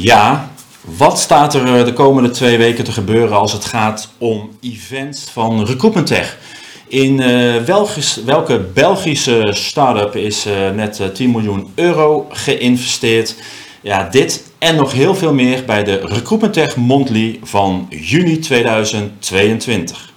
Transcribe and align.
Ja, 0.00 0.50
wat 0.80 1.18
staat 1.18 1.54
er 1.54 1.84
de 1.84 1.92
komende 1.92 2.30
twee 2.30 2.58
weken 2.58 2.84
te 2.84 2.92
gebeuren 2.92 3.38
als 3.38 3.52
het 3.52 3.64
gaat 3.64 4.08
om 4.18 4.50
events 4.60 5.30
van 5.30 5.64
Recruitment 5.64 6.06
Tech? 6.06 6.38
In 6.88 7.16
welke 8.24 8.58
Belgische 8.74 9.48
start-up 9.52 10.16
is 10.16 10.46
net 10.74 11.14
10 11.14 11.30
miljoen 11.30 11.72
euro 11.74 12.26
geïnvesteerd? 12.30 13.34
Ja, 13.80 14.08
dit 14.10 14.44
en 14.58 14.76
nog 14.76 14.92
heel 14.92 15.14
veel 15.14 15.32
meer 15.34 15.64
bij 15.64 15.84
de 15.84 15.96
Recruitment 15.96 16.52
Tech 16.52 16.76
Monthly 16.76 17.38
van 17.42 17.86
juni 17.90 18.38
2022. 18.38 20.07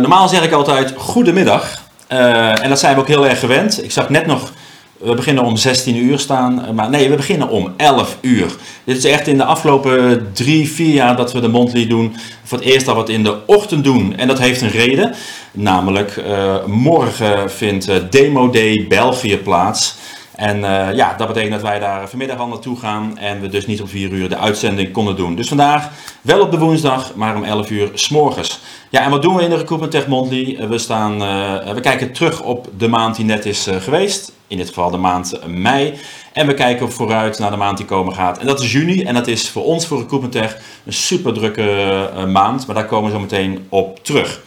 Normaal 0.00 0.28
zeg 0.28 0.44
ik 0.44 0.52
altijd 0.52 0.94
goedemiddag. 0.96 1.86
Uh, 2.12 2.64
en 2.64 2.68
dat 2.68 2.78
zijn 2.78 2.94
we 2.94 3.00
ook 3.00 3.08
heel 3.08 3.26
erg 3.26 3.38
gewend. 3.38 3.84
Ik 3.84 3.90
zag 3.90 4.08
net 4.08 4.26
nog, 4.26 4.52
we 4.98 5.14
beginnen 5.14 5.44
om 5.44 5.56
16 5.56 5.96
uur 5.96 6.18
staan. 6.18 6.64
Eh, 6.64 6.70
maar 6.70 6.90
nee, 6.90 7.08
we 7.08 7.16
beginnen 7.16 7.48
om 7.48 7.74
11 7.76 8.16
uur. 8.20 8.56
Dit 8.84 8.96
is 8.96 9.04
echt 9.04 9.26
in 9.26 9.36
de 9.36 9.44
afgelopen 9.44 10.28
drie, 10.32 10.68
vier 10.68 10.94
jaar 10.94 11.16
dat 11.16 11.32
we 11.32 11.40
de 11.40 11.48
Monthly 11.48 11.86
doen. 11.86 12.16
Voor 12.44 12.58
het 12.58 12.66
eerst 12.66 12.86
dat 12.86 12.94
we 12.94 13.00
het 13.00 13.10
in 13.10 13.22
de 13.22 13.36
ochtend 13.46 13.84
doen. 13.84 14.16
En 14.16 14.28
dat 14.28 14.38
heeft 14.38 14.60
een 14.60 14.70
reden. 14.70 15.14
Namelijk, 15.52 16.22
morgen 16.66 17.50
vindt 17.50 17.90
Demo 18.10 18.50
Day 18.50 18.86
België 18.88 19.38
plaats. 19.38 19.96
En 20.38 20.58
uh, 20.58 20.94
ja, 20.94 21.14
dat 21.16 21.26
betekent 21.26 21.52
dat 21.52 21.62
wij 21.62 21.78
daar 21.78 22.08
vanmiddag 22.08 22.38
al 22.38 22.48
naartoe 22.48 22.78
gaan 22.78 23.18
en 23.18 23.40
we 23.40 23.48
dus 23.48 23.66
niet 23.66 23.80
om 23.80 23.88
4 23.88 24.10
uur 24.10 24.28
de 24.28 24.36
uitzending 24.36 24.92
konden 24.92 25.16
doen. 25.16 25.34
Dus 25.34 25.48
vandaag 25.48 25.90
wel 26.22 26.40
op 26.40 26.50
de 26.50 26.58
woensdag, 26.58 27.14
maar 27.14 27.36
om 27.36 27.44
11 27.44 27.70
uur 27.70 27.90
s'morgens. 27.94 28.60
Ja, 28.90 29.02
en 29.02 29.10
wat 29.10 29.22
doen 29.22 29.34
we 29.36 29.42
in 29.42 29.50
de 29.50 29.56
Recruitment 29.56 29.92
Tech 29.92 30.06
Monthly? 30.06 30.68
We, 30.68 30.78
staan, 30.78 31.22
uh, 31.22 31.72
we 31.72 31.80
kijken 31.80 32.12
terug 32.12 32.42
op 32.42 32.68
de 32.76 32.88
maand 32.88 33.16
die 33.16 33.24
net 33.24 33.46
is 33.46 33.68
geweest. 33.78 34.32
In 34.46 34.56
dit 34.56 34.68
geval 34.68 34.90
de 34.90 34.96
maand 34.96 35.40
mei. 35.46 35.94
En 36.32 36.46
we 36.46 36.54
kijken 36.54 36.92
vooruit 36.92 37.38
naar 37.38 37.50
de 37.50 37.56
maand 37.56 37.76
die 37.76 37.86
komen 37.86 38.14
gaat. 38.14 38.38
En 38.38 38.46
dat 38.46 38.60
is 38.60 38.72
juni. 38.72 39.02
En 39.02 39.14
dat 39.14 39.26
is 39.26 39.48
voor 39.48 39.64
ons, 39.64 39.86
voor 39.86 39.98
Recruitment 39.98 40.32
Tech, 40.32 40.58
een 40.84 40.92
super 40.92 41.32
drukke 41.32 42.10
maand. 42.28 42.66
Maar 42.66 42.74
daar 42.74 42.86
komen 42.86 43.10
we 43.10 43.16
zo 43.16 43.22
meteen 43.22 43.66
op 43.68 44.04
terug. 44.04 44.40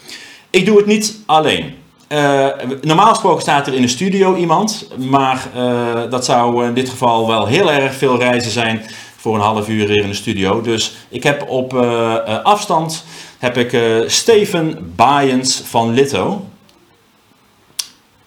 Ik 0.50 0.66
doe 0.66 0.78
het 0.78 0.86
niet 0.86 1.18
alleen. 1.26 1.80
Uh, 2.12 2.48
normaal 2.82 3.10
gesproken 3.10 3.42
staat 3.42 3.68
er 3.68 3.74
in 3.74 3.82
de 3.82 3.88
studio 3.88 4.36
iemand, 4.36 4.88
maar 4.98 5.48
uh, 5.56 6.10
dat 6.10 6.26
zou 6.26 6.66
in 6.66 6.74
dit 6.74 6.90
geval 6.90 7.28
wel 7.28 7.46
heel 7.46 7.72
erg 7.72 7.94
veel 7.94 8.18
reizen 8.18 8.52
zijn 8.52 8.86
voor 9.16 9.36
een 9.36 9.42
half 9.42 9.70
uur 9.70 9.88
hier 9.88 10.04
in 10.04 10.10
de 10.10 10.14
studio. 10.14 10.62
Dus 10.62 10.96
ik 11.10 11.24
heb 11.24 11.50
op 11.50 11.74
uh, 11.74 12.44
afstand 12.44 13.06
heb 13.38 13.58
ik 13.58 14.10
Steven 14.10 14.94
Baaiens 14.96 15.62
van 15.62 15.94
Litto. 15.94 16.46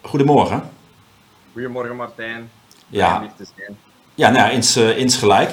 Goedemorgen. 0.01 0.69
Goedemorgen 1.53 1.95
Martijn. 1.95 2.49
Ja, 2.87 3.29
ja 4.15 4.29
nou, 4.29 4.51
ins, 4.51 4.77
insgelijk. 4.77 5.51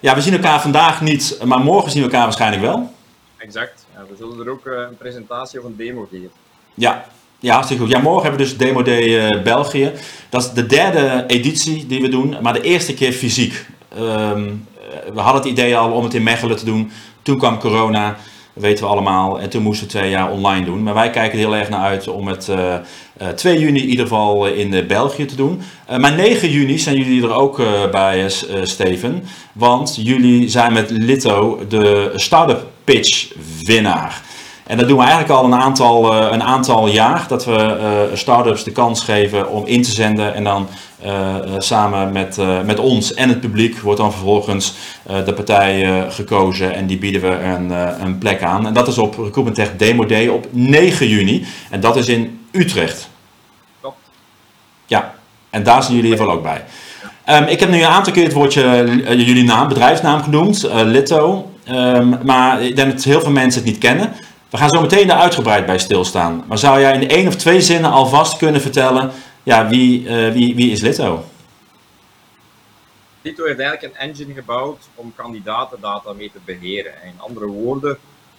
Ja, 0.00 0.14
we 0.14 0.20
zien 0.20 0.32
elkaar 0.32 0.60
vandaag 0.60 1.00
niet, 1.00 1.38
maar 1.44 1.60
morgen 1.60 1.90
zien 1.90 2.02
we 2.02 2.08
elkaar 2.08 2.24
waarschijnlijk 2.24 2.62
wel. 2.62 2.92
Exact. 3.36 3.86
Ja, 3.94 4.00
we 4.10 4.16
zullen 4.16 4.46
er 4.46 4.50
ook 4.50 4.66
een 4.66 4.96
presentatie 4.96 5.58
of 5.58 5.64
een 5.64 5.76
demo 5.76 6.08
geven. 6.10 6.30
Ja, 6.74 7.04
ja, 7.44 7.52
hartstikke 7.52 7.82
goed. 7.82 7.92
Ja, 7.92 8.00
morgen 8.00 8.22
hebben 8.22 8.40
we 8.40 8.46
dus 8.46 8.56
Demo 8.56 8.82
Day 8.82 9.32
uh, 9.32 9.42
België. 9.42 9.92
Dat 10.28 10.42
is 10.42 10.50
de 10.50 10.66
derde 10.66 11.24
editie 11.26 11.86
die 11.86 12.00
we 12.00 12.08
doen, 12.08 12.36
maar 12.42 12.52
de 12.52 12.60
eerste 12.60 12.94
keer 12.94 13.12
fysiek. 13.12 13.66
Um, 13.98 14.66
we 15.14 15.20
hadden 15.20 15.42
het 15.42 15.50
idee 15.50 15.76
al 15.76 15.92
om 15.92 16.04
het 16.04 16.14
in 16.14 16.22
Mechelen 16.22 16.56
te 16.56 16.64
doen. 16.64 16.90
Toen 17.22 17.38
kwam 17.38 17.58
corona, 17.58 18.16
weten 18.52 18.84
we 18.84 18.90
allemaal. 18.90 19.40
En 19.40 19.48
toen 19.48 19.62
moesten 19.62 19.86
we 19.86 19.92
twee 19.92 20.10
jaar 20.10 20.30
online 20.30 20.64
doen. 20.64 20.82
Maar 20.82 20.94
wij 20.94 21.10
kijken 21.10 21.38
er 21.38 21.44
heel 21.44 21.56
erg 21.56 21.68
naar 21.68 21.80
uit 21.80 22.08
om 22.08 22.28
het 22.28 22.48
uh, 22.48 22.74
uh, 23.22 23.28
2 23.28 23.58
juni 23.58 23.80
in 23.80 23.88
ieder 23.88 24.04
geval 24.06 24.46
in 24.46 24.86
België 24.86 25.24
te 25.24 25.36
doen. 25.36 25.60
maar 25.98 26.14
9 26.14 26.50
juni 26.50 26.78
zijn 26.78 26.96
jullie 26.96 27.22
er 27.22 27.34
ook 27.34 27.56
bij, 27.90 28.28
Steven. 28.62 29.24
Want 29.52 29.98
jullie 30.00 30.48
zijn 30.48 30.72
met 30.72 30.90
Lito 30.90 31.64
de 31.68 32.12
Startup 32.14 32.66
Pitch 32.84 33.32
winnaar. 33.64 34.22
En 34.66 34.78
dat 34.78 34.88
doen 34.88 34.96
we 34.96 35.02
eigenlijk 35.02 35.32
al 35.32 35.44
een 35.44 35.54
aantal, 35.54 36.14
uh, 36.14 36.32
een 36.32 36.42
aantal 36.42 36.88
jaar. 36.88 37.24
Dat 37.28 37.44
we 37.44 37.78
uh, 38.10 38.16
start-ups 38.16 38.64
de 38.64 38.72
kans 38.72 39.00
geven 39.00 39.50
om 39.50 39.66
in 39.66 39.82
te 39.82 39.90
zenden. 39.90 40.34
En 40.34 40.44
dan 40.44 40.68
uh, 41.04 41.34
samen 41.58 42.12
met, 42.12 42.38
met 42.64 42.78
ons 42.78 43.14
en 43.14 43.28
het 43.28 43.40
publiek 43.40 43.78
wordt 43.78 44.00
dan 44.00 44.12
vervolgens 44.12 44.74
de 45.24 45.32
partij 45.32 46.04
gekozen. 46.10 46.74
En 46.74 46.86
die 46.86 46.98
bieden 46.98 47.20
we 47.20 47.28
een, 47.28 47.70
een 48.00 48.18
plek 48.18 48.42
aan. 48.42 48.66
En 48.66 48.74
dat 48.74 48.88
is 48.88 48.98
op 48.98 49.18
Recruitment 49.18 49.54
Tech 49.54 49.76
Demo 49.76 50.06
Day 50.06 50.28
op 50.28 50.46
9 50.50 51.08
juni. 51.08 51.46
En 51.70 51.80
dat 51.80 51.96
is 51.96 52.08
in 52.08 52.40
Utrecht. 52.50 53.08
Ja, 54.86 55.14
en 55.50 55.62
daar 55.62 55.82
zijn 55.82 55.96
jullie 55.96 56.10
in 56.12 56.18
ieder 56.18 56.26
geval 56.26 56.34
ook 56.34 56.42
bij. 56.42 56.64
Um, 57.40 57.46
ik 57.46 57.60
heb 57.60 57.70
nu 57.70 57.78
een 57.78 57.84
aantal 57.84 58.12
keer 58.12 58.24
het 58.24 58.32
woordje 58.32 58.86
jullie 59.06 59.44
naam, 59.44 59.68
bedrijfsnaam 59.68 60.22
genoemd, 60.22 60.68
Litto. 60.72 61.50
Um, 61.70 62.18
maar 62.24 62.62
ik 62.62 62.76
denk 62.76 62.92
dat 62.92 63.04
heel 63.04 63.20
veel 63.20 63.30
mensen 63.30 63.60
het 63.60 63.70
niet 63.70 63.80
kennen. 63.80 64.12
We 64.54 64.60
gaan 64.60 64.68
zo 64.68 64.80
meteen 64.80 65.06
daar 65.06 65.18
uitgebreid 65.18 65.66
bij 65.66 65.78
stilstaan. 65.78 66.44
Maar 66.48 66.58
zou 66.58 66.80
jij 66.80 67.00
in 67.00 67.08
één 67.08 67.26
of 67.26 67.36
twee 67.36 67.60
zinnen 67.60 67.90
alvast 67.90 68.36
kunnen 68.36 68.60
vertellen, 68.60 69.12
ja, 69.42 69.68
wie, 69.68 70.02
uh, 70.02 70.32
wie, 70.32 70.54
wie 70.54 70.70
is 70.70 70.80
Lito? 70.80 71.24
Lito 73.22 73.44
heeft 73.44 73.58
eigenlijk 73.58 73.94
een 73.94 74.00
engine 74.00 74.34
gebouwd 74.34 74.88
om 74.94 75.12
kandidatendata 75.16 76.12
mee 76.12 76.30
te 76.32 76.38
beheren. 76.44 76.92
In 77.04 77.14
andere 77.16 77.46
woorden, 77.46 77.98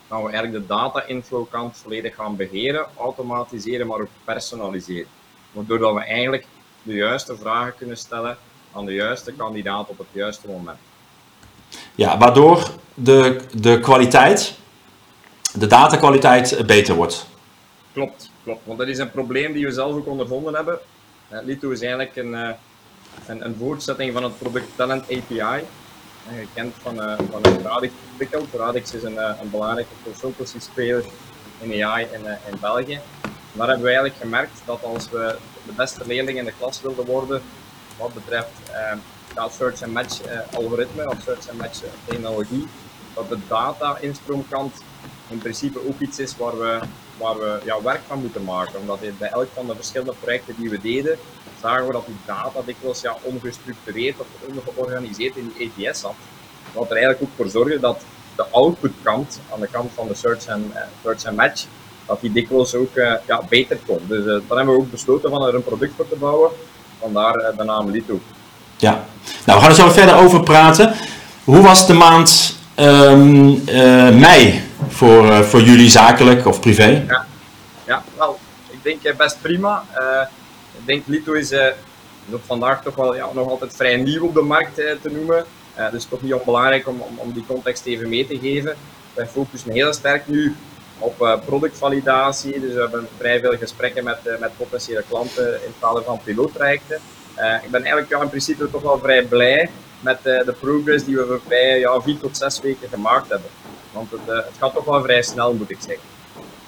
gaan 0.09 0.23
we 0.23 0.29
eigenlijk 0.29 0.67
de 0.67 0.73
data-inflow 0.73 1.45
kant 1.49 1.77
volledig 1.77 2.15
gaan 2.15 2.35
beheren, 2.35 2.85
automatiseren, 2.97 3.87
maar 3.87 3.99
ook 3.99 4.07
personaliseren. 4.23 5.07
Waardoor 5.51 5.93
we 5.93 6.03
eigenlijk 6.03 6.45
de 6.83 6.93
juiste 6.93 7.37
vragen 7.37 7.75
kunnen 7.77 7.97
stellen 7.97 8.37
aan 8.73 8.85
de 8.85 8.93
juiste 8.93 9.33
kandidaat 9.33 9.89
op 9.89 9.97
het 9.97 10.07
juiste 10.11 10.47
moment. 10.47 10.77
Ja, 11.95 12.17
waardoor 12.17 12.69
de, 12.93 13.39
de 13.53 13.79
kwaliteit 13.79 14.63
de 15.57 15.67
datakwaliteit 15.67 16.63
beter 16.65 16.95
wordt. 16.95 17.27
Klopt, 17.93 18.29
klopt. 18.43 18.61
Want 18.63 18.79
dat 18.79 18.87
is 18.87 18.97
een 18.97 19.11
probleem 19.11 19.53
die 19.53 19.65
we 19.65 19.71
zelf 19.71 19.95
ook 19.95 20.07
ondervonden 20.07 20.55
hebben. 20.55 20.79
Uh, 21.31 21.39
Lito 21.43 21.69
is 21.69 21.79
eigenlijk 21.79 22.15
een, 22.15 22.31
uh, 22.31 22.49
een, 23.27 23.45
een, 23.45 23.55
voortzetting 23.59 24.13
van 24.13 24.23
het 24.23 24.37
product 24.37 24.67
Talent 24.75 25.03
API. 25.03 25.65
Uh, 26.31 26.39
je 26.39 26.47
kent 26.53 26.75
van, 26.81 26.95
van 27.31 27.41
Radix 27.63 27.93
ontwikkeld. 28.09 28.47
Radix 28.53 28.93
is 28.93 29.03
een, 29.03 29.17
een 29.17 29.49
belangrijke 29.49 29.93
consultancy-speler 30.03 31.03
in 31.59 31.83
AI 31.83 32.07
in, 32.11 32.25
in 32.25 32.57
België. 32.61 32.99
daar 33.51 33.67
hebben 33.67 33.85
we 33.85 33.93
eigenlijk 33.93 34.15
gemerkt 34.21 34.61
dat 34.65 34.83
als 34.83 35.09
we 35.09 35.37
de 35.65 35.71
beste 35.71 36.01
leerling 36.05 36.37
in 36.37 36.45
de 36.45 36.53
klas 36.57 36.81
wilden 36.81 37.05
worden, 37.05 37.41
wat 37.97 38.13
betreft 38.13 38.49
ja, 39.35 39.49
search 39.49 39.83
and 39.83 39.93
match 39.93 40.19
algoritme 40.53 41.09
of 41.09 41.21
search 41.25 41.49
and 41.49 41.57
match 41.57 41.79
technologie, 42.05 42.67
dat 43.13 43.29
de 43.29 43.37
data-instroomkant 43.47 44.73
in 45.29 45.37
principe 45.37 45.87
ook 45.87 45.99
iets 45.99 46.19
is 46.19 46.37
waar 46.37 46.57
we, 46.57 46.79
waar 47.17 47.37
we 47.37 47.59
ja, 47.65 47.81
werk 47.81 48.01
van 48.07 48.19
moeten 48.19 48.43
maken. 48.43 48.79
Omdat 48.79 48.99
bij 49.17 49.29
elk 49.29 49.47
van 49.53 49.67
de 49.67 49.75
verschillende 49.75 50.13
projecten 50.19 50.55
die 50.57 50.69
we 50.69 50.81
deden, 50.81 51.17
zagen 51.61 51.87
we 51.87 51.91
dat 51.91 52.05
die 52.05 52.15
data 52.25 52.59
dikwijls 52.65 53.01
ja, 53.01 53.17
ongestructureerd 53.21 54.19
of 54.19 54.27
ongeorganiseerd 54.55 55.35
in 55.35 55.53
die 55.57 55.89
ATS 55.89 55.99
zat. 55.99 56.13
Wat 56.73 56.89
er 56.89 56.97
eigenlijk 56.97 57.21
ook 57.23 57.35
voor 57.35 57.49
zorgde 57.49 57.79
dat 57.79 58.01
de 58.35 58.45
outputkant, 58.51 59.39
aan 59.53 59.59
de 59.59 59.67
kant 59.71 59.91
van 59.95 60.07
de 60.07 60.15
search 60.15 60.45
en, 60.45 60.71
uh, 60.73 60.81
search 61.03 61.25
and 61.25 61.35
match, 61.35 61.65
dat 62.05 62.21
die 62.21 62.31
dikwijls 62.31 62.75
ook 62.75 62.95
uh, 62.95 63.13
ja, 63.27 63.41
beter 63.49 63.77
kon. 63.85 63.99
Dus 64.07 64.25
uh, 64.25 64.25
dan 64.25 64.57
hebben 64.57 64.75
we 64.75 64.81
ook 64.81 64.91
besloten 64.91 65.29
van 65.29 65.47
er 65.47 65.55
een 65.55 65.63
product 65.63 65.93
voor 65.95 66.09
te 66.09 66.15
bouwen. 66.15 66.49
Vandaar 66.99 67.53
de 67.57 67.63
naam 67.63 67.89
Lito. 67.89 68.19
Ja, 68.77 69.05
nou 69.45 69.59
we 69.59 69.65
gaan 69.65 69.69
er 69.69 69.75
zo 69.75 69.89
verder 69.89 70.15
over 70.15 70.43
praten. 70.43 70.93
Hoe 71.43 71.61
was 71.61 71.87
de 71.87 71.93
maand 71.93 72.55
um, 72.75 73.63
mei 74.19 74.64
voor, 74.87 75.25
uh, 75.25 75.39
voor 75.39 75.61
jullie 75.61 75.89
zakelijk 75.89 76.45
of 76.45 76.59
privé? 76.59 77.05
Ja, 77.07 77.25
ja 77.85 78.03
wel, 78.17 78.39
ik 78.69 78.83
denk 78.83 79.03
uh, 79.03 79.15
best 79.15 79.41
prima. 79.41 79.83
Uh, 79.97 80.21
ik 80.77 80.85
denk 80.85 81.07
Lito 81.07 81.33
is, 81.33 81.53
op 82.31 82.41
vandaag 82.45 82.83
toch 82.83 82.95
wel 82.95 83.15
ja, 83.15 83.27
nog 83.33 83.49
altijd 83.49 83.75
vrij 83.75 83.95
nieuw 83.95 84.23
op 84.23 84.33
de 84.33 84.41
markt 84.41 84.75
te 84.75 85.11
noemen. 85.11 85.45
dus 85.91 86.05
toch 86.05 86.21
niet 86.21 86.33
onbelangrijk 86.33 86.87
om, 86.87 86.99
om, 86.99 87.17
om 87.17 87.31
die 87.31 87.45
context 87.47 87.85
even 87.85 88.09
mee 88.09 88.27
te 88.27 88.39
geven. 88.39 88.75
Wij 89.13 89.27
focussen 89.27 89.71
heel 89.71 89.93
sterk 89.93 90.27
nu 90.27 90.55
op 90.97 91.39
productvalidatie. 91.45 92.59
Dus 92.59 92.73
we 92.73 92.79
hebben 92.79 93.07
vrij 93.17 93.39
veel 93.39 93.57
gesprekken 93.57 94.03
met, 94.03 94.19
met 94.39 94.57
potentiële 94.57 95.03
klanten 95.09 95.47
in 95.47 95.53
het 95.67 95.79
kader 95.79 96.03
van 96.03 96.19
piloottrajecten. 96.23 96.95
ik 97.63 97.71
ben 97.71 97.81
eigenlijk 97.81 98.09
ja, 98.09 98.21
in 98.21 98.29
principe 98.29 98.71
toch 98.71 98.81
wel 98.81 98.99
vrij 98.99 99.23
blij 99.23 99.69
met 99.99 100.23
de 100.23 100.55
progress 100.59 101.05
die 101.05 101.15
we 101.15 101.25
voorbij 101.25 101.79
ja, 101.79 102.01
vier 102.01 102.17
tot 102.19 102.37
zes 102.37 102.59
weken 102.61 102.89
gemaakt 102.89 103.29
hebben. 103.29 103.49
Want 103.95 104.11
het, 104.11 104.19
uh, 104.29 104.35
het 104.35 104.55
gaat 104.59 104.73
toch 104.73 104.85
wel 104.85 105.01
vrij 105.03 105.21
snel, 105.21 105.53
moet 105.53 105.69
ik 105.69 105.77
zeggen. 105.79 106.03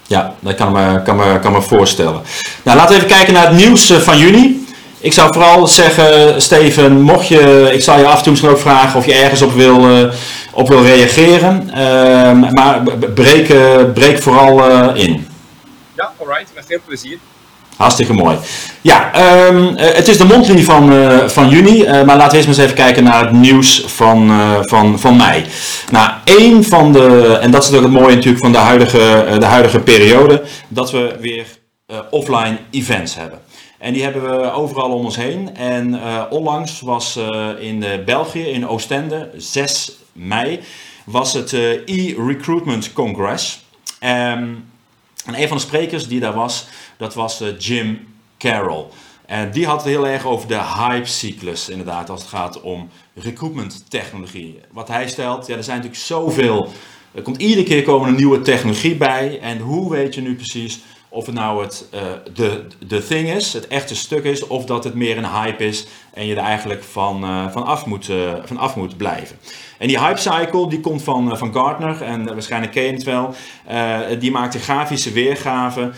Ja, 0.06 0.34
dat 0.40 0.54
kan 0.54 0.72
me, 0.72 1.02
kan 1.02 1.16
me, 1.16 1.38
kan 1.40 1.52
me 1.52 1.62
voorstellen. 1.62 2.22
Nou, 2.62 2.76
laten 2.76 2.94
we 2.96 3.02
even 3.02 3.16
kijken 3.16 3.34
naar 3.34 3.46
het 3.46 3.56
nieuws 3.56 3.92
van 3.92 4.18
juni. 4.18 4.66
Ik 5.00 5.12
zou 5.12 5.32
vooral 5.32 5.66
zeggen, 5.66 6.42
Steven, 6.42 7.00
mocht 7.00 7.28
je, 7.28 7.70
ik 7.72 7.82
zal 7.82 7.98
je 7.98 8.06
af 8.06 8.16
en 8.16 8.22
toe 8.22 8.30
misschien 8.30 8.52
ook 8.52 8.58
vragen 8.58 8.98
of 8.98 9.06
je 9.06 9.14
ergens 9.14 9.42
op 9.42 9.52
wil, 9.52 10.08
op 10.52 10.68
wil 10.68 10.82
reageren. 10.82 11.70
Ehm, 11.70 12.40
maar 12.40 12.82
breek, 13.14 13.46
breek 13.94 14.22
vooral 14.22 14.94
in. 14.94 15.28
Ja, 15.94 16.12
alright, 16.18 16.50
met 16.54 16.64
veel 16.66 16.80
plezier. 16.84 17.18
Hartstikke 17.78 18.12
mooi. 18.12 18.36
Ja, 18.80 19.10
um, 19.46 19.76
het 19.76 20.08
is 20.08 20.18
de 20.18 20.24
monthly 20.24 20.62
van, 20.62 20.92
uh, 20.92 21.28
van 21.28 21.48
juni, 21.48 21.82
uh, 21.82 21.90
maar 21.90 22.16
laten 22.16 22.30
we 22.30 22.36
eerst 22.36 22.48
maar 22.48 22.56
eens 22.56 22.64
even 22.64 22.74
kijken 22.74 23.04
naar 23.04 23.20
het 23.20 23.32
nieuws 23.32 23.84
van, 23.86 24.30
van, 24.62 24.98
van 24.98 25.16
mei. 25.16 25.44
Nou, 25.90 26.10
één 26.24 26.64
van 26.64 26.92
de, 26.92 27.38
en 27.40 27.50
dat 27.50 27.62
is 27.62 27.72
ook 27.72 27.82
het 27.82 27.90
mooie 27.90 28.14
natuurlijk 28.14 28.42
van 28.42 28.52
de 28.52 28.58
huidige, 28.58 29.36
de 29.38 29.44
huidige 29.44 29.80
periode, 29.80 30.42
dat 30.68 30.90
we 30.90 31.16
weer 31.20 31.46
offline 32.10 32.58
events 32.70 33.14
hebben. 33.14 33.38
En 33.78 33.92
die 33.92 34.02
hebben 34.02 34.22
we 34.22 34.52
overal 34.52 34.90
om 34.90 35.04
ons 35.04 35.16
heen. 35.16 35.56
En 35.56 36.00
onlangs 36.30 36.80
was 36.80 37.18
in 37.58 37.84
België, 38.04 38.44
in 38.44 38.68
Oostende, 38.68 39.30
6 39.36 39.92
mei, 40.12 40.60
was 41.04 41.32
het 41.32 41.52
e-recruitment 41.84 42.92
congress. 42.92 43.64
Um, 44.04 44.64
en 45.26 45.40
een 45.40 45.48
van 45.48 45.56
de 45.56 45.62
sprekers 45.62 46.08
die 46.08 46.20
daar 46.20 46.34
was, 46.34 46.66
dat 46.96 47.14
was 47.14 47.42
uh, 47.42 47.48
Jim 47.58 48.06
Carroll. 48.38 48.84
En 49.26 49.50
die 49.50 49.66
had 49.66 49.76
het 49.76 49.86
heel 49.86 50.06
erg 50.06 50.24
over 50.24 50.48
de 50.48 50.62
hype-cyclus, 50.62 51.68
inderdaad, 51.68 52.10
als 52.10 52.20
het 52.20 52.28
gaat 52.28 52.60
om 52.60 52.88
recruitment 53.14 53.84
technologie. 53.90 54.60
Wat 54.72 54.88
hij 54.88 55.08
stelt, 55.08 55.46
ja, 55.46 55.56
er 55.56 55.64
zijn 55.64 55.76
natuurlijk 55.76 56.04
zoveel. 56.04 56.72
Er 57.14 57.22
komt 57.22 57.40
iedere 57.40 57.62
keer 57.62 57.82
komen 57.82 58.08
een 58.08 58.14
nieuwe 58.14 58.40
technologie 58.40 58.96
bij. 58.96 59.38
En 59.40 59.58
hoe 59.58 59.90
weet 59.90 60.14
je 60.14 60.20
nu 60.20 60.34
precies 60.34 60.80
of 61.18 61.26
het 61.26 61.34
nou 61.34 61.62
het 61.62 61.88
uh, 61.94 62.00
de, 62.34 62.66
de 62.86 63.06
thing 63.06 63.28
is, 63.28 63.52
het 63.52 63.66
echte 63.66 63.96
stuk 63.96 64.24
is, 64.24 64.46
of 64.46 64.64
dat 64.64 64.84
het 64.84 64.94
meer 64.94 65.16
een 65.16 65.30
hype 65.30 65.64
is 65.64 65.86
en 66.14 66.26
je 66.26 66.34
er 66.34 66.42
eigenlijk 66.42 66.82
van, 66.82 67.24
uh, 67.24 67.50
van, 67.50 67.64
af, 67.64 67.86
moet, 67.86 68.08
uh, 68.08 68.32
van 68.44 68.56
af 68.56 68.76
moet 68.76 68.96
blijven. 68.96 69.38
En 69.78 69.88
die 69.88 69.98
hype 69.98 70.20
cycle 70.20 70.68
die 70.68 70.80
komt 70.80 71.02
van, 71.02 71.38
van 71.38 71.52
Gartner 71.52 72.02
en 72.02 72.24
waarschijnlijk 72.24 72.72
ken 72.72 72.82
je 72.82 72.92
het 72.92 73.02
wel. 73.02 73.34
die 74.18 74.30
maakt 74.30 74.54
een 74.54 74.60
grafische 74.60 75.12
weergave 75.12 75.90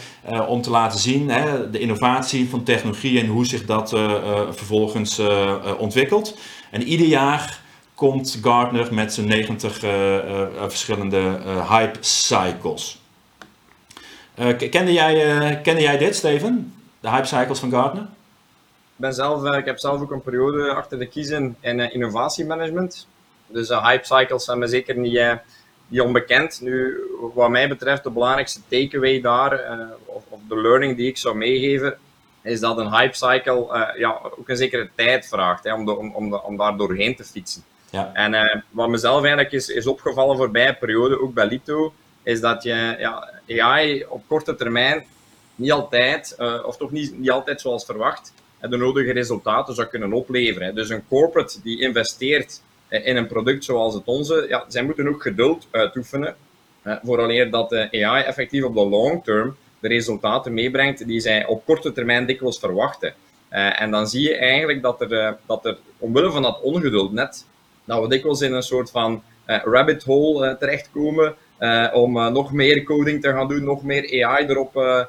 om 0.48 0.62
te 0.62 0.70
laten 0.70 0.98
zien 0.98 1.30
hè, 1.30 1.70
de 1.70 1.78
innovatie 1.78 2.48
van 2.48 2.62
technologie 2.62 3.20
en 3.20 3.26
hoe 3.26 3.46
zich 3.46 3.64
dat 3.64 3.88
vervolgens 4.50 5.20
ontwikkelt. 5.78 6.38
En 6.70 6.82
ieder 6.82 7.06
jaar 7.06 7.60
komt 7.94 8.38
Gartner 8.42 8.94
met 8.94 9.14
zijn 9.14 9.26
90 9.26 9.78
verschillende 10.68 11.40
hype 11.68 11.98
cycles. 12.00 12.99
Uh, 14.40 14.70
kende, 14.70 14.92
jij, 14.92 15.36
uh, 15.36 15.62
kende 15.62 15.80
jij 15.80 15.98
dit, 15.98 16.14
Steven? 16.14 16.74
De 17.00 17.10
hype 17.10 17.26
cycles 17.26 17.58
van 17.58 17.70
Gartner? 17.70 18.02
Ik, 18.02 18.08
ben 18.96 19.14
zelf, 19.14 19.44
uh, 19.44 19.58
ik 19.58 19.64
heb 19.64 19.78
zelf 19.78 20.00
ook 20.00 20.10
een 20.10 20.22
periode 20.22 20.70
achter 20.70 20.98
de 20.98 21.06
kiezen 21.06 21.56
in 21.60 21.92
innovatiemanagement. 21.92 23.06
Dus 23.46 23.68
de 23.68 23.80
hype 23.80 24.04
cycles 24.04 24.44
zijn 24.44 24.58
me 24.58 24.66
zeker 24.66 24.96
niet, 24.96 25.38
niet 25.88 26.00
onbekend. 26.00 26.60
Nu, 26.60 27.00
wat 27.34 27.50
mij 27.50 27.68
betreft, 27.68 28.02
de 28.02 28.10
belangrijkste 28.10 28.60
takeaway 28.68 29.20
daar, 29.20 29.60
of, 30.04 30.22
of, 30.28 30.40
de 30.48 30.60
learning 30.60 30.96
die 30.96 31.08
ik 31.08 31.16
zou 31.16 31.36
meegeven, 31.36 31.98
is 32.42 32.60
dat 32.60 32.78
een 32.78 32.92
hype 32.92 33.16
cycle 33.16 33.92
ja, 33.96 34.20
ook 34.38 34.48
een 34.48 34.56
zekere 34.56 34.90
tijd 34.94 35.28
vraagt 35.28 35.64
hè, 35.64 35.74
om, 35.74 35.84
de, 35.84 35.96
om, 35.96 36.14
om, 36.14 36.30
de, 36.30 36.42
om 36.42 36.56
daar 36.56 36.76
doorheen 36.76 37.16
te 37.16 37.24
fietsen. 37.24 37.62
Ja. 37.90 38.10
En 38.12 38.64
wat 38.70 38.88
mezelf 38.88 39.20
eigenlijk 39.20 39.52
is, 39.52 39.68
is 39.68 39.86
opgevallen 39.86 40.36
voorbij 40.36 40.68
een 40.68 40.78
periode, 40.78 41.20
ook 41.20 41.34
bij 41.34 41.46
Lito, 41.46 41.92
is 42.22 42.40
dat 42.40 42.62
je 42.62 42.96
ja, 42.98 43.28
AI 43.58 44.04
op 44.08 44.22
korte 44.26 44.54
termijn 44.54 45.04
niet 45.54 45.72
altijd, 45.72 46.36
uh, 46.38 46.62
of 46.66 46.76
toch 46.76 46.90
niet, 46.90 47.18
niet 47.18 47.30
altijd 47.30 47.60
zoals 47.60 47.84
verwacht, 47.84 48.32
de 48.60 48.76
nodige 48.76 49.12
resultaten 49.12 49.74
zou 49.74 49.88
kunnen 49.88 50.12
opleveren. 50.12 50.74
Dus 50.74 50.88
een 50.88 51.06
corporate 51.08 51.62
die 51.62 51.80
investeert 51.80 52.62
eh, 52.88 53.06
in 53.06 53.16
een 53.16 53.26
product 53.26 53.64
zoals 53.64 53.94
het 53.94 54.02
onze, 54.04 54.46
ja, 54.48 54.64
zij 54.68 54.82
moeten 54.82 55.08
ook 55.08 55.22
geduld 55.22 55.66
uitoefenen, 55.70 56.36
vooraleer 57.02 57.50
dat 57.50 57.70
de 57.70 58.04
AI 58.04 58.24
effectief 58.24 58.64
op 58.64 58.74
de 58.74 58.88
long 58.88 59.24
term 59.24 59.56
de 59.80 59.88
resultaten 59.88 60.54
meebrengt 60.54 61.06
die 61.06 61.20
zij 61.20 61.46
op 61.46 61.64
korte 61.64 61.92
termijn 61.92 62.26
dikwijls 62.26 62.58
verwachten. 62.58 63.14
En 63.48 63.90
dan 63.90 64.08
zie 64.08 64.28
je 64.28 64.36
eigenlijk 64.36 64.82
dat 64.82 65.00
er, 65.00 65.36
dat 65.46 65.64
er 65.64 65.78
omwille 65.98 66.30
van 66.30 66.42
dat 66.42 66.60
ongeduld 66.60 67.12
net, 67.12 67.46
dat 67.84 68.02
we 68.02 68.08
dikwijls 68.08 68.40
in 68.40 68.52
een 68.52 68.62
soort 68.62 68.90
van 68.90 69.22
rabbit 69.46 70.04
hole 70.04 70.56
terechtkomen, 70.58 71.34
om 71.92 72.16
uh, 72.16 72.28
nog 72.28 72.52
meer 72.52 72.82
coding 72.82 73.22
te 73.22 73.32
gaan 73.32 73.48
doen, 73.48 73.64
nog 73.64 73.82
meer 73.82 74.24
AI 74.26 74.46
erop 74.46 74.76
uh, 74.76 75.04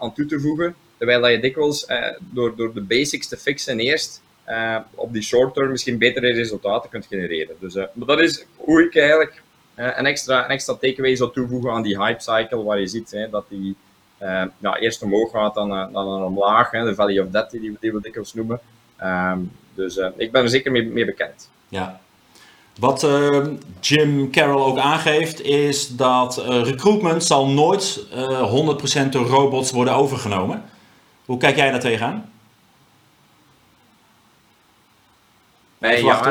aan 0.00 0.12
toe 0.14 0.26
te 0.26 0.40
voegen. 0.40 0.74
Terwijl 0.96 1.20
dat 1.20 1.30
je 1.30 1.40
dikwijls 1.40 1.86
door, 2.18 2.56
door 2.56 2.74
de 2.74 2.80
basics 2.80 3.28
te 3.28 3.36
fixen 3.36 3.78
eerst 3.78 4.22
op 4.94 5.12
die 5.12 5.22
short 5.22 5.54
term 5.54 5.70
misschien 5.70 5.98
betere 5.98 6.32
resultaten 6.32 6.90
kunt 6.90 7.06
genereren. 7.06 7.54
Dus 7.60 7.74
maar 7.74 8.06
dat 8.06 8.20
is 8.20 8.46
hoe 8.56 8.82
ik 8.82 8.96
eigenlijk 8.96 9.42
een, 9.74 10.06
extra, 10.06 10.44
een 10.44 10.50
extra 10.50 10.74
takeaway 10.74 11.16
zou 11.16 11.32
toevoegen 11.32 11.70
aan 11.70 11.82
die 11.82 12.02
hype 12.02 12.20
cycle, 12.22 12.62
waar 12.62 12.80
je 12.80 12.86
ziet 12.86 13.10
hè, 13.10 13.30
dat 13.30 13.44
die 13.48 13.76
ja, 14.58 14.78
eerst 14.78 15.02
omhoog 15.02 15.30
gaat, 15.30 15.54
dan, 15.54 15.68
dan 15.68 16.24
omlaag, 16.24 16.70
hè, 16.70 16.84
de 16.84 16.94
Valley 16.94 17.20
of 17.20 17.28
Death 17.28 17.50
die, 17.50 17.76
die 17.80 17.92
we 17.92 18.00
dikwijls 18.00 18.34
noemen. 18.34 18.60
Um, 19.02 19.50
dus 19.74 19.96
ik 20.16 20.32
ben 20.32 20.42
er 20.42 20.48
zeker 20.48 20.72
mee, 20.72 20.84
mee 20.84 21.04
bekend. 21.04 21.50
Ja, 21.68 22.00
wat 22.78 23.02
uh, 23.02 23.46
Jim 23.80 24.30
Carroll 24.30 24.62
ook 24.62 24.78
aangeeft, 24.78 25.40
is 25.40 25.96
dat 25.96 26.38
uh, 26.38 26.62
recruitment 26.62 27.24
zal 27.24 27.46
nooit 27.46 28.06
uh, 28.14 28.40
eh, 28.40 29.06
100% 29.06 29.08
door 29.08 29.26
robots 29.26 29.70
worden 29.70 29.94
overgenomen. 29.94 30.62
Hoe 31.24 31.38
kijk 31.38 31.56
jij 31.56 31.70
daar 31.70 31.80
tegenaan? 31.80 32.32
Nee, 35.78 36.04
ja, 36.04 36.22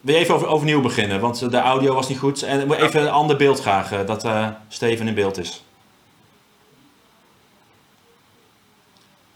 Wil 0.00 0.14
je 0.14 0.20
even 0.20 0.34
over, 0.34 0.48
overnieuw 0.48 0.80
beginnen, 0.80 1.20
want 1.20 1.50
de 1.50 1.58
audio 1.58 1.94
was 1.94 2.08
niet 2.08 2.18
goed. 2.18 2.42
En 2.42 2.72
even 2.72 3.02
een 3.02 3.08
ander 3.08 3.36
beeld 3.36 3.60
graag, 3.60 4.04
dat 4.04 4.26
Steven 4.68 5.08
in 5.08 5.14
beeld 5.14 5.38
is. 5.38 5.64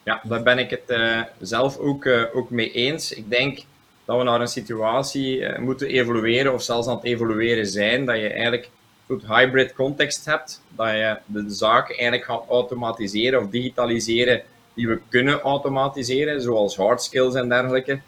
Ja, 0.02 0.20
daar 0.22 0.42
ben 0.42 0.58
ik 0.58 0.70
het 0.70 0.98
zelf 1.40 1.78
ook, 1.78 2.06
ook 2.34 2.50
mee 2.50 2.72
eens. 2.72 3.12
Ik 3.12 3.30
denk 3.30 3.64
dat 4.04 4.18
we 4.18 4.24
naar 4.24 4.40
een 4.40 4.48
situatie 4.48 5.38
uh, 5.38 5.58
moeten 5.58 5.88
evolueren 5.88 6.52
of 6.52 6.62
zelfs 6.62 6.88
aan 6.88 6.96
het 6.96 7.04
evolueren 7.04 7.66
zijn, 7.66 8.04
dat 8.04 8.16
je 8.16 8.28
eigenlijk 8.28 8.70
een 9.08 9.22
hybrid 9.26 9.72
context 9.72 10.24
hebt, 10.24 10.62
dat 10.68 10.88
je 10.88 11.16
de 11.26 11.44
zaken 11.48 11.94
eigenlijk 11.94 12.24
gaat 12.24 12.44
automatiseren 12.48 13.40
of 13.40 13.50
digitaliseren 13.50 14.42
die 14.74 14.88
we 14.88 15.00
kunnen 15.08 15.40
automatiseren, 15.40 16.42
zoals 16.42 16.76
hard 16.76 17.02
skills 17.02 17.34
en 17.34 17.48
dergelijke. 17.48 18.00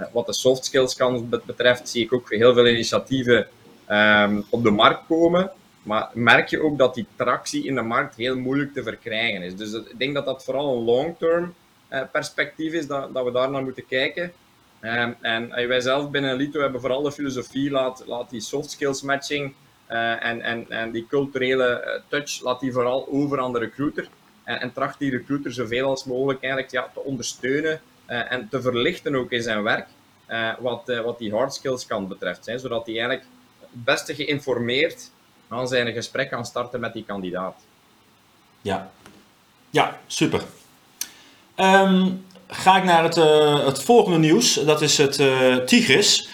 Uh, 0.00 0.06
wat 0.12 0.26
de 0.26 0.32
soft 0.32 0.64
skills 0.64 0.96
kan 0.96 1.28
betreft, 1.46 1.88
zie 1.88 2.04
ik 2.04 2.12
ook 2.12 2.30
heel 2.30 2.54
veel 2.54 2.66
initiatieven 2.66 3.46
um, 3.90 4.44
op 4.50 4.62
de 4.62 4.70
markt 4.70 5.06
komen. 5.08 5.50
Maar 5.82 6.10
merk 6.12 6.48
je 6.48 6.62
ook 6.62 6.78
dat 6.78 6.94
die 6.94 7.06
tractie 7.16 7.64
in 7.64 7.74
de 7.74 7.82
markt 7.82 8.16
heel 8.16 8.36
moeilijk 8.36 8.72
te 8.72 8.82
verkrijgen 8.82 9.42
is. 9.42 9.56
Dus 9.56 9.72
ik 9.72 9.98
denk 9.98 10.14
dat 10.14 10.24
dat 10.24 10.44
vooral 10.44 10.76
een 10.76 10.84
long-term 10.84 11.54
uh, 11.90 12.00
perspectief 12.12 12.72
is, 12.72 12.86
dat, 12.86 13.14
dat 13.14 13.24
we 13.24 13.32
daar 13.32 13.50
naar 13.50 13.62
moeten 13.62 13.86
kijken. 13.86 14.32
Um, 14.80 15.16
en 15.20 15.68
wij 15.68 15.80
zelf 15.80 16.10
binnen 16.10 16.36
Lito 16.36 16.60
hebben 16.60 16.80
vooral 16.80 17.02
de 17.02 17.12
filosofie, 17.12 17.70
laat, 17.70 18.02
laat 18.06 18.30
die 18.30 18.40
soft 18.40 18.70
skills 18.70 19.02
matching 19.02 19.54
uh, 19.90 20.24
en, 20.24 20.40
en, 20.40 20.70
en 20.70 20.90
die 20.90 21.06
culturele 21.06 21.82
uh, 21.84 22.02
touch, 22.08 22.40
laat 22.42 22.60
die 22.60 22.72
vooral 22.72 23.08
over 23.10 23.40
aan 23.40 23.52
de 23.52 23.58
recruiter. 23.58 24.08
En, 24.44 24.60
en 24.60 24.72
tracht 24.72 24.98
die 24.98 25.10
recruiter 25.10 25.52
zoveel 25.52 25.88
als 25.88 26.04
mogelijk 26.04 26.42
eigenlijk, 26.42 26.72
ja, 26.72 26.90
te 26.94 27.00
ondersteunen 27.00 27.80
en 28.06 28.48
te 28.48 28.60
verlichten 28.62 29.14
ook 29.14 29.30
in 29.30 29.42
zijn 29.42 29.62
werk, 29.62 29.86
wat, 30.58 30.82
wat 31.04 31.18
die 31.18 31.34
hard 31.34 31.54
skills 31.54 31.86
kan 31.86 32.08
betreft. 32.08 32.46
Hè, 32.46 32.58
zodat 32.58 32.86
hij 32.86 32.94
eigenlijk 32.98 33.26
het 33.60 33.84
beste 33.84 34.14
geïnformeerd 34.14 35.10
aan 35.48 35.68
zijn 35.68 35.92
gesprek 35.92 36.30
kan 36.30 36.46
starten 36.46 36.80
met 36.80 36.92
die 36.92 37.04
kandidaat. 37.04 37.56
Ja, 38.62 38.90
ja 39.70 39.98
super. 40.06 40.42
Um, 41.56 42.26
ga 42.48 42.76
ik 42.76 42.84
naar 42.84 43.02
het, 43.02 43.16
uh, 43.16 43.64
het 43.64 43.82
volgende 43.82 44.18
nieuws. 44.18 44.54
Dat 44.54 44.82
is 44.82 44.98
het 44.98 45.18
uh, 45.18 45.56
Tigris. 45.56 46.28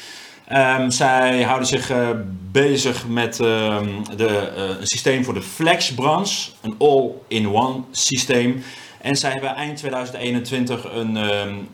Um, 0.52 0.90
zij 0.90 1.42
houden 1.42 1.68
zich 1.68 1.90
uh, 1.90 2.08
bezig 2.50 3.06
met 3.08 3.38
um, 3.38 4.02
de, 4.16 4.52
een 4.80 4.86
systeem 4.86 5.24
voor 5.24 5.34
de 5.34 5.42
flexbranche. 5.42 6.50
Een 6.60 6.74
all-in-one 6.78 7.80
systeem. 7.90 8.62
En 9.00 9.16
zij 9.16 9.30
hebben 9.30 9.54
eind 9.54 9.76
2021 9.76 10.94
een 10.94 11.16
um, 11.16 11.68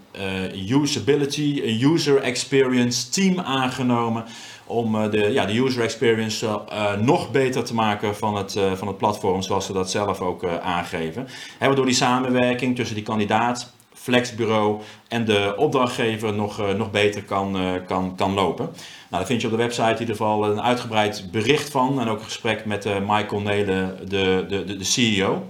usability, 0.72 1.60
een 1.64 1.92
user 1.92 2.20
experience 2.20 3.08
team 3.08 3.40
aangenomen 3.40 4.24
om 4.66 5.10
de, 5.10 5.32
ja, 5.32 5.46
de 5.46 5.58
user 5.58 5.82
experience 5.82 6.60
nog 7.00 7.30
beter 7.30 7.64
te 7.64 7.74
maken 7.74 8.16
van 8.16 8.36
het, 8.36 8.56
van 8.74 8.88
het 8.88 8.96
platform, 8.98 9.42
zoals 9.42 9.66
ze 9.66 9.72
dat 9.72 9.90
zelf 9.90 10.20
ook 10.20 10.46
aangeven. 10.62 11.28
He, 11.58 11.66
waardoor 11.66 11.86
die 11.86 11.94
samenwerking 11.94 12.76
tussen 12.76 12.94
die 12.94 13.04
kandidaat 13.04 13.72
flexbureau 14.08 14.80
en 15.08 15.24
de 15.24 15.54
opdrachtgever 15.56 16.34
nog, 16.34 16.76
nog 16.76 16.90
beter 16.90 17.22
kan, 17.22 17.58
kan, 17.86 18.16
kan 18.16 18.34
lopen. 18.34 18.64
Nou, 18.64 18.76
daar 19.10 19.26
vind 19.26 19.40
je 19.40 19.46
op 19.46 19.52
de 19.52 19.62
website 19.62 19.92
in 19.92 20.00
ieder 20.00 20.16
geval 20.16 20.44
een 20.44 20.62
uitgebreid 20.62 21.28
bericht 21.30 21.70
van 21.70 22.00
en 22.00 22.08
ook 22.08 22.18
een 22.18 22.24
gesprek 22.24 22.64
met 22.64 22.84
Michael 23.06 23.40
Nelen, 23.40 23.96
de, 24.08 24.44
de, 24.48 24.64
de, 24.64 24.76
de 24.76 24.84
CEO. 24.84 25.46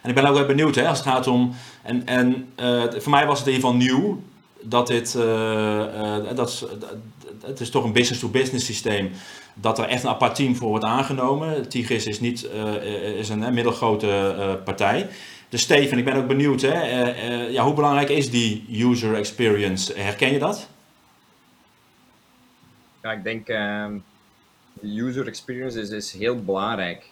En 0.00 0.08
ik 0.08 0.14
ben 0.14 0.24
ook 0.24 0.34
wel 0.34 0.46
benieuwd 0.46 0.74
hè, 0.74 0.88
als 0.88 0.98
het 0.98 1.06
gaat 1.06 1.26
om. 1.26 1.54
En, 1.82 2.06
en 2.06 2.48
voor 3.02 3.10
mij 3.10 3.26
was 3.26 3.38
het 3.38 3.48
in 3.48 3.54
ieder 3.54 3.68
geval 3.68 3.86
nieuw 3.86 4.22
dat 4.62 4.86
dit. 4.86 5.12
dat, 6.36 6.68
het 7.44 7.60
is 7.60 7.70
toch 7.70 7.84
een 7.84 7.92
business-to-business 7.92 8.66
systeem. 8.66 9.10
Dat 9.54 9.78
er 9.78 9.84
echt 9.84 10.02
een 10.02 10.08
apart 10.08 10.34
team 10.34 10.56
voor 10.56 10.68
wordt 10.68 10.84
aangenomen. 10.84 11.68
Tigris 11.68 12.06
is, 12.06 12.20
niet, 12.20 12.48
is 13.16 13.28
een 13.28 13.54
middelgrote 13.54 14.60
partij. 14.64 15.08
Dus 15.48 15.62
Steven, 15.62 15.98
ik 15.98 16.04
ben 16.04 16.16
ook 16.16 16.26
benieuwd. 16.26 16.60
Hè, 16.60 17.02
ja, 17.48 17.64
hoe 17.64 17.74
belangrijk 17.74 18.08
is 18.08 18.30
die 18.30 18.66
user 18.86 19.14
experience? 19.14 19.98
Herken 19.98 20.32
je 20.32 20.38
dat? 20.38 20.68
Ja, 23.02 23.12
ik 23.12 23.24
denk 23.24 23.48
uh, 23.48 23.86
de 24.72 25.00
user 25.00 25.26
experience 25.26 25.80
is, 25.80 25.90
is 25.90 26.12
heel 26.12 26.44
belangrijk, 26.44 27.10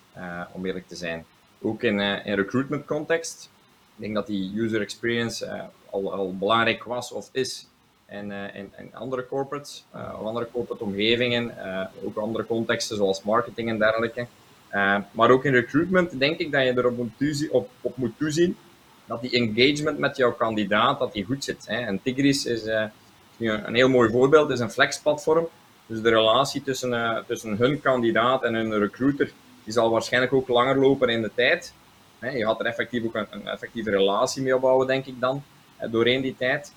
om 0.53 0.67
eerlijk 0.67 0.89
te 0.89 0.97
zijn 0.97 1.25
ook 1.61 1.83
in, 1.83 1.99
uh, 1.99 2.27
in 2.27 2.35
recruitment 2.35 2.85
context. 2.85 3.51
Ik 3.97 4.03
denk 4.03 4.15
dat 4.15 4.27
die 4.27 4.61
user 4.61 4.81
experience 4.81 5.47
uh, 5.47 5.63
al, 5.91 6.13
al 6.13 6.37
belangrijk 6.37 6.85
was 6.85 7.13
of 7.13 7.29
is 7.33 7.69
uh, 8.11 8.17
in, 8.55 8.73
in, 8.79 8.95
andere 8.95 9.27
corporates, 9.27 9.85
of 9.93 10.27
andere 10.27 10.49
corporate 10.53 10.85
omgevingen, 10.85 11.55
ook 12.05 12.17
andere 12.17 12.47
contexten 12.47 12.97
zoals 12.97 13.23
marketing 13.23 13.69
en 13.69 13.79
dergelijke. 13.79 14.27
Maar 15.11 15.31
ook 15.31 15.45
in 15.45 15.53
recruitment 15.53 16.19
denk 16.19 16.39
ik 16.39 16.53
dat 16.53 16.63
je 16.63 16.73
erop 16.77 16.97
moet, 16.97 17.11
toezien, 17.17 17.51
op, 17.51 17.71
op 17.81 17.97
moet 17.97 18.19
toezien 18.19 18.57
dat 19.07 19.21
die 19.21 19.31
engagement 19.31 19.99
met 19.99 20.17
jouw 20.17 20.33
kandidaat 20.33 20.99
dat 20.99 21.13
die 21.13 21.25
goed 21.25 21.45
zit. 21.45 21.67
Hè. 21.67 21.77
En 21.77 22.03
Tigris 22.03 22.45
is 22.45 22.63
nu 23.37 23.51
een 23.51 23.75
heel 23.75 23.89
mooi 23.89 24.11
voorbeeld, 24.11 24.51
is 24.51 24.61
een 24.61 24.71
flex-platform. 24.71 25.49
Dus 25.87 26.01
de 26.01 26.09
relatie 26.09 26.63
tussen, 26.63 27.25
tussen 27.27 27.57
hun 27.57 27.81
kandidaat 27.81 28.43
en 28.43 28.55
hun 28.55 28.79
recruiter 28.79 29.33
die 29.65 29.73
zal 29.73 29.91
waarschijnlijk 29.91 30.33
ook 30.33 30.49
langer 30.49 30.79
lopen 30.79 31.09
in 31.09 31.23
de 31.23 31.31
tijd. 31.35 31.73
Je 32.21 32.45
gaat 32.45 32.61
er 32.61 32.67
effectief 32.67 33.05
ook 33.05 33.15
een, 33.15 33.27
een 33.31 33.49
effectieve 33.49 33.91
relatie 33.91 34.43
mee 34.43 34.55
opbouwen, 34.55 34.87
denk 34.87 35.07
ik 35.07 35.21
dan, 35.21 35.43
doorheen 35.91 36.23
die 36.23 36.37
tijd. 36.39 36.73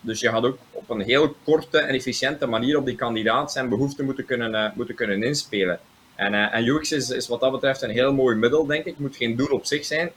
Dus 0.00 0.20
je 0.20 0.28
gaat 0.28 0.44
ook 0.44 0.58
op 0.70 0.90
een 0.90 1.00
heel 1.00 1.34
korte 1.44 1.78
en 1.78 1.94
efficiënte 1.94 2.46
manier 2.46 2.78
op 2.78 2.86
die 2.86 2.94
kandidaat 2.94 3.52
zijn 3.52 3.68
behoeften 3.68 4.04
moeten 4.04 4.24
kunnen, 4.24 4.72
moeten 4.74 4.94
kunnen 4.94 5.22
inspelen. 5.22 5.80
En, 6.16 6.32
uh, 6.32 6.54
en 6.54 6.66
UX 6.66 6.92
is, 6.92 7.10
is 7.10 7.28
wat 7.28 7.40
dat 7.40 7.52
betreft 7.52 7.82
een 7.82 7.90
heel 7.90 8.12
mooi 8.12 8.36
middel, 8.36 8.66
denk 8.66 8.84
ik. 8.84 8.92
Het 8.92 8.98
moet 8.98 9.16
geen 9.16 9.36
doel 9.36 9.46
op 9.46 9.66
zich 9.66 9.84
zijn. 9.84 10.12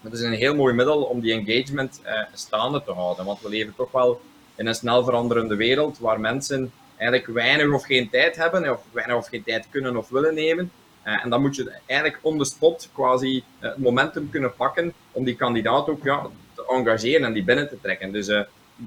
Maar 0.00 0.12
het 0.12 0.20
is 0.20 0.26
een 0.26 0.32
heel 0.32 0.54
mooi 0.54 0.74
middel 0.74 1.02
om 1.02 1.20
die 1.20 1.32
engagement 1.32 2.00
uh, 2.04 2.20
staande 2.32 2.82
te 2.84 2.92
houden. 2.92 3.24
Want 3.24 3.40
we 3.40 3.48
leven 3.48 3.74
toch 3.76 3.90
wel 3.90 4.20
in 4.54 4.66
een 4.66 4.74
snel 4.74 5.04
veranderende 5.04 5.56
wereld 5.56 5.98
waar 5.98 6.20
mensen 6.20 6.72
eigenlijk 6.96 7.30
weinig 7.30 7.72
of 7.72 7.84
geen 7.84 8.10
tijd 8.10 8.36
hebben, 8.36 8.70
of 8.70 8.80
weinig 8.92 9.16
of 9.16 9.28
geen 9.28 9.42
tijd 9.42 9.66
kunnen 9.70 9.96
of 9.96 10.08
willen 10.08 10.34
nemen. 10.34 10.70
Uh, 11.06 11.24
en 11.24 11.30
dan 11.30 11.40
moet 11.40 11.56
je 11.56 11.72
eigenlijk 11.86 12.18
on 12.22 12.38
the 12.38 12.44
spot 12.44 12.88
quasi 12.92 13.42
het 13.58 13.78
momentum 13.78 14.30
kunnen 14.30 14.54
pakken 14.54 14.92
om 15.12 15.24
die 15.24 15.36
kandidaat 15.36 15.88
ook 15.88 16.04
ja, 16.04 16.26
te 16.54 16.66
engageren 16.68 17.26
en 17.26 17.32
die 17.32 17.44
binnen 17.44 17.68
te 17.68 17.80
trekken. 17.80 18.12
Dus 18.12 18.28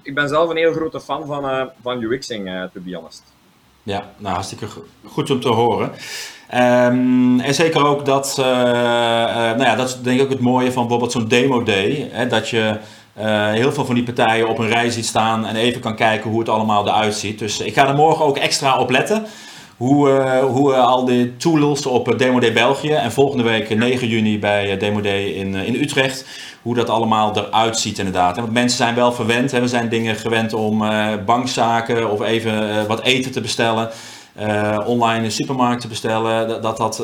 ik 0.03 0.13
ben 0.13 0.29
zelf 0.29 0.49
een 0.49 0.57
heel 0.57 0.73
grote 0.73 1.01
fan 1.01 1.25
van, 1.25 1.71
van 1.81 2.01
UXing, 2.01 2.69
to 2.73 2.81
be 2.81 2.95
honest. 2.95 3.36
Ja, 3.87 4.03
nou 4.17 4.33
hartstikke 4.33 4.67
goed 5.05 5.29
om 5.29 5.39
te 5.39 5.49
horen. 5.49 5.91
Um, 6.53 7.39
en 7.39 7.53
zeker 7.53 7.85
ook 7.85 8.05
dat, 8.05 8.33
nou 8.37 9.63
ja, 9.63 9.75
dat 9.75 9.87
is 9.87 10.01
denk 10.01 10.17
ik 10.19 10.23
ook 10.23 10.29
het 10.31 10.39
mooie 10.39 10.71
van 10.71 10.81
bijvoorbeeld 10.81 11.11
zo'n 11.11 11.27
demo 11.27 11.63
day. 11.63 12.09
Hè, 12.11 12.27
dat 12.27 12.49
je 12.49 12.77
heel 13.53 13.71
veel 13.71 13.85
van 13.85 13.95
die 13.95 14.03
partijen 14.03 14.49
op 14.49 14.59
een 14.59 14.67
rij 14.67 14.89
ziet 14.89 15.05
staan 15.05 15.45
en 15.45 15.55
even 15.55 15.81
kan 15.81 15.95
kijken 15.95 16.29
hoe 16.29 16.39
het 16.39 16.49
allemaal 16.49 16.87
eruit 16.87 17.15
ziet. 17.15 17.39
Dus 17.39 17.59
ik 17.59 17.73
ga 17.73 17.87
er 17.87 17.95
morgen 17.95 18.25
ook 18.25 18.37
extra 18.37 18.79
op 18.79 18.89
letten 18.89 19.25
hoe, 19.77 20.09
uh, 20.09 20.39
hoe 20.39 20.71
uh, 20.71 20.85
al 20.85 21.05
die 21.05 21.37
tools 21.37 21.85
op 21.85 22.11
uh, 22.11 22.17
Demo 22.17 22.39
Day 22.39 22.53
België 22.53 22.91
en 22.91 23.11
volgende 23.11 23.43
week 23.43 23.77
9 23.77 24.07
juni 24.07 24.39
bij 24.39 24.77
Demo 24.77 25.01
Day 25.01 25.25
in, 25.25 25.55
in 25.55 25.75
Utrecht, 25.75 26.25
hoe 26.61 26.75
dat 26.75 26.89
allemaal 26.89 27.37
eruit 27.37 27.77
ziet 27.77 27.97
inderdaad. 27.97 28.35
Want 28.35 28.51
mensen 28.51 28.77
zijn 28.77 28.95
wel 28.95 29.11
verwend, 29.11 29.51
hè. 29.51 29.61
we 29.61 29.67
zijn 29.67 29.89
dingen 29.89 30.15
gewend 30.15 30.53
om 30.53 30.83
bankzaken 31.25 32.11
of 32.11 32.21
even 32.21 32.87
wat 32.87 33.01
eten 33.03 33.31
te 33.31 33.41
bestellen. 33.41 33.89
online 34.85 35.23
in 35.23 35.31
supermarkt 35.31 35.81
te 35.81 35.87
bestellen, 35.87 36.47
dat, 36.47 36.61
dat, 36.61 36.77
dat, 36.77 37.03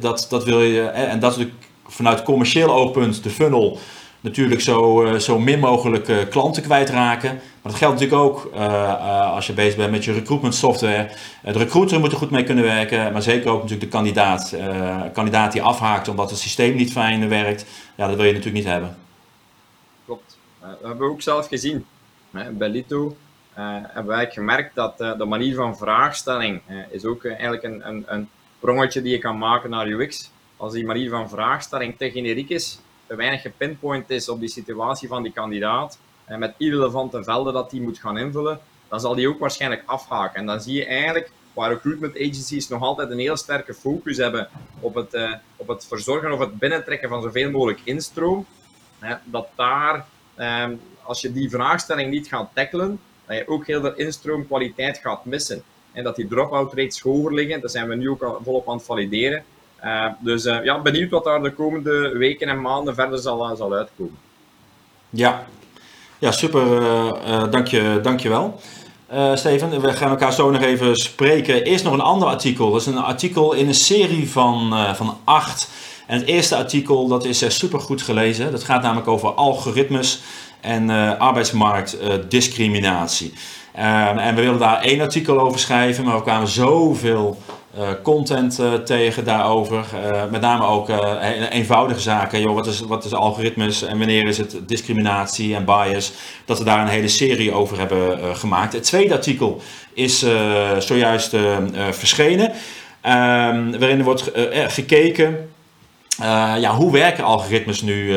dat, 0.00 0.26
dat 0.30 0.44
wil 0.44 0.62
je, 0.62 0.82
en 0.82 1.18
dat 1.18 1.36
is 1.36 1.46
vanuit 1.86 2.22
commercieel 2.22 2.70
oogpunt 2.70 3.22
de 3.22 3.30
funnel 3.30 3.78
natuurlijk 4.20 4.60
zo, 4.60 5.04
uh, 5.04 5.14
zo 5.14 5.38
min 5.38 5.58
mogelijk 5.58 6.08
uh, 6.08 6.16
klanten 6.30 6.62
kwijtraken. 6.62 7.34
Maar 7.34 7.72
dat 7.72 7.74
geldt 7.74 8.00
natuurlijk 8.00 8.22
ook 8.22 8.50
uh, 8.54 9.32
als 9.32 9.46
je 9.46 9.52
bezig 9.52 9.76
bent 9.76 9.90
met 9.90 10.04
je 10.04 10.12
recruitment 10.12 10.54
software. 10.54 11.10
de 11.42 11.52
recruiter 11.52 12.00
moet 12.00 12.12
er 12.12 12.18
goed 12.18 12.30
mee 12.30 12.44
kunnen 12.44 12.64
werken, 12.64 13.12
maar 13.12 13.22
zeker 13.22 13.50
ook 13.50 13.62
natuurlijk 13.62 13.90
de 13.90 13.96
kandidaat. 13.96 14.56
kandidaat 15.12 15.52
die 15.52 15.62
afhaakt 15.62 16.08
omdat 16.08 16.30
het 16.30 16.38
systeem 16.38 16.76
niet 16.76 16.92
fijn 16.92 17.28
werkt, 17.28 17.66
ja, 17.94 18.06
dat 18.06 18.16
wil 18.16 18.24
je 18.24 18.32
natuurlijk 18.32 18.64
niet 18.64 18.72
hebben. 18.72 18.96
Klopt. 20.04 20.38
dat 20.60 20.78
hebben 20.82 21.06
we 21.06 21.12
ook 21.12 21.22
zelf 21.22 21.48
gezien. 21.48 21.86
bij 22.50 22.68
Lito 22.68 23.16
hebben 23.82 24.06
wij 24.06 24.30
gemerkt 24.30 24.74
dat 24.74 24.98
de 24.98 25.24
manier 25.24 25.54
van 25.54 25.76
vraagstelling 25.76 26.60
is 26.90 27.04
ook 27.04 27.24
eigenlijk 27.24 27.62
een, 27.62 27.88
een, 27.88 28.04
een 28.06 28.28
prongetje 28.58 29.02
die 29.02 29.12
je 29.12 29.18
kan 29.18 29.38
maken 29.38 29.70
naar 29.70 29.86
UX. 29.86 30.30
Als 30.56 30.72
die 30.72 30.86
manier 30.86 31.10
van 31.10 31.28
vraagstelling 31.28 31.94
te 31.98 32.10
generiek 32.10 32.48
is, 32.48 32.78
weinig 33.16 33.40
gepinpoint 33.40 34.10
is 34.10 34.28
op 34.28 34.40
die 34.40 34.48
situatie 34.48 35.08
van 35.08 35.22
die 35.22 35.32
kandidaat, 35.32 35.98
en 36.24 36.38
met 36.38 36.54
irrelevante 36.56 37.24
velden 37.24 37.52
dat 37.52 37.70
hij 37.70 37.80
moet 37.80 37.98
gaan 37.98 38.18
invullen, 38.18 38.60
dan 38.88 39.00
zal 39.00 39.14
die 39.14 39.28
ook 39.28 39.38
waarschijnlijk 39.38 39.82
afhaken. 39.86 40.40
En 40.40 40.46
dan 40.46 40.60
zie 40.60 40.74
je 40.74 40.84
eigenlijk, 40.84 41.30
waar 41.54 41.72
recruitment 41.72 42.14
agencies 42.14 42.68
nog 42.68 42.82
altijd 42.82 43.10
een 43.10 43.18
heel 43.18 43.36
sterke 43.36 43.74
focus 43.74 44.16
hebben 44.16 44.48
op 44.80 44.94
het, 44.94 45.14
uh, 45.14 45.34
op 45.56 45.68
het 45.68 45.86
verzorgen 45.86 46.32
of 46.32 46.38
het 46.38 46.58
binnentrekken 46.58 47.08
van 47.08 47.22
zoveel 47.22 47.50
mogelijk 47.50 47.80
instroom, 47.84 48.46
hè, 48.98 49.14
dat 49.24 49.48
daar, 49.54 50.06
um, 50.38 50.80
als 51.02 51.20
je 51.20 51.32
die 51.32 51.50
vraagstelling 51.50 52.10
niet 52.10 52.28
gaat 52.28 52.50
tackelen, 52.54 53.00
dat 53.26 53.36
je 53.36 53.48
ook 53.48 53.66
heel 53.66 53.80
veel 53.80 53.94
instroomkwaliteit 53.94 54.98
gaat 54.98 55.24
missen. 55.24 55.62
En 55.92 56.04
dat 56.04 56.16
die 56.16 56.26
drop-out 56.26 56.74
rates 56.74 57.00
hoger 57.00 57.34
liggen, 57.34 57.60
dat 57.60 57.70
zijn 57.70 57.88
we 57.88 57.94
nu 57.94 58.10
ook 58.10 58.22
al 58.22 58.40
volop 58.44 58.68
aan 58.68 58.76
het 58.76 58.84
valideren. 58.84 59.44
Uh, 59.84 60.06
dus 60.18 60.44
uh, 60.44 60.64
ja, 60.64 60.82
benieuwd 60.82 61.10
wat 61.10 61.24
daar 61.24 61.42
de 61.42 61.52
komende 61.52 62.16
weken 62.16 62.48
en 62.48 62.60
maanden 62.60 62.94
verder 62.94 63.18
zal, 63.18 63.50
uh, 63.50 63.56
zal 63.56 63.72
uitkomen. 63.72 64.18
Ja, 65.10 65.46
ja 66.18 66.32
super. 66.32 66.64
dank, 67.50 67.66
je, 67.66 67.98
dank 68.02 68.20
je 68.20 68.28
wel. 68.28 68.60
Steven, 69.34 69.80
we 69.80 69.92
gaan 69.92 70.10
elkaar 70.10 70.32
zo 70.32 70.50
nog 70.50 70.62
even 70.62 70.96
spreken. 70.96 71.62
Eerst 71.62 71.84
nog 71.84 71.92
een 71.92 72.00
ander 72.00 72.28
artikel. 72.28 72.70
Dat 72.70 72.80
is 72.80 72.86
een 72.86 72.98
artikel 72.98 73.52
in 73.52 73.68
een 73.68 73.74
serie 73.74 74.30
van, 74.30 74.74
van 74.96 75.18
acht. 75.24 75.70
En 76.06 76.18
het 76.18 76.26
eerste 76.26 76.56
artikel 76.56 77.08
dat 77.08 77.24
is 77.24 77.58
super 77.58 77.80
goed 77.80 78.02
gelezen. 78.02 78.50
Dat 78.50 78.64
gaat 78.64 78.82
namelijk 78.82 79.08
over 79.08 79.28
algoritmes 79.28 80.20
en 80.60 80.90
arbeidsmarktdiscriminatie. 81.18 83.32
en 83.72 84.34
we 84.34 84.40
willen 84.40 84.58
daar 84.58 84.82
één 84.82 85.00
artikel 85.00 85.40
over 85.40 85.58
schrijven, 85.58 86.04
maar 86.04 86.16
we 86.16 86.22
kwamen 86.22 86.48
zoveel 86.48 87.38
uh, 87.38 87.44
content 88.02 88.60
uh, 88.60 88.74
tegen 88.74 89.24
daarover. 89.24 89.84
Uh, 89.94 90.24
met 90.30 90.40
name 90.40 90.64
ook 90.64 90.88
eenvoudige 91.50 92.00
zaken. 92.00 92.40
Joh, 92.40 92.54
wat, 92.54 92.66
is, 92.66 92.80
wat 92.80 93.04
is 93.04 93.14
algoritmes 93.14 93.82
en 93.82 93.98
wanneer 93.98 94.26
is 94.26 94.38
het 94.38 94.56
discriminatie 94.66 95.54
en 95.54 95.64
bias? 95.64 96.12
Dat 96.44 96.58
we 96.58 96.64
daar 96.64 96.80
een 96.80 96.88
hele 96.88 97.08
serie 97.08 97.52
over 97.52 97.78
hebben 97.78 98.36
gemaakt. 98.36 98.72
Het 98.72 98.82
tweede 98.82 99.14
artikel 99.14 99.60
is 99.92 100.26
zojuist 100.78 101.36
verschenen. 101.90 102.52
Ehm, 103.00 103.78
waarin 103.78 103.98
er 103.98 104.04
wordt 104.04 104.30
gekeken. 104.68 105.50
ja, 106.58 106.74
hoe 106.74 106.92
werken 106.92 107.24
algoritmes 107.24 107.82
nu 107.82 108.16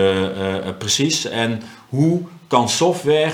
precies? 0.77 1.25
En 1.25 1.61
hoe 1.89 2.21
kan 2.47 2.69
software 2.69 3.31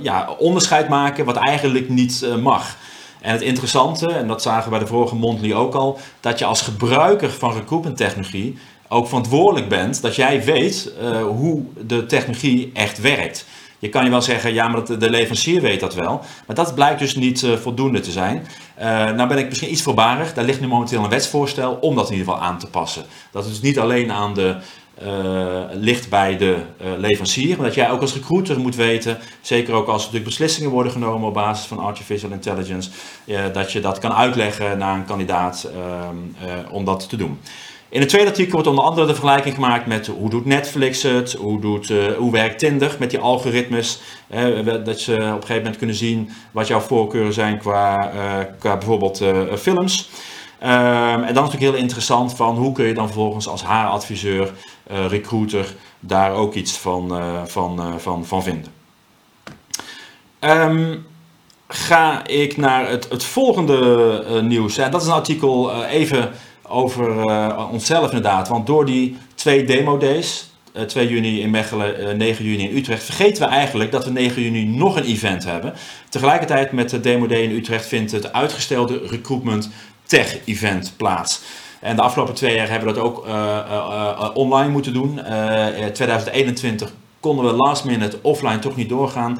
ja, 0.00 0.28
onderscheid 0.38 0.88
maken 0.88 1.24
wat 1.24 1.36
eigenlijk 1.36 1.88
niet 1.88 2.26
mag? 2.42 2.76
En 3.22 3.32
het 3.32 3.42
interessante, 3.42 4.06
en 4.06 4.26
dat 4.26 4.42
zagen 4.42 4.64
we 4.64 4.70
bij 4.70 4.78
de 4.78 4.86
vorige 4.86 5.14
Mondly 5.14 5.52
ook 5.52 5.74
al, 5.74 5.98
dat 6.20 6.38
je 6.38 6.44
als 6.44 6.60
gebruiker 6.60 7.30
van 7.30 7.52
recruitment 7.52 7.96
technologie 7.96 8.58
ook 8.88 9.06
verantwoordelijk 9.06 9.68
bent 9.68 10.02
dat 10.02 10.14
jij 10.16 10.44
weet 10.44 10.92
uh, 11.02 11.22
hoe 11.22 11.62
de 11.86 12.06
technologie 12.06 12.70
echt 12.74 13.00
werkt. 13.00 13.46
Je 13.78 13.88
kan 13.88 14.04
je 14.04 14.10
wel 14.10 14.22
zeggen, 14.22 14.54
ja, 14.54 14.68
maar 14.68 14.98
de 14.98 15.10
leverancier 15.10 15.60
weet 15.60 15.80
dat 15.80 15.94
wel. 15.94 16.20
Maar 16.46 16.56
dat 16.56 16.74
blijkt 16.74 16.98
dus 16.98 17.14
niet 17.14 17.42
uh, 17.42 17.56
voldoende 17.56 18.00
te 18.00 18.10
zijn. 18.10 18.46
Uh, 18.78 18.84
nou 18.84 19.28
ben 19.28 19.38
ik 19.38 19.48
misschien 19.48 19.70
iets 19.70 19.82
voorbarig. 19.82 20.34
Daar 20.34 20.44
ligt 20.44 20.60
nu 20.60 20.66
momenteel 20.66 21.04
een 21.04 21.10
wetsvoorstel 21.10 21.78
om 21.80 21.94
dat 21.94 22.10
in 22.10 22.16
ieder 22.16 22.32
geval 22.32 22.46
aan 22.48 22.58
te 22.58 22.66
passen. 22.66 23.04
Dat 23.30 23.44
is 23.44 23.50
dus 23.50 23.60
niet 23.60 23.78
alleen 23.78 24.12
aan 24.12 24.34
de 24.34 24.56
ligt 25.72 26.08
bij 26.08 26.36
de 26.36 26.56
uh, 26.82 26.88
leverancier. 26.98 27.56
Maar 27.56 27.66
dat 27.66 27.74
jij 27.74 27.90
ook 27.90 28.00
als 28.00 28.14
recruiter 28.14 28.60
moet 28.60 28.76
weten, 28.76 29.18
zeker 29.40 29.74
ook 29.74 29.88
als 29.88 30.12
er 30.12 30.22
beslissingen 30.22 30.70
worden 30.70 30.92
genomen 30.92 31.28
op 31.28 31.34
basis 31.34 31.66
van 31.66 31.78
artificial 31.78 32.30
intelligence, 32.30 32.90
uh, 33.24 33.40
dat 33.52 33.72
je 33.72 33.80
dat 33.80 33.98
kan 33.98 34.12
uitleggen 34.12 34.78
naar 34.78 34.94
een 34.94 35.04
kandidaat 35.04 35.70
ehm, 35.74 36.16
om 36.70 36.84
dat 36.84 37.08
te 37.08 37.16
doen. 37.16 37.38
In 37.88 38.00
het 38.00 38.08
tweede 38.08 38.28
artikel 38.28 38.52
wordt 38.52 38.68
onder 38.68 38.84
andere 38.84 39.06
de 39.06 39.14
vergelijking 39.14 39.54
gemaakt 39.54 39.86
met 39.86 40.06
hoe 40.06 40.30
doet 40.30 40.44
Netflix 40.44 41.02
het, 41.02 41.32
hoe, 41.32 41.60
doet, 41.60 41.92
hoe 42.16 42.32
werkt 42.32 42.58
Tinder 42.58 42.96
met 42.98 43.10
die 43.10 43.18
algoritmes. 43.18 44.00
dat 44.84 45.00
ze 45.00 45.12
op 45.12 45.20
een 45.20 45.30
gegeven 45.32 45.56
moment 45.56 45.76
kunnen 45.76 45.96
zien 45.96 46.30
wat 46.50 46.66
jouw 46.66 46.80
voorkeuren 46.80 47.32
zijn 47.32 47.58
qua, 47.58 48.12
qua 48.58 48.76
bijvoorbeeld 48.76 49.22
films. 49.58 50.10
Um, 50.62 50.68
en 50.68 51.34
dan 51.34 51.44
is 51.44 51.50
natuurlijk 51.50 51.60
heel 51.60 51.74
interessant 51.74 52.34
van 52.34 52.56
hoe 52.56 52.72
kun 52.72 52.86
je 52.86 52.94
dan 52.94 53.06
vervolgens 53.06 53.48
als 53.48 53.62
haaradviseur, 53.62 54.52
recruiter, 54.86 55.74
daar 56.00 56.32
ook 56.32 56.54
iets 56.54 56.72
van, 56.72 57.18
uh, 57.18 57.44
van, 57.44 57.80
uh, 57.80 57.94
van, 57.96 58.26
van 58.26 58.42
vinden. 58.42 58.72
Um, 60.40 61.06
ga 61.68 62.26
ik 62.26 62.56
naar 62.56 62.88
het, 62.88 63.08
het 63.08 63.24
volgende 63.24 64.40
nieuws. 64.42 64.78
En 64.78 64.90
dat 64.90 65.00
is 65.00 65.06
een 65.06 65.12
artikel 65.12 65.84
even 65.84 66.30
over 66.62 67.26
onszelf 67.68 68.04
inderdaad. 68.04 68.48
Want 68.48 68.66
door 68.66 68.86
die 68.86 69.16
twee 69.34 69.64
demo 69.64 69.98
days, 69.98 70.50
2 70.86 71.08
juni 71.08 71.40
in 71.40 71.50
Mechelen, 71.50 72.16
9 72.16 72.44
juni 72.44 72.68
in 72.68 72.76
Utrecht, 72.76 73.04
vergeten 73.04 73.48
we 73.48 73.54
eigenlijk 73.54 73.92
dat 73.92 74.04
we 74.04 74.10
9 74.10 74.42
juni 74.42 74.64
nog 74.64 74.96
een 74.96 75.04
event 75.04 75.44
hebben. 75.44 75.74
Tegelijkertijd 76.08 76.72
met 76.72 76.90
de 76.90 77.00
Demo 77.00 77.26
Day 77.26 77.42
in 77.42 77.50
Utrecht 77.50 77.86
vindt 77.86 78.12
het 78.12 78.32
uitgestelde 78.32 79.00
recruitment 79.06 79.70
tech-event 80.06 80.92
plaats. 80.96 81.40
En 81.82 81.96
de 81.96 82.02
afgelopen 82.02 82.34
twee 82.34 82.54
jaar 82.54 82.68
hebben 82.68 82.88
we 82.88 82.94
dat 82.94 83.04
ook 83.04 83.26
uh, 83.26 83.32
uh, 83.32 84.30
online 84.34 84.70
moeten 84.70 84.92
doen. 84.92 85.18
in 85.76 85.92
2021 85.92 86.92
konden 87.20 87.44
we 87.44 87.52
last 87.52 87.84
minute 87.84 88.18
offline 88.22 88.58
toch 88.58 88.76
niet 88.76 88.88
doorgaan. 88.88 89.38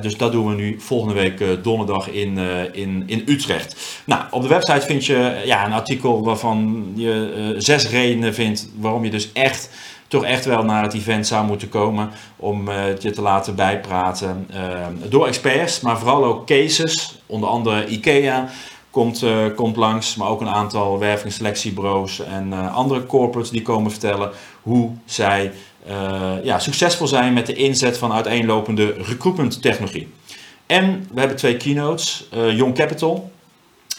dus 0.00 0.16
dat 0.16 0.32
doen 0.32 0.46
we 0.46 0.54
nu 0.54 0.80
volgende 0.80 1.14
week 1.14 1.62
donderdag 1.62 2.08
in, 2.08 2.38
in, 2.72 3.02
in 3.06 3.22
Utrecht. 3.26 4.02
Nou, 4.04 4.22
op 4.30 4.42
de 4.42 4.48
website 4.48 4.86
vind 4.86 5.06
je 5.06 5.42
ja, 5.44 5.66
een 5.66 5.72
artikel 5.72 6.24
waarvan 6.24 6.92
je 6.94 7.54
zes 7.58 7.88
redenen 7.88 8.34
vindt 8.34 8.68
waarom 8.78 9.04
je 9.04 9.10
dus 9.10 9.32
echt 9.32 9.70
toch 10.08 10.24
echt 10.24 10.44
wel 10.44 10.62
naar 10.64 10.82
het 10.82 10.94
event 10.94 11.26
zou 11.26 11.46
moeten 11.46 11.68
komen 11.68 12.10
om 12.36 12.70
je 13.00 13.10
te 13.10 13.22
laten 13.22 13.54
bijpraten 13.54 14.48
door 15.08 15.26
experts, 15.26 15.80
maar 15.80 15.98
vooral 15.98 16.24
ook 16.24 16.46
cases, 16.46 17.22
onder 17.26 17.48
andere 17.48 17.86
IKEA, 17.86 18.48
komt, 18.90 19.22
uh, 19.22 19.44
komt 19.56 19.76
langs, 19.76 20.16
maar 20.16 20.28
ook 20.28 20.40
een 20.40 20.48
aantal 20.48 20.98
wervingsselectiebureaus 20.98 22.20
en 22.20 22.48
uh, 22.48 22.74
andere 22.74 23.06
corporates 23.06 23.50
die 23.50 23.62
komen 23.62 23.90
vertellen 23.90 24.30
hoe 24.62 24.90
zij 25.04 25.52
uh, 25.88 26.32
ja, 26.44 26.58
succesvol 26.58 27.06
zijn 27.06 27.32
met 27.32 27.46
de 27.46 27.54
inzet 27.54 27.98
van 27.98 28.12
uiteenlopende 28.12 28.94
recruitment 28.98 29.62
technologie. 29.62 30.08
En 30.66 31.08
we 31.12 31.18
hebben 31.18 31.36
twee 31.36 31.56
keynotes. 31.56 32.28
Young 32.30 32.74
Capital, 32.74 33.30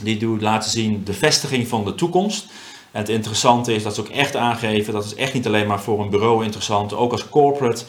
die 0.01 0.17
doet 0.17 0.41
laten 0.41 0.71
zien 0.71 1.01
de 1.03 1.13
vestiging 1.13 1.67
van 1.67 1.86
de 1.86 1.95
toekomst. 1.95 2.45
En 2.91 3.00
het 3.00 3.10
interessante 3.10 3.74
is 3.74 3.83
dat 3.83 3.95
ze 3.95 4.01
ook 4.01 4.10
echt 4.10 4.36
aangeven, 4.36 4.93
dat 4.93 5.05
is 5.05 5.15
echt 5.15 5.33
niet 5.33 5.48
alleen 5.48 5.67
maar 5.67 5.81
voor 5.81 6.01
een 6.01 6.10
bureau 6.10 6.43
interessant, 6.43 6.93
ook 6.93 7.12
als 7.12 7.29
corporate 7.29 7.83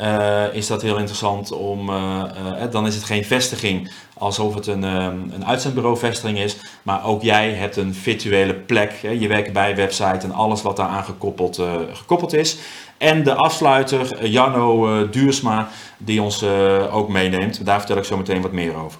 uh, 0.00 0.54
is 0.54 0.66
dat 0.66 0.82
heel 0.82 0.96
interessant 0.96 1.52
om, 1.52 1.88
uh, 1.88 2.22
uh, 2.60 2.70
dan 2.70 2.86
is 2.86 2.94
het 2.94 3.04
geen 3.04 3.24
vestiging 3.24 3.92
alsof 4.18 4.54
het 4.54 4.66
een, 4.66 4.82
een 4.82 5.46
uitzendbureau-vestiging 5.46 6.38
is, 6.38 6.56
maar 6.82 7.04
ook 7.04 7.22
jij 7.22 7.50
hebt 7.52 7.76
een 7.76 7.94
virtuele 7.94 8.54
plek. 8.54 8.92
Hè, 9.02 9.08
je 9.08 9.28
werkt 9.28 9.52
bij 9.52 9.76
website 9.76 10.26
en 10.26 10.32
alles 10.32 10.62
wat 10.62 10.76
daaraan 10.76 11.04
gekoppeld, 11.04 11.62
gekoppeld 11.92 12.32
is. 12.32 12.56
En 12.98 13.22
de 13.22 13.34
afsluiter, 13.34 14.26
Janno 14.28 15.08
Duursma, 15.08 15.68
die 15.98 16.22
ons 16.22 16.44
ook 16.90 17.08
meeneemt. 17.08 17.64
Daar 17.64 17.78
vertel 17.78 17.96
ik 17.96 18.04
zo 18.04 18.16
meteen 18.16 18.42
wat 18.42 18.52
meer 18.52 18.76
over. 18.76 18.98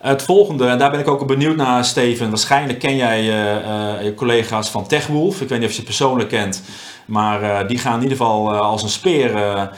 Het 0.00 0.22
volgende, 0.22 0.66
en 0.66 0.78
daar 0.78 0.90
ben 0.90 1.00
ik 1.00 1.08
ook 1.08 1.26
benieuwd 1.26 1.56
naar, 1.56 1.84
Steven. 1.84 2.28
Waarschijnlijk 2.28 2.78
ken 2.78 2.96
jij 2.96 3.20
uh, 3.20 4.04
je 4.04 4.14
collega's 4.14 4.70
van 4.70 4.86
TechWolf. 4.86 5.40
Ik 5.40 5.48
weet 5.48 5.58
niet 5.58 5.68
of 5.68 5.74
je 5.74 5.80
ze 5.80 5.86
persoonlijk 5.86 6.28
kent, 6.28 6.62
maar 7.04 7.42
uh, 7.42 7.68
die 7.68 7.78
gaan 7.78 7.96
in 7.96 8.02
ieder 8.02 8.16
geval 8.16 8.50
als 8.56 8.82
een 8.82 8.88
speer. 8.88 9.70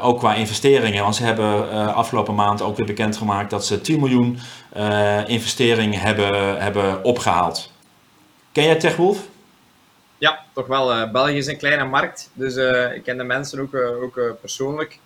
ook 0.00 0.18
qua 0.18 0.34
investeringen. 0.34 1.02
Want 1.02 1.16
ze 1.16 1.24
hebben 1.24 1.94
afgelopen 1.94 2.34
maand 2.34 2.62
ook 2.62 2.76
weer 2.76 2.86
bekendgemaakt 2.86 3.50
dat 3.50 3.66
ze 3.66 3.80
10 3.80 4.00
miljoen 4.00 4.38
investeringen 5.26 6.00
hebben, 6.00 6.62
hebben 6.62 7.04
opgehaald. 7.04 7.72
Ken 8.52 8.64
jij 8.64 8.76
TechWolf? 8.76 9.18
Ja, 10.18 10.38
toch 10.52 10.66
wel. 10.66 11.10
België 11.10 11.36
is 11.36 11.46
een 11.46 11.58
kleine 11.58 11.84
markt, 11.84 12.30
dus 12.32 12.56
ik 12.94 13.02
ken 13.02 13.16
de 13.16 13.24
mensen 13.24 13.60
ook, 13.60 13.74
ook 13.74 14.20
persoonlijk. 14.40 14.98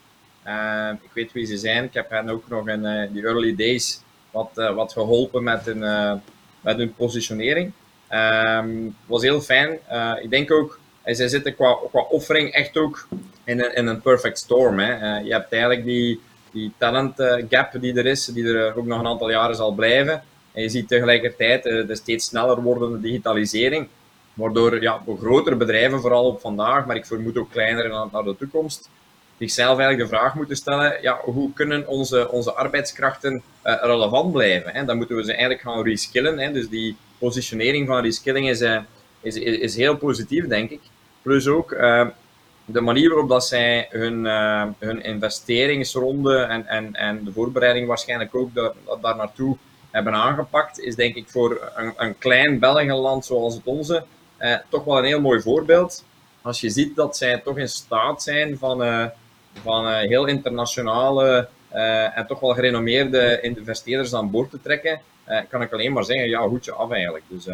ik 1.03 1.11
weet 1.13 1.33
wie 1.33 1.47
ze 1.47 1.57
zijn. 1.57 1.85
Ik 1.85 1.95
heb 1.95 2.11
hen 2.11 2.29
ook 2.29 2.49
nog 2.49 2.69
in 2.69 3.09
die 3.13 3.27
early 3.27 3.57
days 3.57 4.03
wat, 4.35 4.51
uh, 4.55 4.75
wat 4.75 4.93
geholpen 4.93 5.43
met 5.43 5.65
hun, 5.65 5.79
uh, 5.79 6.13
met 6.61 6.77
hun 6.77 6.95
positionering. 6.95 7.73
Um, 8.11 8.97
was 9.07 9.23
heel 9.23 9.41
fijn. 9.41 9.79
Uh, 9.93 10.13
ik 10.23 10.31
denk 10.31 10.53
ook, 10.53 10.79
zij 11.05 11.29
zitten 11.29 11.55
qua, 11.55 11.77
qua 11.91 12.01
offering 12.01 12.53
echt 12.53 12.77
ook 12.77 13.09
in 13.45 13.61
een, 13.61 13.75
in 13.75 13.87
een 13.87 14.01
perfect 14.01 14.39
storm. 14.39 14.79
Hè. 14.79 15.19
je 15.19 15.33
hebt 15.33 15.53
eigenlijk 15.53 15.85
die, 15.85 16.21
die 16.53 16.73
talent 16.79 17.15
gap 17.49 17.81
die 17.81 17.95
er 17.95 18.07
is, 18.07 18.25
die 18.25 18.47
er 18.47 18.77
ook 18.77 18.87
nog 18.87 18.99
een 18.99 19.07
aantal 19.07 19.31
jaren 19.31 19.57
zal 19.57 19.73
blijven. 19.73 20.23
En 20.53 20.63
je 20.63 20.69
ziet 20.69 20.89
tegelijkertijd 20.89 21.63
de 21.63 21.95
steeds 21.97 22.25
sneller 22.25 22.63
wordende 22.63 23.01
digitalisering, 23.01 23.89
waardoor 24.35 24.83
ja, 24.83 25.03
grotere 25.21 25.57
bedrijven 25.57 26.01
vooral 26.01 26.25
op 26.25 26.41
vandaag, 26.41 26.87
maar 26.87 26.97
ik 26.97 27.07
vermoed 27.07 27.39
ook 27.39 27.51
kleinere 27.51 28.09
naar 28.13 28.23
de 28.23 28.37
toekomst, 28.37 28.89
zichzelf 29.39 29.79
eigenlijk 29.79 30.11
de 30.11 30.17
vraag 30.17 30.35
moeten 30.35 30.57
stellen, 30.57 31.03
ja, 31.03 31.21
hoe 31.23 31.53
kunnen 31.53 31.87
onze, 31.87 32.31
onze 32.31 32.53
arbeidskrachten 32.53 33.43
uh, 33.65 33.75
relevant 33.81 34.33
blijven? 34.33 34.73
Hè? 34.73 34.85
Dan 34.85 34.97
moeten 34.97 35.17
we 35.17 35.25
ze 35.25 35.31
eigenlijk 35.31 35.61
gaan 35.61 35.85
reskillen. 35.85 36.39
Hè? 36.39 36.53
Dus 36.53 36.69
die 36.69 36.97
positionering 37.19 37.87
van 37.87 38.03
reskilling 38.03 38.49
is, 38.49 38.61
uh, 38.61 38.79
is, 39.21 39.37
is, 39.37 39.77
heel 39.77 39.97
positief, 39.97 40.47
denk 40.47 40.71
ik. 40.71 40.81
Plus 41.23 41.47
ook 41.47 41.73
uh, 41.73 42.07
de 42.65 42.81
manier 42.81 43.09
waarop 43.09 43.29
dat 43.29 43.47
zij 43.47 43.89
hun, 43.91 44.25
hun 44.79 45.03
investeringsronde 45.03 46.37
en, 46.37 46.67
en, 46.67 46.95
en 46.95 47.25
de 47.25 47.33
voorbereiding 47.33 47.87
waarschijnlijk 47.87 48.35
ook 48.35 48.55
daar, 48.55 48.73
daar 49.01 49.17
naartoe 49.17 49.57
hebben 49.91 50.13
aangepakt, 50.13 50.81
is 50.81 50.95
denk 50.95 51.15
ik 51.15 51.29
voor 51.29 51.73
een, 51.75 51.93
een 51.97 52.19
klein 52.19 52.59
Belgenland 52.59 53.25
zoals 53.25 53.55
het 53.55 53.65
onze 53.65 54.05
toch 54.69 54.85
wel 54.85 54.99
een 54.99 55.05
heel 55.05 55.21
mooi 55.21 55.41
voorbeeld. 55.41 56.05
Als 56.43 56.61
je 56.61 56.71
ziet 56.71 56.97
dat 56.97 57.17
zij 57.17 57.39
toch 57.39 57.59
in 57.59 57.69
staat 57.69 58.23
zijn 58.23 58.59
van 58.59 59.11
van 59.63 59.89
uh, 59.89 59.97
heel 59.97 60.27
internationale 60.27 61.49
uh, 61.75 62.19
en 62.19 62.27
toch 62.27 62.41
wel 62.41 62.55
gerenommeerde 62.55 63.41
investeerders 63.41 64.15
aan 64.15 64.31
boord 64.31 64.51
te 64.51 64.61
trekken, 64.61 65.01
uh, 65.29 65.39
kan 65.49 65.63
ik 65.63 65.73
alleen 65.73 65.93
maar 65.93 66.05
zeggen, 66.05 66.29
ja, 66.29 66.49
hoedje 66.49 66.73
af 66.73 66.91
eigenlijk. 66.91 67.25
Dus 67.29 67.45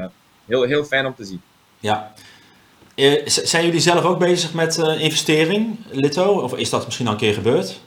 heel, 0.46 0.62
heel 0.62 0.84
fijn 0.84 1.06
om 1.06 1.14
te 1.14 1.24
zien. 1.24 1.42
Ja. 1.80 2.12
zijn 3.24 3.64
jullie 3.64 3.80
zelf 3.80 4.04
ook 4.04 4.18
bezig 4.18 4.54
met 4.54 4.76
investering, 4.76 5.78
Lito? 5.90 6.40
Of 6.40 6.56
is 6.56 6.70
dat 6.70 6.84
misschien 6.84 7.06
al 7.06 7.12
een 7.12 7.18
keer 7.18 7.34
gebeurd? 7.34 7.80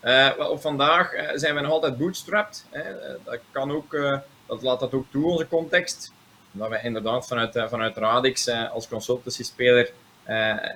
wel, 0.00 0.50
op 0.50 0.60
vandaag 0.60 1.10
zijn 1.34 1.54
we 1.54 1.60
nog 1.60 1.70
altijd 1.70 1.98
bootstrapped. 1.98 2.64
Hè. 2.70 2.82
dat 3.24 3.38
kan 3.50 3.72
ook, 3.72 3.96
dat 4.46 4.62
laat 4.62 4.80
dat 4.80 4.94
ook 4.94 5.06
toe, 5.10 5.30
onze 5.30 5.48
context. 5.48 6.12
Dat 6.52 6.68
we 6.68 6.80
inderdaad 6.82 7.26
vanuit, 7.26 7.64
vanuit 7.68 7.96
Radix 7.96 8.48
als 8.48 8.88
consultancy-speler 8.88 9.90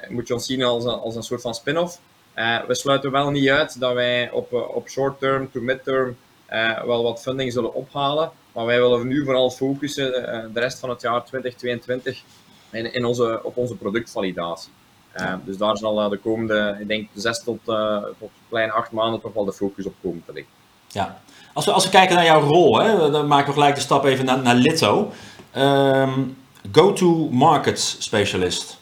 moet 0.09 0.29
je 0.29 0.35
ons 0.35 0.47
zien 0.47 0.63
als 0.63 0.85
een, 0.85 0.91
als 0.91 1.17
een 1.17 1.23
soort 1.23 1.41
van 1.41 1.55
spin-off. 1.55 2.01
Uh, 2.41 2.59
we 2.67 2.75
sluiten 2.75 3.11
wel 3.11 3.31
niet 3.31 3.49
uit 3.49 3.81
dat 3.81 3.93
wij 3.93 4.31
op, 4.31 4.53
eh, 4.53 4.77
op 4.77 4.89
short 4.89 5.19
term 5.19 5.51
to 5.53 5.61
mid-term 5.61 6.17
uh, 6.51 6.83
wel 6.83 7.03
wat 7.03 7.23
funding 7.23 7.53
zullen 7.53 7.75
ophalen. 7.75 8.31
Maar 8.53 8.67
wij 8.67 8.81
willen 8.81 9.07
nu 9.07 9.25
vooral 9.25 9.51
focussen 9.51 10.13
de 10.53 10.61
rest 10.61 10.79
van 10.79 10.91
het 10.91 11.01
jaar 11.01 11.25
2022 11.25 12.23
in, 12.71 12.93
in 12.93 13.05
onze, 13.05 13.41
op 13.43 13.57
onze 13.57 13.77
productvalidatie. 13.77 14.71
dus 15.45 15.57
daar 15.57 15.77
zal 15.77 16.09
de 16.09 16.19
komende, 16.19 16.77
ik 16.81 16.89
denk, 16.89 17.09
zes 17.15 17.43
tot, 17.43 17.59
tot 18.19 18.31
kleine 18.49 18.73
acht 18.73 18.93
maanden 18.93 19.21
toch 19.21 19.33
wel 19.33 19.45
de 19.45 19.53
focus 19.53 19.87
op 19.87 19.95
komen 20.03 20.23
te 20.27 20.33
liggen. 20.33 20.53
Ja, 20.89 21.21
als 21.53 21.65
we, 21.65 21.73
als 21.73 21.85
we 21.85 21.91
kijken 21.91 22.15
naar 22.15 22.25
jouw 22.25 22.41
rol, 22.41 22.79
hè, 22.79 23.11
dan 23.11 23.27
maken 23.27 23.47
we 23.47 23.53
gelijk 23.53 23.75
de 23.75 23.81
stap 23.81 24.05
even 24.05 24.25
naar, 24.25 24.39
naar 24.39 24.55
Litto. 24.55 25.13
Um, 25.57 26.37
Go-to-market 26.73 27.81
specialist. 27.99 28.80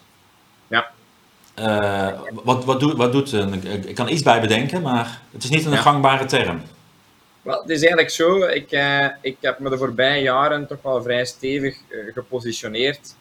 Uh, 1.61 2.21
wat, 2.45 2.65
wat, 2.65 2.81
doet, 2.81 2.97
wat 2.97 3.13
doet 3.13 3.33
Ik 3.87 3.95
kan 3.95 4.09
iets 4.09 4.23
bij 4.23 4.41
bedenken, 4.41 4.83
maar 4.83 5.21
het 5.33 5.45
is 5.45 5.51
niet 5.51 5.65
een 5.65 5.77
gangbare 5.77 6.25
term. 6.25 6.63
Wel, 7.43 7.61
het 7.61 7.71
is 7.71 7.79
eigenlijk 7.79 8.11
zo, 8.11 8.43
ik, 8.43 8.73
uh, 8.73 9.07
ik 9.21 9.37
heb 9.41 9.59
me 9.59 9.71
de 9.71 9.79
voorbije 9.79 10.23
jaren 10.23 10.67
toch 10.67 10.83
wel 10.83 11.03
vrij 11.03 11.25
stevig 11.25 11.79
uh, 11.89 12.13
gepositioneerd 12.13 13.15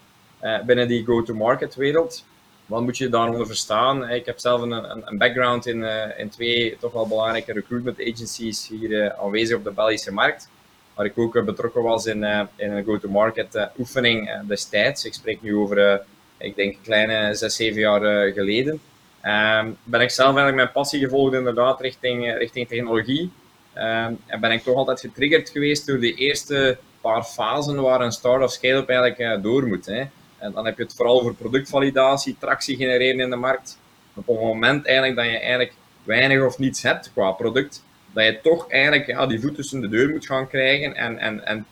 binnen 0.66 0.88
die 0.88 1.06
go-to-market 1.06 1.76
wereld. 1.76 2.26
Wat 2.66 2.82
moet 2.82 2.98
je 2.98 3.10
daaronder 3.10 3.46
verstaan? 3.46 4.10
Ik 4.10 4.26
heb 4.26 4.40
zelf 4.40 4.62
een, 4.62 4.72
een, 4.72 5.02
een 5.06 5.18
background 5.18 5.66
in, 5.66 5.84
in 6.18 6.30
twee 6.30 6.78
toch 6.80 6.92
wel 6.92 7.08
belangrijke 7.08 7.54
recruitment 7.54 8.00
agencies 8.00 8.68
hier 8.68 9.16
aanwezig 9.16 9.58
op 9.58 9.64
de 9.64 9.72
Belgische 9.72 10.14
markt. 10.14 10.50
Waar 10.94 11.06
ik 11.06 11.18
ook 11.18 11.46
betrokken 11.46 11.84
was 11.84 12.06
in, 12.06 12.24
in 12.56 12.72
een 12.72 12.84
go-to-market 12.84 13.70
oefening 13.78 14.32
destijds. 14.48 15.06
Ik 15.06 15.14
spreek 15.14 15.42
nu 15.42 15.56
over 15.56 16.06
ik 16.38 16.56
denk 16.56 16.74
een 16.74 16.82
kleine 16.84 17.36
zes, 17.36 17.56
zeven 17.56 17.80
jaar 17.80 18.04
eh, 18.04 18.34
geleden. 18.34 18.80
Um, 19.24 19.78
ben 19.84 20.02
ik 20.02 20.10
zelf 20.10 20.28
eigenlijk 20.28 20.56
mijn 20.56 20.72
passie 20.72 21.00
gevolgd 21.00 21.34
inderdaad 21.34 21.82
richting, 21.82 22.28
eh, 22.28 22.38
richting 22.38 22.68
technologie. 22.68 23.32
Um, 23.76 24.20
en 24.26 24.40
ben 24.40 24.52
ik 24.52 24.64
toch 24.64 24.76
altijd 24.76 25.00
getriggerd 25.00 25.50
geweest 25.50 25.88
door 25.88 26.00
de 26.00 26.14
eerste 26.14 26.78
paar 27.02 27.24
fasen 27.24 27.82
waar 27.82 28.02
een 28.02 28.12
start-up 28.12 28.50
scale-up 28.50 28.90
eigenlijk 28.90 29.20
uh, 29.20 29.44
door 29.44 29.68
moet. 29.68 29.86
Hè. 29.86 30.04
En 30.38 30.52
dan 30.52 30.66
heb 30.66 30.78
je 30.78 30.84
het 30.84 30.96
vooral 30.96 31.20
over 31.20 31.34
productvalidatie, 31.34 32.36
tractie 32.40 32.76
genereren 32.76 33.20
in 33.20 33.30
de 33.30 33.36
markt. 33.36 33.80
Op 34.14 34.28
het 34.28 34.40
moment 34.40 34.86
eigenlijk 34.86 35.16
dat 35.16 35.26
je 35.26 35.40
eigenlijk 35.40 35.74
weinig 36.04 36.46
of 36.46 36.58
niets 36.58 36.82
hebt 36.82 37.12
qua 37.14 37.32
product, 37.32 37.84
dat 38.14 38.26
je 38.26 38.40
toch 38.42 38.70
eigenlijk 38.72 39.08
ja, 39.08 39.26
die 39.26 39.40
voet 39.40 39.56
tussen 39.56 39.82
de 39.82 39.90
deur 39.90 40.10
moet 40.10 40.26
gaan 40.26 40.48
krijgen 40.48 40.96
en, 40.96 41.18
en, 41.18 41.46
en 41.46 41.66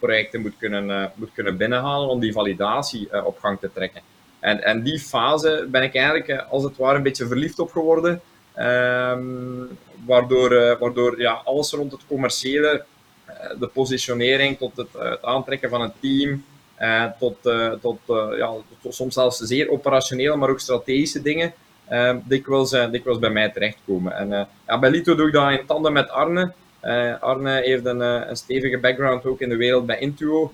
pilootprojecten 0.00 0.40
moet, 0.40 0.54
kunnen, 0.58 1.12
moet 1.14 1.30
kunnen 1.34 1.56
binnenhalen 1.56 2.08
om 2.08 2.20
die 2.20 2.32
validatie 2.32 3.24
op 3.24 3.38
gang 3.38 3.58
te 3.60 3.70
trekken. 3.72 4.02
En, 4.40 4.62
en 4.62 4.82
die 4.82 4.98
fase 4.98 5.66
ben 5.70 5.82
ik 5.82 5.94
eigenlijk 5.94 6.44
als 6.50 6.62
het 6.64 6.76
ware 6.76 6.96
een 6.96 7.02
beetje 7.02 7.26
verliefd 7.26 7.58
op 7.58 7.70
geworden. 7.70 8.20
Ehm, 8.54 9.20
waardoor 10.06 10.78
waardoor 10.78 11.20
ja, 11.20 11.40
alles 11.44 11.72
rond 11.72 11.92
het 11.92 12.06
commerciële, 12.06 12.84
de 13.58 13.66
positionering 13.66 14.58
tot 14.58 14.76
het, 14.76 15.22
aantrekken 15.22 15.70
van 15.70 15.80
een 15.80 15.92
team, 16.00 16.44
tot, 17.18 17.36
tot, 17.80 17.98
ja, 18.36 18.52
soms 18.88 19.14
zelfs 19.14 19.38
zeer 19.38 19.70
operationele, 19.70 20.36
maar 20.36 20.50
ook 20.50 20.60
strategische 20.60 21.22
dingen, 21.22 21.52
ehm, 21.88 22.18
dikwijls, 22.24 22.70
dikwijls 22.70 23.18
bij 23.18 23.30
mij 23.30 23.50
terechtkomen. 23.50 24.12
En 24.12 24.48
ja, 24.66 24.78
bij 24.78 24.90
Lito 24.90 25.14
doe 25.14 25.26
ik 25.26 25.32
dat 25.32 25.50
in 25.50 25.66
tanden 25.66 25.92
met 25.92 26.10
Arne. 26.10 26.52
Arne 27.20 27.60
heeft 27.64 27.84
een, 27.84 28.00
een, 28.00 28.36
stevige 28.36 28.78
background 28.78 29.24
ook 29.24 29.40
in 29.40 29.48
de 29.48 29.56
wereld 29.56 29.86
bij 29.86 29.98
Intuo. 29.98 30.52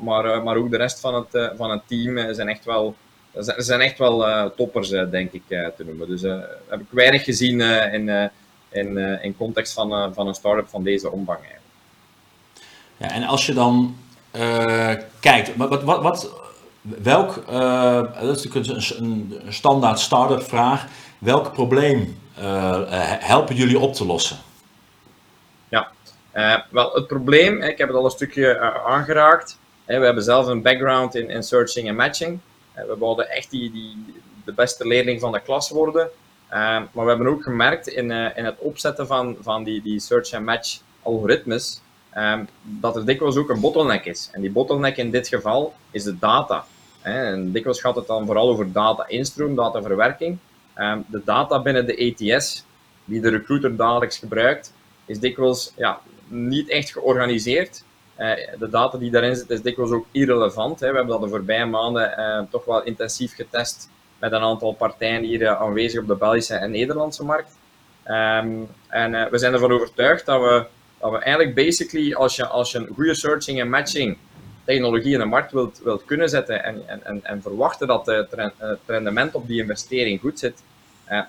maar, 0.00 0.42
maar 0.42 0.56
ook 0.56 0.70
de 0.70 0.76
rest 0.76 1.00
van 1.00 1.14
het, 1.14 1.52
van 1.56 1.70
het 1.70 1.80
team 1.86 2.34
zijn 2.34 2.48
echt 2.48 2.64
wel 2.64 2.94
zijn 3.56 3.80
echt 3.80 3.98
wel 3.98 4.52
toppers, 4.54 4.88
denk 4.88 5.32
ik, 5.32 5.42
te 5.48 5.84
noemen. 5.84 6.08
Dus 6.08 6.22
heb 6.68 6.80
ik 6.80 6.86
weinig 6.90 7.24
gezien 7.24 7.60
in, 7.92 8.30
in, 8.68 8.98
in 9.22 9.36
context 9.36 9.72
van, 9.72 10.14
van 10.14 10.26
een 10.26 10.34
start-up 10.34 10.68
van 10.68 10.82
deze 10.82 11.10
omvang. 11.10 11.38
Ja, 12.96 13.10
en 13.10 13.22
als 13.22 13.46
je 13.46 13.54
dan 13.54 13.96
kijkt, 15.20 15.56
wat, 15.56 15.82
wat, 15.82 16.02
wat, 16.02 16.30
welk, 16.82 17.46
dat 18.20 18.36
is 18.36 18.44
natuurlijk 18.44 18.66
een, 18.98 19.40
een 19.46 19.52
standaard 19.52 19.98
start-up 19.98 20.42
vraag, 20.42 20.86
welk 21.18 21.52
probleem 21.52 22.18
helpen 23.20 23.54
jullie 23.54 23.78
op 23.78 23.94
te 23.94 24.06
lossen? 24.06 24.36
Ja, 26.34 26.66
wel 26.70 26.92
het 26.92 27.06
probleem, 27.06 27.62
ik 27.62 27.78
heb 27.78 27.88
het 27.88 27.96
al 27.96 28.04
een 28.04 28.10
stukje 28.10 28.60
aangeraakt. 28.84 29.58
we 29.84 29.92
hebben 29.92 30.22
zelf 30.22 30.46
een 30.46 30.62
background 30.62 31.14
in, 31.14 31.30
in 31.30 31.42
searching 31.42 31.88
en 31.88 31.96
matching. 31.96 32.38
We 32.74 32.96
wilden 32.98 33.30
echt 33.30 33.50
die, 33.50 33.70
die, 33.72 34.14
de 34.44 34.52
beste 34.52 34.86
leerling 34.86 35.20
van 35.20 35.32
de 35.32 35.40
klas 35.40 35.70
worden. 35.70 36.10
Maar 36.50 36.90
we 36.92 37.08
hebben 37.08 37.26
ook 37.26 37.42
gemerkt 37.42 37.86
in, 37.86 38.10
in 38.10 38.44
het 38.44 38.58
opzetten 38.58 39.06
van, 39.06 39.36
van 39.40 39.64
die, 39.64 39.82
die 39.82 40.00
search 40.00 40.32
and 40.32 40.44
match 40.44 40.80
algoritmes, 41.02 41.80
dat 42.62 42.96
er 42.96 43.06
dikwijls 43.06 43.36
ook 43.36 43.50
een 43.50 43.60
bottleneck 43.60 44.04
is. 44.04 44.28
En 44.32 44.40
die 44.40 44.50
bottleneck 44.50 44.96
in 44.96 45.10
dit 45.10 45.28
geval 45.28 45.74
is 45.90 46.02
de 46.02 46.18
data. 46.18 46.64
En 47.02 47.52
dikwijls 47.52 47.80
gaat 47.80 47.96
het 47.96 48.06
dan 48.06 48.26
vooral 48.26 48.48
over 48.48 48.72
data-instroom, 48.72 49.54
dataverwerking. 49.54 50.38
De 51.06 51.22
data 51.24 51.62
binnen 51.62 51.86
de 51.86 52.14
ATS, 52.16 52.64
die 53.04 53.20
de 53.20 53.30
recruiter 53.30 53.76
dagelijks 53.76 54.18
gebruikt, 54.18 54.72
is 55.06 55.20
dikwijls 55.20 55.72
ja, 55.76 56.00
niet 56.32 56.68
echt 56.68 56.90
georganiseerd. 56.90 57.84
Eh, 58.14 58.30
de 58.58 58.68
data 58.68 58.98
die 58.98 59.10
daarin 59.10 59.36
zit 59.36 59.50
is 59.50 59.62
dikwijls 59.62 59.90
ook 59.90 60.06
irrelevant. 60.10 60.80
Hè. 60.80 60.90
We 60.90 60.96
hebben 60.96 61.12
dat 61.12 61.22
de 61.22 61.28
voorbije 61.28 61.64
maanden 61.64 62.14
uh, 62.18 62.40
toch 62.50 62.64
wel 62.64 62.82
intensief 62.82 63.34
getest 63.34 63.88
met 64.18 64.32
een 64.32 64.40
aantal 64.40 64.72
partijen 64.72 65.22
hier 65.22 65.40
uh, 65.40 65.60
aanwezig 65.60 66.00
op 66.00 66.06
de 66.06 66.14
Belgische 66.14 66.54
en 66.54 66.70
Nederlandse 66.70 67.24
markt. 67.24 67.56
Um, 68.06 68.68
en 68.88 69.30
we 69.30 69.38
zijn 69.38 69.52
ervan 69.52 69.72
overtuigd 69.72 70.26
dat 70.26 70.40
we, 70.40 70.66
dat 71.00 71.10
we 71.10 71.18
eigenlijk 71.18 71.54
basically, 71.54 72.14
als 72.14 72.36
je, 72.36 72.46
als 72.46 72.72
je 72.72 72.78
een 72.78 72.94
goede 72.94 73.14
searching 73.14 73.60
en 73.60 73.70
matching 73.70 74.16
technologie 74.64 75.12
in 75.12 75.18
de 75.18 75.24
markt 75.24 75.52
wilt, 75.52 75.80
wilt 75.84 76.04
kunnen 76.04 76.28
zetten 76.28 76.64
en, 76.64 77.04
en, 77.04 77.24
en 77.24 77.42
verwachten 77.42 77.86
dat 77.86 78.06
het 78.06 78.78
rendement 78.86 79.34
op 79.34 79.46
die 79.46 79.60
investering 79.60 80.20
goed 80.20 80.38
zit, 80.38 80.62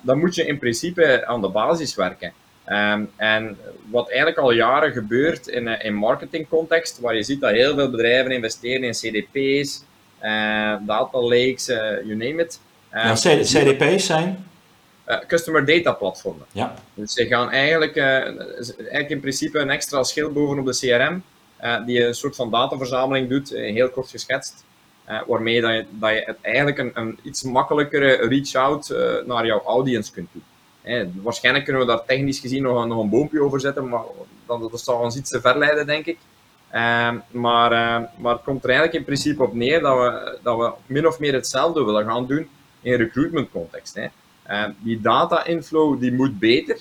dan 0.02 0.18
moet 0.18 0.34
je 0.34 0.46
in 0.46 0.58
principe 0.58 1.26
aan 1.26 1.40
de 1.40 1.48
basis 1.48 1.94
werken. 1.94 2.32
Um, 2.68 3.10
en 3.16 3.58
wat 3.90 4.08
eigenlijk 4.08 4.38
al 4.38 4.50
jaren 4.50 4.92
gebeurt 4.92 5.46
in, 5.46 5.66
uh, 5.66 5.84
in 5.84 5.94
marketingcontext, 5.94 7.00
waar 7.00 7.14
je 7.14 7.22
ziet 7.22 7.40
dat 7.40 7.50
heel 7.50 7.74
veel 7.74 7.90
bedrijven 7.90 8.30
investeren 8.30 8.82
in 8.82 8.92
CDP's, 8.92 9.82
uh, 10.22 10.76
data 10.86 11.20
lakes, 11.20 11.68
uh, 11.68 11.76
you 11.76 12.14
name 12.14 12.42
it. 12.42 12.60
Um, 12.92 13.00
ja, 13.00 13.14
CDP's 13.14 14.06
zijn? 14.06 14.46
customer 15.26 15.64
data 15.66 15.92
platformen. 15.92 16.46
Ja. 16.52 16.74
Dus 16.94 17.12
ze 17.12 17.26
gaan 17.26 17.50
eigenlijk, 17.50 17.96
eigenlijk 17.96 19.08
in 19.08 19.20
principe 19.20 19.58
een 19.58 19.70
extra 19.70 20.02
schil 20.02 20.32
bovenop 20.32 20.66
de 20.66 20.76
CRM, 20.76 21.22
die 21.86 22.04
een 22.04 22.14
soort 22.14 22.36
van 22.36 22.50
dataverzameling 22.50 23.28
doet, 23.28 23.48
heel 23.50 23.90
kort 23.90 24.10
geschetst. 24.10 24.64
waarmee 25.26 25.60
dat 25.60 25.72
je, 25.72 25.84
dat 25.90 26.10
je 26.10 26.34
eigenlijk 26.40 26.78
een, 26.78 26.90
een 26.94 27.18
iets 27.22 27.42
makkelijkere 27.42 28.28
reach-out 28.28 28.94
naar 29.26 29.46
jouw 29.46 29.62
audience 29.64 30.12
kunt 30.12 30.28
doen 30.32 30.42
waarschijnlijk 31.22 31.64
kunnen 31.64 31.82
we 31.82 31.88
daar 31.88 32.04
technisch 32.04 32.38
gezien 32.38 32.62
nog 32.62 32.82
een, 32.82 32.88
nog 32.88 33.02
een 33.02 33.08
boompje 33.08 33.42
over 33.42 33.60
zetten, 33.60 33.88
maar 33.88 34.02
dat, 34.46 34.70
dat 34.70 34.80
zou 34.80 35.02
ons 35.02 35.16
iets 35.16 35.30
te 35.30 35.40
verleiden, 35.40 35.86
denk 35.86 36.06
ik. 36.06 36.18
Uh, 36.74 37.10
maar, 37.30 37.72
uh, 37.72 38.08
maar 38.18 38.32
het 38.32 38.42
komt 38.42 38.62
er 38.64 38.70
eigenlijk 38.70 38.98
in 38.98 39.04
principe 39.04 39.42
op 39.42 39.54
neer 39.54 39.80
dat 39.80 39.98
we, 39.98 40.38
dat 40.42 40.58
we 40.58 40.72
min 40.86 41.06
of 41.06 41.18
meer 41.18 41.32
hetzelfde 41.32 41.84
willen 41.84 42.04
gaan 42.04 42.26
doen 42.26 42.48
in 42.80 42.94
recruitment 42.94 43.50
context. 43.50 43.96
Uh, 43.96 44.64
die 44.78 45.00
data 45.00 45.44
inflow 45.44 46.00
die 46.00 46.12
moet 46.12 46.38
beter. 46.38 46.78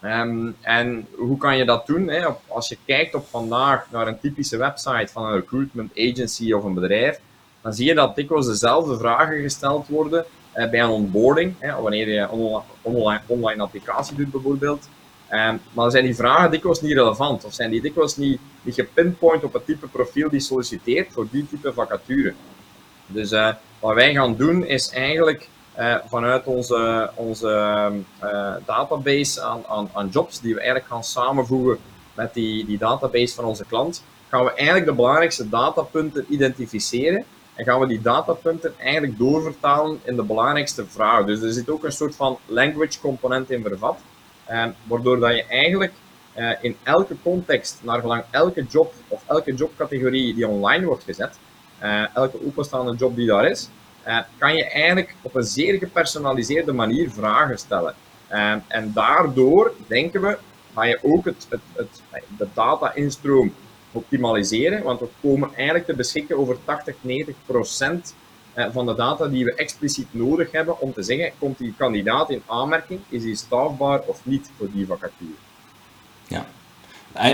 En 0.00 1.06
hoe 1.16 1.36
kan 1.38 1.56
je 1.56 1.64
dat 1.64 1.86
doen? 1.86 2.08
Hè? 2.08 2.26
Als 2.46 2.68
je 2.68 2.76
kijkt 2.84 3.14
op 3.14 3.26
vandaag 3.26 3.86
naar 3.90 4.06
een 4.06 4.20
typische 4.20 4.56
website 4.56 5.12
van 5.12 5.24
een 5.24 5.34
recruitment 5.34 5.90
agency 5.96 6.52
of 6.52 6.64
een 6.64 6.74
bedrijf, 6.74 7.20
dan 7.60 7.72
zie 7.72 7.86
je 7.86 7.94
dat 7.94 8.16
dikwijls 8.16 8.46
dezelfde 8.46 8.98
vragen 8.98 9.40
gesteld 9.40 9.88
worden 9.88 10.24
bij 10.52 10.80
een 10.80 10.88
onboarding, 10.88 11.54
hè, 11.58 11.80
wanneer 11.80 12.08
je 12.08 12.18
een 12.18 12.62
online, 12.82 13.20
online 13.26 13.62
applicatie 13.62 14.16
doet 14.16 14.30
bijvoorbeeld. 14.30 14.88
Um, 15.32 15.60
maar 15.72 15.90
zijn 15.90 16.04
die 16.04 16.14
vragen 16.14 16.50
dikwijls 16.50 16.80
niet 16.80 16.92
relevant 16.92 17.44
of 17.44 17.54
zijn 17.54 17.70
die 17.70 17.80
dikwijls 17.80 18.16
niet, 18.16 18.40
niet 18.62 18.74
gepinpoint 18.74 19.44
op 19.44 19.52
het 19.52 19.66
type 19.66 19.86
profiel 19.86 20.30
die 20.30 20.40
solliciteert 20.40 21.12
voor 21.12 21.26
die 21.30 21.46
type 21.48 21.72
vacature. 21.72 22.34
Dus 23.06 23.32
uh, 23.32 23.54
wat 23.78 23.94
wij 23.94 24.12
gaan 24.12 24.36
doen 24.36 24.66
is 24.66 24.90
eigenlijk 24.90 25.48
uh, 25.78 25.96
vanuit 26.06 26.46
onze, 26.46 27.10
onze 27.14 27.92
database 28.66 29.42
aan, 29.42 29.62
aan, 29.68 29.90
aan, 29.92 30.08
jobs 30.08 30.40
die 30.40 30.54
we 30.54 30.60
eigenlijk 30.60 30.90
gaan 30.90 31.04
samenvoegen 31.04 31.78
met 32.14 32.34
die, 32.34 32.66
die 32.66 32.78
database 32.78 33.34
van 33.34 33.44
onze 33.44 33.64
klant, 33.64 34.04
gaan 34.28 34.44
we 34.44 34.52
eigenlijk 34.52 34.86
de 34.86 34.94
belangrijkste 34.94 35.48
datapunten 35.48 36.26
identificeren 36.28 37.24
en 37.58 37.64
gaan 37.64 37.80
we 37.80 37.86
die 37.86 38.00
datapunten 38.00 38.78
eigenlijk 38.78 39.18
doorvertalen 39.18 40.00
in 40.04 40.16
de 40.16 40.22
belangrijkste 40.22 40.86
vragen. 40.86 41.26
Dus 41.26 41.42
er 41.42 41.52
zit 41.52 41.70
ook 41.70 41.84
een 41.84 41.92
soort 41.92 42.16
van 42.16 42.38
language 42.46 43.00
component 43.00 43.50
in 43.50 43.62
vervat, 43.62 43.98
eh, 44.44 44.66
waardoor 44.84 45.18
dat 45.20 45.34
je 45.34 45.44
eigenlijk 45.44 45.92
eh, 46.32 46.50
in 46.60 46.76
elke 46.82 47.16
context, 47.22 47.80
naar 47.82 48.00
gelang 48.00 48.24
elke 48.30 48.64
job 48.64 48.94
of 49.08 49.22
elke 49.26 49.54
jobcategorie 49.54 50.34
die 50.34 50.48
online 50.48 50.86
wordt 50.86 51.04
gezet, 51.04 51.38
eh, 51.78 52.14
elke 52.14 52.46
openstaande 52.46 52.94
job 52.94 53.16
die 53.16 53.26
daar 53.26 53.50
is, 53.50 53.68
eh, 54.02 54.18
kan 54.38 54.56
je 54.56 54.64
eigenlijk 54.64 55.14
op 55.22 55.34
een 55.34 55.42
zeer 55.42 55.78
gepersonaliseerde 55.78 56.72
manier 56.72 57.10
vragen 57.10 57.58
stellen. 57.58 57.94
Eh, 58.28 58.54
en 58.68 58.92
daardoor, 58.92 59.72
denken 59.86 60.20
we, 60.20 60.38
ga 60.74 60.84
je 60.84 60.98
ook 61.02 61.24
het, 61.24 61.46
het, 61.48 61.60
het, 61.72 62.02
de 62.38 62.46
data-instroom 62.54 63.54
optimaliseren, 63.98 64.82
want 64.82 65.00
we 65.00 65.06
komen 65.22 65.50
eigenlijk 65.54 65.86
te 65.86 65.94
beschikken 65.94 66.38
over 66.38 66.56
80, 66.64 66.94
90 67.00 67.34
procent 67.46 68.14
eh, 68.52 68.66
van 68.72 68.86
de 68.86 68.94
data 68.94 69.26
die 69.26 69.44
we 69.44 69.54
expliciet 69.54 70.06
nodig 70.10 70.52
hebben 70.52 70.80
om 70.80 70.92
te 70.92 71.02
zeggen, 71.02 71.32
komt 71.38 71.58
die 71.58 71.74
kandidaat 71.76 72.30
in 72.30 72.42
aanmerking, 72.46 73.00
is 73.08 73.24
hij 73.24 73.34
staafbaar 73.34 74.00
of 74.06 74.20
niet 74.22 74.50
voor 74.56 74.68
die 74.72 74.86
vacature. 74.86 75.30
Ja, 76.26 76.46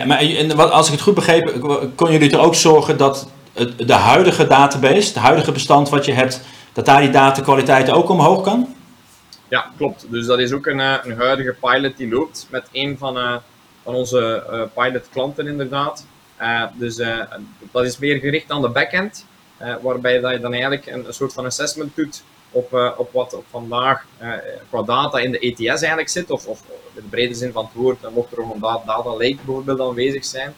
maar 0.06 0.18
en 0.18 0.70
als 0.70 0.86
ik 0.86 0.92
het 0.92 1.02
goed 1.02 1.14
begreep, 1.14 1.60
kon 1.94 2.12
jullie 2.12 2.30
er 2.30 2.38
ook 2.38 2.54
zorgen 2.54 2.96
dat 2.96 3.28
de 3.76 3.92
huidige 3.92 4.46
database, 4.46 5.08
het 5.08 5.14
huidige 5.14 5.52
bestand 5.52 5.88
wat 5.88 6.04
je 6.04 6.12
hebt, 6.12 6.40
dat 6.72 6.84
daar 6.84 7.00
die 7.00 7.10
datakwaliteit 7.10 7.90
ook 7.90 8.08
omhoog 8.08 8.42
kan? 8.42 8.74
Ja, 9.48 9.70
klopt. 9.76 10.06
Dus 10.10 10.26
dat 10.26 10.38
is 10.38 10.52
ook 10.52 10.66
een, 10.66 10.80
eh, 10.80 10.94
een 11.02 11.16
huidige 11.16 11.54
pilot 11.60 11.96
die 11.96 12.08
loopt 12.08 12.46
met 12.50 12.68
een 12.72 12.98
van, 12.98 13.18
uh, 13.18 13.36
van 13.82 13.94
onze 13.94 14.44
uh, 14.50 14.84
pilot 14.84 15.08
klanten 15.12 15.46
inderdaad. 15.46 16.06
Uh, 16.40 16.64
dus 16.74 16.98
uh, 16.98 17.20
dat 17.72 17.84
is 17.84 17.98
meer 17.98 18.18
gericht 18.18 18.50
aan 18.50 18.62
de 18.62 18.68
backend, 18.68 19.26
uh, 19.62 19.74
waarbij 19.82 20.20
dat 20.20 20.32
je 20.32 20.40
dan 20.40 20.52
eigenlijk 20.52 20.86
een, 20.86 21.04
soort 21.08 21.32
van 21.32 21.44
assessment 21.44 21.96
doet 21.96 22.22
op, 22.50 22.94
op 22.96 23.12
wat 23.12 23.34
op 23.34 23.44
vandaag 23.50 24.06
qua 24.68 24.82
data 24.82 25.18
in 25.18 25.32
de 25.32 25.38
ETS 25.38 25.64
eigenlijk 25.64 26.08
zit, 26.08 26.30
of, 26.30 26.46
of 26.46 26.60
in 26.94 27.02
de 27.02 27.08
brede 27.08 27.34
zin 27.34 27.52
van 27.52 27.64
het 27.64 27.74
woord, 27.74 28.10
mocht 28.14 28.32
er 28.32 28.38
een 28.38 28.60
data 28.60 29.10
lake 29.10 29.34
bijvoorbeeld 29.34 29.80
aanwezig 29.80 30.24
zijn. 30.24 30.54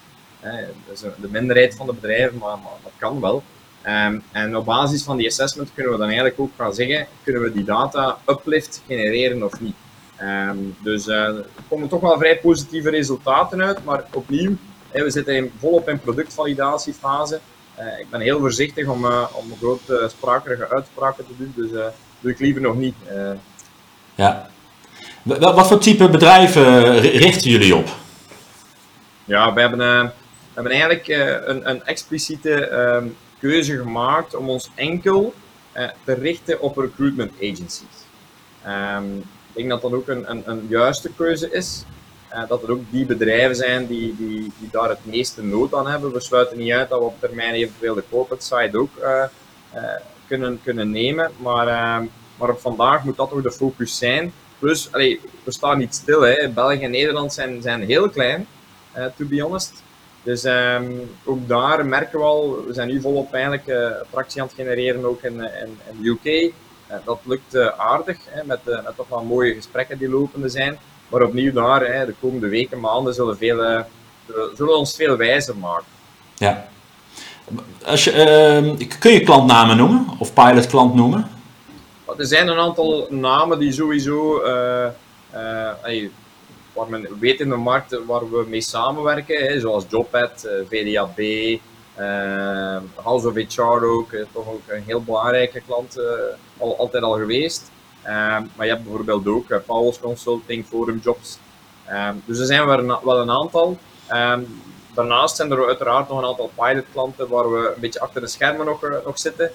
dus 0.88 1.00
de 1.00 1.28
minderheid 1.30 1.74
van 1.74 1.86
de 1.86 1.92
bedrijven, 1.92 2.38
maar, 2.38 2.58
maar 2.58 2.78
dat 2.82 2.92
kan 2.98 3.20
wel. 3.20 3.42
Um, 3.86 4.22
en 4.32 4.56
op 4.56 4.64
basis 4.64 5.02
van 5.02 5.16
die 5.16 5.26
assessment 5.26 5.70
kunnen 5.74 5.92
we 5.92 5.98
dan 5.98 6.06
eigenlijk 6.06 6.40
ook 6.40 6.50
gaan 6.56 6.74
zeggen, 6.74 7.06
kunnen 7.22 7.42
we 7.42 7.52
die 7.52 7.64
data 7.64 8.18
uplift 8.28 8.82
genereren 8.86 9.42
of 9.42 9.60
niet. 9.60 9.74
Um, 10.22 10.76
dus 10.82 11.06
er 11.06 11.44
komen 11.68 11.88
toch 11.88 12.00
wel 12.00 12.18
vrij 12.18 12.38
positieve 12.38 12.90
resultaten 12.90 13.62
uit, 13.62 13.84
maar 13.84 14.04
opnieuw, 14.12 14.56
we 15.04 15.10
zitten 15.10 15.36
in, 15.36 15.52
volop 15.58 15.88
in 15.88 16.00
productvalidatiefase. 16.00 17.40
ik 18.00 18.10
ben 18.10 18.20
heel 18.20 18.38
voorzichtig 18.38 18.86
om, 18.86 19.04
om 19.32 19.56
grote 19.58 20.10
sprakerige 20.10 20.68
uitspraken 20.68 21.26
te 21.26 21.32
doen, 21.38 21.52
dus 21.56 21.70
doe 22.20 22.30
ik 22.30 22.38
liever 22.38 22.62
nog 22.62 22.76
niet. 22.76 22.94
Ja. 24.14 24.48
Wat 25.22 25.66
voor 25.66 25.78
type 25.78 26.08
bedrijven 26.08 26.98
richten 27.00 27.50
jullie 27.50 27.76
op? 27.76 27.88
Ja, 29.24 29.54
we 29.54 29.60
hebben, 29.60 29.78
we 29.78 30.10
hebben 30.54 30.72
eigenlijk 30.72 31.08
een, 31.46 31.70
een 31.70 31.84
expliciete 31.84 32.68
ehm, 32.68 33.06
keuze 33.40 33.76
gemaakt 33.76 34.34
om 34.34 34.48
ons 34.48 34.70
enkel 34.74 35.34
te 36.04 36.14
richten 36.14 36.60
op 36.60 36.76
recruitment 36.76 37.32
agencies. 37.36 38.06
Um, 38.66 39.24
ik 39.56 39.62
denk 39.62 39.68
dat 39.68 39.82
dat 39.82 39.92
ook 39.92 40.08
een, 40.08 40.30
een, 40.30 40.42
een 40.44 40.66
juiste 40.68 41.10
keuze 41.16 41.50
is. 41.50 41.84
Uh, 42.36 42.48
dat 42.48 42.62
er 42.62 42.70
ook 42.70 42.80
die 42.90 43.06
bedrijven 43.06 43.56
zijn 43.56 43.86
die, 43.86 44.14
die, 44.16 44.52
die 44.58 44.68
daar 44.70 44.88
het 44.88 44.98
meeste 45.06 45.42
nood 45.42 45.74
aan 45.74 45.88
hebben. 45.88 46.12
We 46.12 46.20
sluiten 46.20 46.58
niet 46.58 46.72
uit 46.72 46.88
dat 46.88 46.98
we 46.98 47.04
op 47.04 47.20
termijn 47.20 47.54
eventueel 47.54 47.94
de 47.94 48.02
corporate 48.10 48.44
side 48.44 48.78
ook 48.78 48.90
uh, 48.98 49.24
uh, 49.74 49.82
kunnen, 50.26 50.60
kunnen 50.64 50.90
nemen. 50.90 51.30
Maar, 51.36 51.68
ehm, 51.68 52.06
maar 52.38 52.50
op 52.50 52.60
vandaag 52.60 53.04
moet 53.04 53.16
dat 53.16 53.32
ook 53.32 53.42
de 53.42 53.52
focus 53.52 53.98
zijn. 53.98 54.32
Plus, 54.58 54.90
we 54.90 55.18
staan 55.46 55.78
niet 55.78 55.94
stil. 55.94 56.20
Hè. 56.20 56.48
België 56.48 56.82
en 56.82 56.90
Nederland 56.90 57.32
zijn, 57.32 57.62
zijn 57.62 57.82
heel 57.82 58.08
klein, 58.08 58.46
to 59.16 59.24
be 59.24 59.40
honest. 59.40 59.82
Dus 60.22 60.44
um, 60.44 61.10
ook 61.24 61.48
daar 61.48 61.86
merken 61.86 62.18
we 62.18 62.24
al, 62.24 62.64
we 62.66 62.72
zijn 62.72 62.88
nu 62.88 63.00
volop 63.00 63.32
eigenlijk 63.32 63.70
attractie 64.02 64.40
aan 64.40 64.46
het 64.46 64.56
genereren 64.56 65.04
ook 65.04 65.22
in, 65.22 65.40
in, 65.40 65.78
de 66.00 66.08
UK. 66.08 66.52
Eh, 66.86 66.96
dat 67.04 67.18
lukt 67.22 67.54
eh, 67.54 67.66
aardig, 67.66 68.18
hè, 68.24 68.44
met, 68.44 68.58
eh, 68.64 68.84
met 68.84 68.96
toch 68.96 69.08
wel 69.08 69.22
mooie 69.22 69.54
gesprekken 69.54 69.98
die 69.98 70.08
lopende 70.08 70.48
zijn. 70.48 70.78
Maar 71.08 71.22
opnieuw 71.22 71.52
daar, 71.52 71.80
hè, 71.80 72.06
de 72.06 72.14
komende 72.20 72.48
weken, 72.48 72.80
maanden 72.80 73.14
zullen, 73.14 73.36
veel, 73.36 73.84
zullen 74.54 74.78
ons 74.78 74.96
veel 74.96 75.16
wijzer 75.16 75.56
maken. 75.56 75.86
Ja. 76.34 76.68
Als 77.84 78.04
je, 78.04 78.10
uh, 78.78 78.88
kun 78.98 79.12
je 79.12 79.20
klantnamen 79.20 79.76
noemen 79.76 80.06
of 80.18 80.32
pilot 80.32 80.94
noemen? 80.94 81.30
Er 82.18 82.26
zijn 82.26 82.48
een 82.48 82.58
aantal 82.58 83.06
namen 83.10 83.58
die 83.58 83.72
sowieso, 83.72 84.44
uh, 84.44 84.86
uh, 85.34 86.08
waar 86.72 86.88
men 86.88 87.08
weet 87.20 87.40
in 87.40 87.48
de 87.48 87.56
markt 87.56 87.98
waar 88.06 88.30
we 88.30 88.44
mee 88.48 88.60
samenwerken, 88.60 89.46
hè, 89.46 89.60
zoals 89.60 89.84
Jobpad, 89.88 90.48
VDAB, 90.68 91.18
uh, 91.18 91.58
House 92.94 93.28
of 93.28 93.34
HR 93.34 93.84
ook, 93.84 94.10
toch 94.32 94.48
ook 94.48 94.62
een 94.66 94.82
heel 94.86 95.02
belangrijke 95.02 95.62
klant 95.66 96.00
al, 96.58 96.78
altijd 96.78 97.02
al 97.02 97.12
geweest. 97.12 97.70
Ehm, 98.06 98.42
maar 98.56 98.66
je 98.66 98.72
hebt 98.72 98.84
bijvoorbeeld 98.84 99.26
ook 99.26 99.50
uh, 99.50 99.94
Consulting, 100.00 100.66
Forum 100.66 101.00
Jobs. 101.04 101.38
Ehm, 101.84 102.14
dus 102.24 102.38
er 102.38 102.46
zijn 102.46 102.66
wel 103.04 103.20
een, 103.20 103.30
aantal. 103.30 103.78
Ehm, 104.06 104.40
daarnaast 104.94 105.36
zijn 105.36 105.50
er 105.50 105.66
uiteraard 105.66 106.08
nog 106.08 106.18
een 106.18 106.28
aantal 106.28 106.50
pilotklanten 106.54 107.28
waar 107.28 107.52
we 107.52 107.72
een 107.74 107.80
beetje 107.80 108.00
achter 108.00 108.20
de 108.20 108.26
schermen 108.26 108.66
nog, 108.66 108.84
uh, 108.84 108.90
nog 109.04 109.18
zitten. 109.18 109.50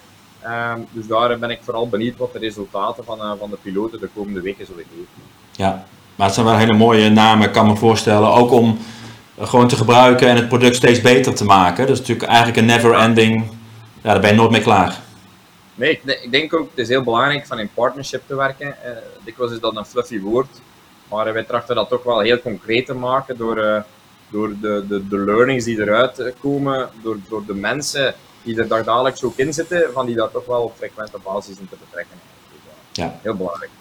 dus 0.91 1.07
daar 1.07 1.39
ben 1.39 1.49
ik 1.49 1.59
vooral 1.63 1.89
benieuwd 1.89 2.17
wat 2.17 2.33
de 2.33 2.39
resultaten 2.39 3.03
van, 3.03 3.17
uh, 3.17 3.31
van 3.39 3.49
de 3.49 3.57
piloten 3.61 3.99
de 3.99 4.09
komende 4.15 4.41
weken 4.41 4.65
zullen 4.65 4.85
geven. 4.89 5.07
Ja, 5.51 5.85
maar 6.15 6.25
het 6.25 6.35
zijn 6.35 6.45
wel 6.45 6.57
hele 6.57 6.73
mooie 6.73 7.09
namen, 7.09 7.51
kan 7.51 7.67
me 7.67 7.75
voorstellen. 7.75 8.33
Ook 8.33 8.51
om 8.51 8.79
gewoon 9.39 9.67
te 9.67 9.75
gebruiken 9.75 10.27
en 10.27 10.35
het 10.35 10.47
product 10.47 10.75
steeds 10.75 11.01
beter 11.01 11.35
te 11.35 11.43
maken. 11.45 11.87
Dat 11.87 11.93
is 11.93 11.99
natuurlijk 11.99 12.27
eigenlijk 12.27 12.57
een 12.57 12.65
never 12.65 12.93
ending. 12.93 13.51
Ja, 14.01 14.11
daar 14.11 14.21
ben 14.21 14.29
je 14.29 14.35
nooit 14.35 14.51
mee 14.51 14.61
klaar. 14.61 14.99
Nee, 15.81 15.99
ik, 16.21 16.31
denk 16.31 16.53
ook, 16.53 16.69
het 16.69 16.79
is 16.79 16.87
heel 16.87 17.03
belangrijk 17.03 17.45
van 17.45 17.59
in 17.59 17.69
partnership 17.73 18.21
te 18.27 18.35
werken. 18.35 18.67
Uh, 18.67 18.91
dikwijls 19.23 19.51
is 19.51 19.59
dat 19.59 19.75
een 19.75 19.85
fluffy 19.85 20.19
woord, 20.19 20.47
maar 21.09 21.33
wij 21.33 21.43
trachten 21.43 21.75
dat 21.75 21.89
toch 21.89 22.03
wel 22.03 22.19
heel 22.19 22.39
concreet 22.39 22.85
te 22.85 22.93
maken 22.93 23.37
door, 23.37 23.57
uh, 23.57 23.81
door 24.29 24.49
de, 24.61 24.85
de, 24.87 25.07
de 25.07 25.17
learnings 25.17 25.65
die 25.65 25.81
eruit 25.81 26.33
komen, 26.39 26.89
door, 27.03 27.17
door 27.29 27.43
de 27.45 27.53
mensen 27.53 28.15
die 28.43 28.59
er 28.59 28.67
dagelijks 28.67 29.23
ook 29.23 29.37
in 29.37 29.53
zitten, 29.53 29.89
van 29.93 30.05
die 30.05 30.15
daar 30.15 30.31
toch 30.31 30.45
wel 30.45 30.61
op 30.61 30.73
frequente 30.77 31.17
basis 31.23 31.57
in 31.59 31.67
te 31.69 31.75
betrekken. 31.85 32.15
Dus, 32.51 32.73
ja. 32.91 33.19
Heel 33.21 33.35
belangrijk. 33.35 33.71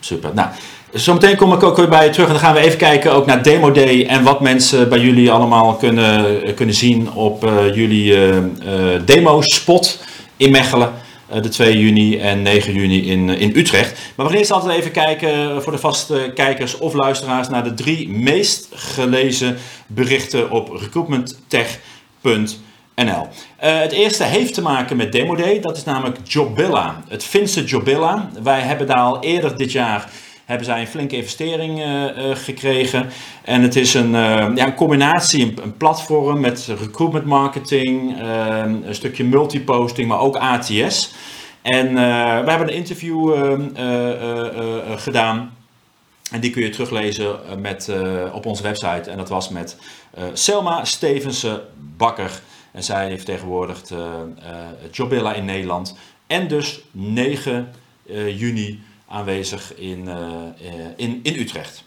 Super. 0.00 0.34
Nou, 0.34 0.48
zometeen 0.92 1.36
kom 1.36 1.52
ik 1.52 1.62
ook 1.62 1.76
weer 1.76 1.88
bij 1.88 2.04
je 2.04 2.10
terug 2.10 2.26
en 2.26 2.32
dan 2.32 2.42
gaan 2.42 2.54
we 2.54 2.60
even 2.60 2.78
kijken 2.78 3.12
ook 3.12 3.26
naar 3.26 3.42
Demo 3.42 3.72
Day 3.72 4.06
en 4.06 4.22
wat 4.22 4.40
mensen 4.40 4.88
bij 4.88 4.98
jullie 4.98 5.30
allemaal 5.30 5.74
kunnen, 5.74 6.54
kunnen 6.54 6.74
zien 6.74 7.12
op 7.12 7.42
jullie 7.72 8.16
demo 9.04 9.40
spot 9.40 10.00
in 10.36 10.50
Mechelen. 10.50 11.02
Eh, 11.34 11.42
de 11.42 11.48
2 11.48 11.78
juni 11.78 12.18
en 12.18 12.42
9 12.42 12.74
juni 12.74 13.10
in, 13.10 13.30
eh, 13.30 13.40
in 13.40 13.52
Utrecht. 13.56 13.98
Maar 14.14 14.26
we 14.26 14.32
gaan 14.32 14.40
eerst 14.40 14.50
altijd 14.50 14.78
even 14.78 14.90
kijken 14.90 15.30
eh, 15.30 15.58
voor 15.58 15.72
de 15.72 15.78
vaste 15.78 16.30
kijkers 16.34 16.78
of 16.78 16.92
luisteraars 16.92 17.48
naar 17.48 17.64
de 17.64 17.74
drie 17.74 18.08
meest 18.08 18.68
gelezen 18.74 19.56
berichten 19.86 20.50
op 20.50 20.70
recruitmenttech.nl. 20.70 23.28
Het 23.56 23.92
eerste 23.92 24.24
heeft 24.24 24.54
te 24.54 24.62
maken 24.62 24.96
met 24.96 25.12
Demo 25.12 25.36
Day, 25.36 25.60
dat 25.60 25.76
is 25.76 25.84
namelijk 25.84 26.18
Jobilla, 26.22 27.02
het 27.08 27.24
Finse 27.24 27.64
Jobilla. 27.64 28.30
Wij 28.42 28.60
hebben 28.60 28.86
daar 28.86 28.96
al 28.96 29.22
eerder 29.22 29.56
dit 29.56 29.72
jaar 29.72 30.10
hebben 30.44 30.66
zij 30.66 30.80
een 30.80 30.86
flinke 30.86 31.16
investering 31.16 31.78
uh, 31.78 32.04
gekregen. 32.34 33.10
En 33.44 33.62
het 33.62 33.76
is 33.76 33.94
een, 33.94 34.10
uh, 34.10 34.50
ja, 34.54 34.66
een 34.66 34.74
combinatie, 34.74 35.54
een, 35.62 35.76
platform 35.76 36.40
met 36.40 36.66
recruitment 36.80 37.24
marketing, 37.24 38.20
een 38.86 38.94
stukje 38.94 39.24
multiposting, 39.24 40.08
maar 40.08 40.18
ook 40.18 40.36
ATS. 40.36 41.14
En 41.62 41.94
we 41.94 42.50
hebben 42.50 42.68
een 42.68 42.74
interview 42.74 43.34
gedaan. 44.96 45.56
En 46.30 46.40
die 46.40 46.50
kun 46.50 46.62
je 46.62 46.70
teruglezen 46.70 47.38
met, 47.58 47.92
op 48.32 48.46
onze 48.46 48.62
website. 48.62 49.10
En 49.10 49.16
dat 49.16 49.28
was 49.28 49.48
met 49.48 49.76
Selma 50.32 50.84
Stevensen 50.84 51.60
Bakker. 51.96 52.40
En 52.72 52.82
zij 52.82 53.16
vertegenwoordigt 53.16 53.90
uh, 53.90 53.98
Jobilla 54.90 55.32
in 55.32 55.44
Nederland. 55.44 55.96
En 56.26 56.48
dus 56.48 56.80
9 56.90 57.72
juni 58.36 58.80
aanwezig 59.14 59.74
in, 59.76 60.08
eh, 60.08 60.14
eh, 60.68 60.74
in, 60.96 61.20
in 61.22 61.36
Utrecht. 61.38 61.84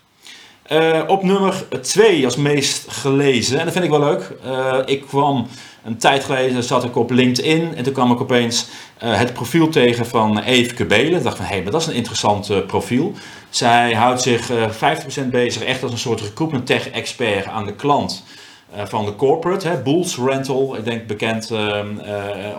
Uh, 0.72 1.04
op 1.08 1.24
nummer 1.24 1.66
2 1.82 2.26
als 2.26 2.36
meest 2.36 2.86
gelezen, 2.92 3.60
en 3.60 3.64
dat 3.64 3.74
vind 3.74 3.86
ik 3.86 3.92
wel 3.92 4.00
leuk. 4.00 4.32
Ik 4.86 5.02
kwam 5.02 5.48
een 5.84 5.98
tijd 5.98 6.24
geleden, 6.24 6.64
zat 6.64 6.84
ik 6.84 6.96
op 6.96 7.12
LinkedIn 7.12 7.76
en 7.76 7.84
toen 7.84 7.94
kwam 7.94 8.12
ik 8.12 8.22
opeens 8.22 8.68
het 8.98 9.34
profiel 9.34 9.70
tegen 9.70 10.06
van 10.06 10.40
Eve 10.40 10.74
Kubelen. 10.74 11.18
Ik 11.18 11.24
dacht 11.24 11.38
van, 11.38 11.46
hé, 11.46 11.54
hey, 11.54 11.64
maar 11.64 11.72
dat 11.72 11.82
is 11.82 11.88
een 11.88 11.94
interessant 11.94 12.68
profiel. 12.68 13.14
Zij 13.50 13.94
houdt 13.94 14.22
zich 14.22 14.52
50% 14.52 15.30
bezig 15.30 15.64
echt 15.64 15.84
als 15.84 15.92
een 15.92 15.98
soort 15.98 16.22
recruitment 16.22 16.66
tech 16.66 16.90
expert 16.90 17.46
aan 17.46 17.66
de 17.66 17.74
klant. 17.74 18.24
van 18.84 19.06
de 19.06 19.16
corporate, 19.16 19.68
hè, 19.68 19.82
Bulls 19.82 20.18
Rental, 20.18 20.76
ik 20.76 20.84
denk 20.84 21.08
bekend 21.08 21.52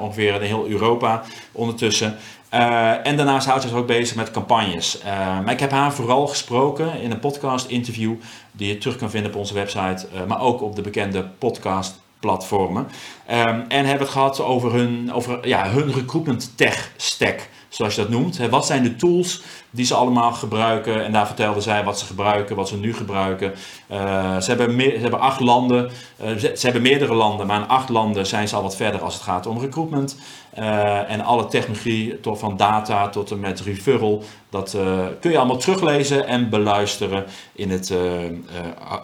ongeveer 0.01 0.35
in 0.35 0.41
heel 0.41 0.67
Europa 0.69 1.23
ondertussen. 1.53 2.17
Uh, 2.55 3.07
en 3.07 3.17
daarnaast 3.17 3.47
houdt 3.47 3.63
ze 3.63 3.69
zich 3.69 3.77
ook 3.79 3.87
bezig 3.87 4.17
met 4.17 4.31
campagnes. 4.31 4.99
Uh, 5.05 5.05
maar 5.41 5.53
ik 5.53 5.61
heb 5.61 5.71
haar 5.71 5.93
vooral 5.93 6.27
gesproken 6.27 7.01
in 7.01 7.11
een 7.11 7.19
podcast 7.19 7.67
interview 7.67 8.15
die 8.53 8.69
je 8.69 8.79
terug 8.79 8.97
kan 8.97 9.11
vinden 9.11 9.31
op 9.31 9.39
onze 9.39 9.55
website, 9.55 10.07
uh, 10.15 10.25
maar 10.25 10.41
ook 10.41 10.63
op 10.63 10.77
de 10.77 10.83
bekende 10.83 11.25
podcast 11.39 12.01
platformen. 12.21 12.89
Um, 13.31 13.65
en 13.69 13.85
hebben 13.85 13.99
het 13.99 14.09
gehad 14.09 14.41
over 14.41 14.73
hun, 14.73 15.13
over, 15.13 15.49
ja, 15.49 15.69
hun 15.69 15.93
recruitment 15.93 16.53
tech 16.57 16.93
stack, 16.97 17.49
zoals 17.69 17.95
je 17.95 18.01
dat 18.01 18.11
noemt. 18.11 18.49
Wat 18.51 18.67
zijn 18.67 18.83
de 18.83 18.97
tools 18.97 19.43
die 19.71 19.85
ze 19.85 19.95
allemaal 19.95 20.33
gebruiken? 20.33 21.05
En 21.05 21.13
daar 21.13 21.27
vertelde 21.27 21.61
zij 21.61 21.85
wat 21.85 21.99
ze 21.99 22.05
gebruiken, 22.05 22.57
wat 22.57 22.69
ze 22.69 22.77
nu 22.77 22.95
gebruiken. 22.95 23.55
Uh, 23.91 24.41
ze, 24.41 24.51
hebben 24.51 24.81
ze 24.81 24.99
hebben 25.01 25.21
acht 25.21 25.41
landen, 25.41 25.91
uh, 26.23 26.37
ze, 26.37 26.59
hebben 26.61 26.83
meerdere 26.83 27.15
landen, 27.15 27.47
maar 27.47 27.61
in 27.61 27.69
acht 27.69 27.89
landen 27.89 28.27
zijn 28.27 28.49
ze 28.49 28.57
al 28.57 28.63
wat 28.63 28.77
verder 28.77 29.01
als 29.01 29.15
het 29.15 29.23
gaat 29.23 29.47
om 29.47 29.59
recruitment. 29.59 30.17
Uh, 30.59 31.11
en 31.11 31.21
alle 31.21 31.47
technologie, 31.47 32.21
tot 32.21 32.39
van 32.39 32.57
data 32.57 33.09
tot 33.09 33.31
en 33.31 33.41
met 33.41 33.61
referral, 33.61 34.23
dat 34.51 34.77
kun 35.21 35.31
je 35.31 35.39
allemaal 35.39 35.57
teruglezen 35.57 36.27
en 36.27 36.51
beluisteren 36.51 37.25
in 37.53 37.71
het 37.71 37.93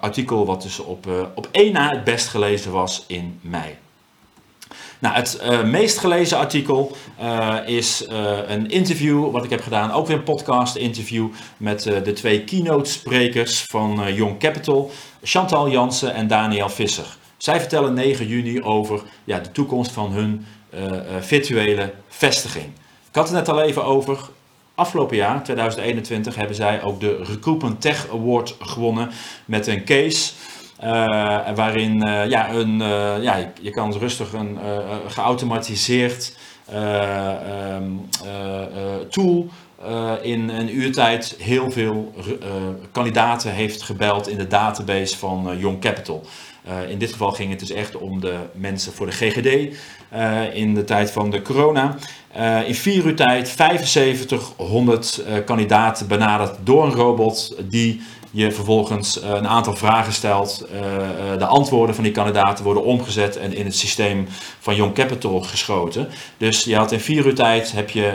artikel 0.00 0.46
wat 0.46 0.62
dus 0.62 0.78
op, 0.78 1.06
op 1.34 1.48
één 1.50 1.72
na 1.72 1.88
het 1.88 2.04
best 2.04 2.28
gelezen 2.28 2.72
was 2.72 3.04
in 3.06 3.38
mei. 3.40 3.83
Nou, 4.98 5.14
het 5.14 5.40
uh, 5.42 5.62
meest 5.62 5.98
gelezen 5.98 6.38
artikel 6.38 6.96
uh, 7.20 7.56
is 7.66 8.06
uh, 8.10 8.38
een 8.46 8.70
interview 8.70 9.30
wat 9.30 9.44
ik 9.44 9.50
heb 9.50 9.60
gedaan, 9.60 9.92
ook 9.92 10.06
weer 10.06 10.16
een 10.16 10.22
podcast 10.22 10.76
interview 10.76 11.28
met 11.56 11.82
de 11.82 12.12
twee 12.12 12.44
keynote 12.44 12.90
sprekers 12.90 13.62
van 13.62 14.14
Young 14.14 14.38
Capital, 14.38 14.90
Chantal 15.22 15.70
Jansen 15.70 16.14
en 16.14 16.26
Daniel 16.26 16.68
Visser. 16.68 17.16
Zij 17.36 17.60
vertellen 17.60 17.94
9 17.94 18.26
juni 18.26 18.62
over 18.62 19.02
ja, 19.24 19.38
de 19.38 19.52
toekomst 19.52 19.90
van 19.90 20.12
hun 20.12 20.46
virtuele 21.20 21.92
vestiging. 22.08 22.66
Ik 23.08 23.14
had 23.20 23.28
het 23.28 23.36
net 23.36 23.48
al 23.48 23.60
even 23.60 23.84
over. 23.84 24.18
Afgelopen 24.74 25.16
jaar, 25.16 25.42
2021, 25.42 26.34
hebben 26.34 26.56
zij 26.56 26.82
ook 26.82 27.00
de 27.00 27.22
Recruitment 27.22 27.80
Tech 27.80 28.08
Award 28.12 28.56
gewonnen 28.58 29.10
met 29.44 29.66
een 29.66 29.84
case 29.84 30.32
waarin 31.54 32.06
uh, 32.06 32.26
ja, 32.28 32.52
een, 32.52 32.80
uh, 32.80 33.22
ja, 33.22 33.52
je, 33.60 33.70
kan 33.70 33.92
rustig 33.92 34.32
een 34.32 34.58
geautomatiseerd 35.08 36.36
um, 37.74 38.08
tool 39.10 39.48
in 40.22 40.48
een 40.48 40.76
uurtijd 40.76 41.36
heel 41.38 41.70
veel 41.70 42.14
kandidaten 42.92 43.52
heeft 43.52 43.82
gebeld 43.82 44.28
in 44.28 44.36
de 44.36 44.46
database 44.46 45.18
van 45.18 45.58
Young 45.58 45.80
Capital. 45.80 46.22
in 46.88 46.98
dit 46.98 47.12
geval 47.12 47.30
ging 47.30 47.50
het 47.50 47.58
dus 47.58 47.70
echt 47.70 47.96
om 47.96 48.20
de 48.20 48.36
mensen 48.52 48.92
voor 48.92 49.06
de 49.06 49.12
GGD 49.12 49.76
in 50.52 50.74
de 50.74 50.84
tijd 50.84 51.10
van 51.10 51.30
de 51.30 51.42
corona. 51.42 51.96
in 52.66 52.74
vier 52.74 53.04
uur 53.04 53.16
tijd 53.16 53.48
7500 53.48 55.22
kandidaten 55.44 56.08
benaderd 56.08 56.56
door 56.62 56.84
een 56.84 56.94
robot 56.94 57.56
die 57.68 58.02
je 58.36 58.52
vervolgens 58.52 59.22
uh, 59.22 59.28
een 59.28 59.48
aantal 59.48 59.76
vragen 59.76 60.12
stelt. 60.12 60.66
Uh, 60.72 61.38
de 61.38 61.46
antwoorden 61.46 61.94
van 61.94 62.04
die 62.04 62.12
kandidaten 62.12 62.64
worden 62.64 62.84
omgezet 62.84 63.36
en 63.36 63.54
in 63.54 63.64
het 63.64 63.76
systeem 63.76 64.28
van 64.60 64.74
Young 64.74 64.94
Capital 64.94 65.40
geschoten. 65.40 66.08
Dus 66.36 66.64
je 66.64 66.76
had 66.76 66.92
in 66.92 67.00
vier 67.00 67.26
uur 67.26 67.34
tijd 67.34 67.72
heb 67.72 67.90
je 67.90 68.12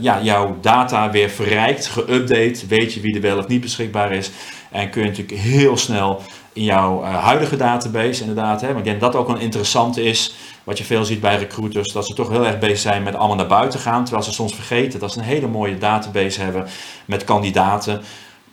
ja, 0.00 0.22
jouw 0.22 0.56
data 0.60 1.10
weer 1.10 1.30
verrijkt, 1.30 1.90
geüpdate. 1.90 2.66
Weet 2.68 2.94
je 2.94 3.00
wie 3.00 3.14
er 3.14 3.20
wel 3.20 3.38
of 3.38 3.46
niet 3.46 3.60
beschikbaar 3.60 4.12
is. 4.12 4.30
En 4.70 4.90
kun 4.90 5.02
je 5.02 5.08
natuurlijk 5.08 5.40
heel 5.40 5.76
snel 5.76 6.22
in 6.52 6.64
jouw 6.64 7.02
huidige 7.02 7.56
database 7.56 8.20
inderdaad. 8.20 8.62
Want 8.62 8.78
ik 8.78 8.84
denk 8.84 9.00
dat 9.00 9.12
dat 9.12 9.20
ook 9.20 9.28
een 9.28 9.40
interessante 9.40 10.02
is. 10.02 10.34
Wat 10.64 10.78
je 10.78 10.84
veel 10.84 11.04
ziet 11.04 11.20
bij 11.20 11.36
recruiters, 11.36 11.92
dat 11.92 12.06
ze 12.06 12.14
toch 12.14 12.28
heel 12.28 12.46
erg 12.46 12.58
bezig 12.58 12.78
zijn 12.78 13.02
met 13.02 13.14
allemaal 13.14 13.36
naar 13.36 13.46
buiten 13.46 13.80
gaan. 13.80 14.04
Terwijl 14.04 14.24
ze 14.24 14.32
soms 14.32 14.54
vergeten 14.54 15.00
dat 15.00 15.12
ze 15.12 15.18
een 15.18 15.24
hele 15.24 15.48
mooie 15.48 15.78
database 15.78 16.40
hebben 16.40 16.66
met 17.04 17.24
kandidaten 17.24 18.02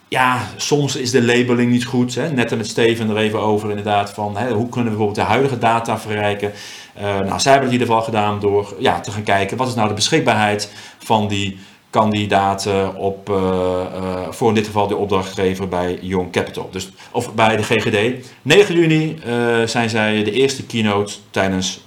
ja, 0.07 0.47
soms 0.55 0.95
is 0.95 1.11
de 1.11 1.23
labeling 1.23 1.71
niet 1.71 1.85
goed. 1.85 2.15
Hè? 2.15 2.29
Net 2.29 2.57
met 2.57 2.67
Steven 2.67 3.09
er 3.09 3.17
even 3.17 3.39
over 3.39 3.69
inderdaad 3.69 4.09
van 4.13 4.37
hè, 4.37 4.53
hoe 4.53 4.69
kunnen 4.69 4.91
we 4.91 4.97
bijvoorbeeld 4.97 5.15
de 5.15 5.33
huidige 5.33 5.57
data 5.57 5.99
verrijken. 5.99 6.51
Uh, 6.97 7.03
nou, 7.03 7.39
zij 7.39 7.51
hebben 7.51 7.51
het 7.51 7.63
in 7.63 7.71
ieder 7.71 7.87
geval 7.87 8.01
gedaan 8.01 8.39
door 8.39 8.75
ja, 8.79 8.99
te 8.99 9.11
gaan 9.11 9.23
kijken 9.23 9.57
wat 9.57 9.67
is 9.67 9.75
nou 9.75 9.87
de 9.87 9.93
beschikbaarheid 9.93 10.71
van 10.97 11.27
die 11.27 11.59
kandidaten 11.89 12.95
op, 12.95 13.29
uh, 13.29 13.35
uh, 13.35 14.19
voor 14.29 14.49
in 14.49 14.55
dit 14.55 14.65
geval 14.65 14.87
de 14.87 14.95
opdrachtgever 14.95 15.67
bij 15.67 15.97
Young 16.01 16.31
Capital. 16.31 16.69
Dus, 16.71 16.91
of 17.11 17.33
bij 17.33 17.57
de 17.57 17.63
GGD. 17.63 18.27
9 18.41 18.75
juni 18.75 19.19
zijn 19.65 19.89
zij 19.89 20.23
de 20.23 20.31
eerste 20.31 20.65
keynote 20.65 21.13
tijdens 21.29 21.83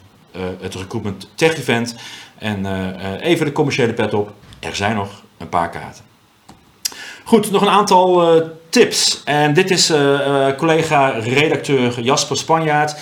het 0.60 0.74
Recruitment 0.74 1.28
Tech 1.34 1.56
Event. 1.56 1.94
En 2.38 2.66
even 3.20 3.46
de 3.46 3.52
commerciële 3.52 3.92
pet 3.92 4.14
op, 4.14 4.32
er 4.60 4.76
zijn 4.76 4.96
nog 4.96 5.22
een 5.38 5.48
paar 5.48 5.70
kaarten. 5.70 6.07
Goed, 7.28 7.50
nog 7.50 7.62
een 7.62 7.68
aantal 7.68 8.36
uh, 8.36 8.42
tips. 8.68 9.20
En 9.24 9.54
dit 9.54 9.70
is 9.70 9.90
uh, 9.90 10.48
collega-redacteur 10.56 12.00
Jasper 12.00 12.36
Spanjaard. 12.36 12.96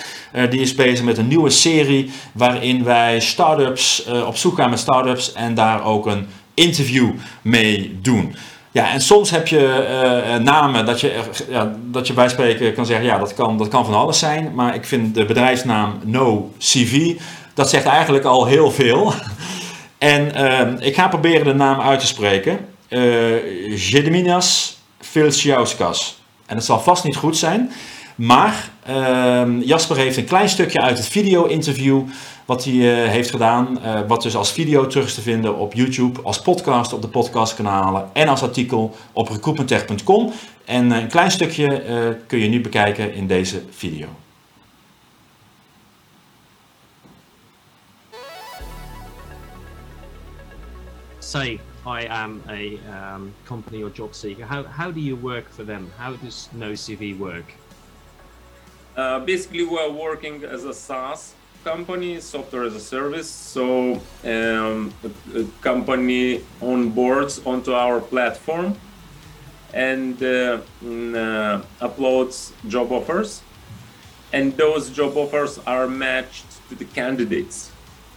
die 0.49 0.59
is 0.59 0.75
bezig 0.75 1.05
met 1.05 1.17
een 1.17 1.27
nieuwe 1.27 1.49
serie 1.49 2.11
waarin 2.31 2.83
wij 2.83 3.19
start-ups 3.19 4.05
op 4.25 4.37
zoek 4.37 4.55
gaan 4.55 4.69
met 4.69 4.79
start-ups 4.79 5.33
en 5.33 5.53
daar 5.53 5.85
ook 5.85 6.05
een 6.05 6.27
interview 6.53 7.09
mee 7.41 7.99
doen. 8.01 8.35
Ja, 8.71 8.91
en 8.91 9.01
soms 9.01 9.31
heb 9.31 9.47
je 9.47 10.39
namen 10.43 10.85
dat 10.85 11.01
je, 11.01 11.21
ja, 11.49 11.75
dat 11.83 12.07
je 12.07 12.13
bij 12.13 12.29
spreken 12.29 12.73
kan 12.73 12.85
zeggen, 12.85 13.05
ja, 13.05 13.17
dat 13.17 13.33
kan, 13.33 13.57
dat 13.57 13.67
kan 13.67 13.85
van 13.85 13.93
alles 13.93 14.19
zijn. 14.19 14.51
Maar 14.55 14.75
ik 14.75 14.85
vind 14.85 15.15
de 15.15 15.25
bedrijfsnaam 15.25 15.99
No 16.03 16.51
CV, 16.57 17.13
dat 17.53 17.69
zegt 17.69 17.85
eigenlijk 17.85 18.25
al 18.25 18.45
heel 18.45 18.71
veel. 18.71 19.13
en 19.97 20.81
ik 20.81 20.95
ga 20.95 21.07
proberen 21.07 21.45
de 21.45 21.53
naam 21.53 21.81
uit 21.81 21.99
te 21.99 22.07
spreken 22.07 22.75
Gediminas 23.75 24.77
Filciauskas. 24.99 26.21
En 26.45 26.55
dat 26.55 26.65
zal 26.65 26.79
vast 26.79 27.03
niet 27.03 27.15
goed 27.15 27.37
zijn. 27.37 27.71
Maar 28.17 28.69
uh, 28.89 29.61
Jasper 29.61 29.97
heeft 29.97 30.17
een 30.17 30.25
klein 30.25 30.49
stukje 30.49 30.81
uit 30.81 30.97
het 30.97 31.07
video-interview 31.07 32.01
wat 32.45 32.63
hij 32.63 32.73
uh, 32.73 33.09
heeft 33.09 33.29
gedaan. 33.29 33.79
Uh, 33.83 33.99
wat 34.07 34.21
dus 34.21 34.35
als 34.35 34.51
video 34.51 34.87
terug 34.87 35.05
is 35.05 35.13
te 35.13 35.21
vinden 35.21 35.57
op 35.57 35.73
YouTube, 35.73 36.21
als 36.21 36.41
podcast 36.41 36.93
op 36.93 37.01
de 37.01 37.07
podcastkanalen 37.07 38.09
en 38.13 38.27
als 38.27 38.43
artikel 38.43 38.95
op 39.13 39.29
recruitmenttech.com. 39.29 40.31
En 40.65 40.91
een 40.91 41.07
klein 41.07 41.31
stukje 41.31 42.17
kun 42.27 42.39
je 42.39 42.47
nu 42.47 42.61
bekijken 42.61 43.13
in 43.13 43.27
deze 43.27 43.61
video. 43.69 44.07
Say, 51.19 51.59
I 51.87 52.01
am 52.23 52.43
a 52.49 52.77
um, 52.91 53.33
company 53.45 53.81
or 53.81 53.89
job 53.89 54.13
seeker, 54.13 54.45
how, 54.45 54.63
how 54.63 54.91
do 54.91 54.99
you 54.99 55.15
work 55.15 55.47
for 55.49 55.63
them? 55.63 55.89
How 55.97 56.11
does 56.17 56.49
NoCV 56.53 57.17
work? 57.17 57.45
Uh, 58.97 59.19
basically, 59.19 59.63
we're 59.63 59.89
working 59.89 60.43
as 60.43 60.65
a 60.65 60.73
SaaS 60.73 61.33
company, 61.63 62.19
software 62.19 62.63
as 62.63 62.75
a 62.75 62.79
service. 62.81 63.29
So, 63.29 64.01
um, 64.25 64.93
a, 65.33 65.39
a 65.39 65.45
company 65.61 66.43
onboards 66.59 67.45
onto 67.47 67.73
our 67.73 68.01
platform 68.01 68.75
and 69.73 70.21
uh, 70.21 70.59
mm, 70.83 71.15
uh, 71.15 71.87
uploads 71.87 72.51
job 72.67 72.91
offers, 72.91 73.41
and 74.33 74.57
those 74.57 74.89
job 74.89 75.15
offers 75.15 75.57
are 75.59 75.87
matched 75.87 76.47
to 76.67 76.75
the 76.75 76.85
candidates' 76.85 77.71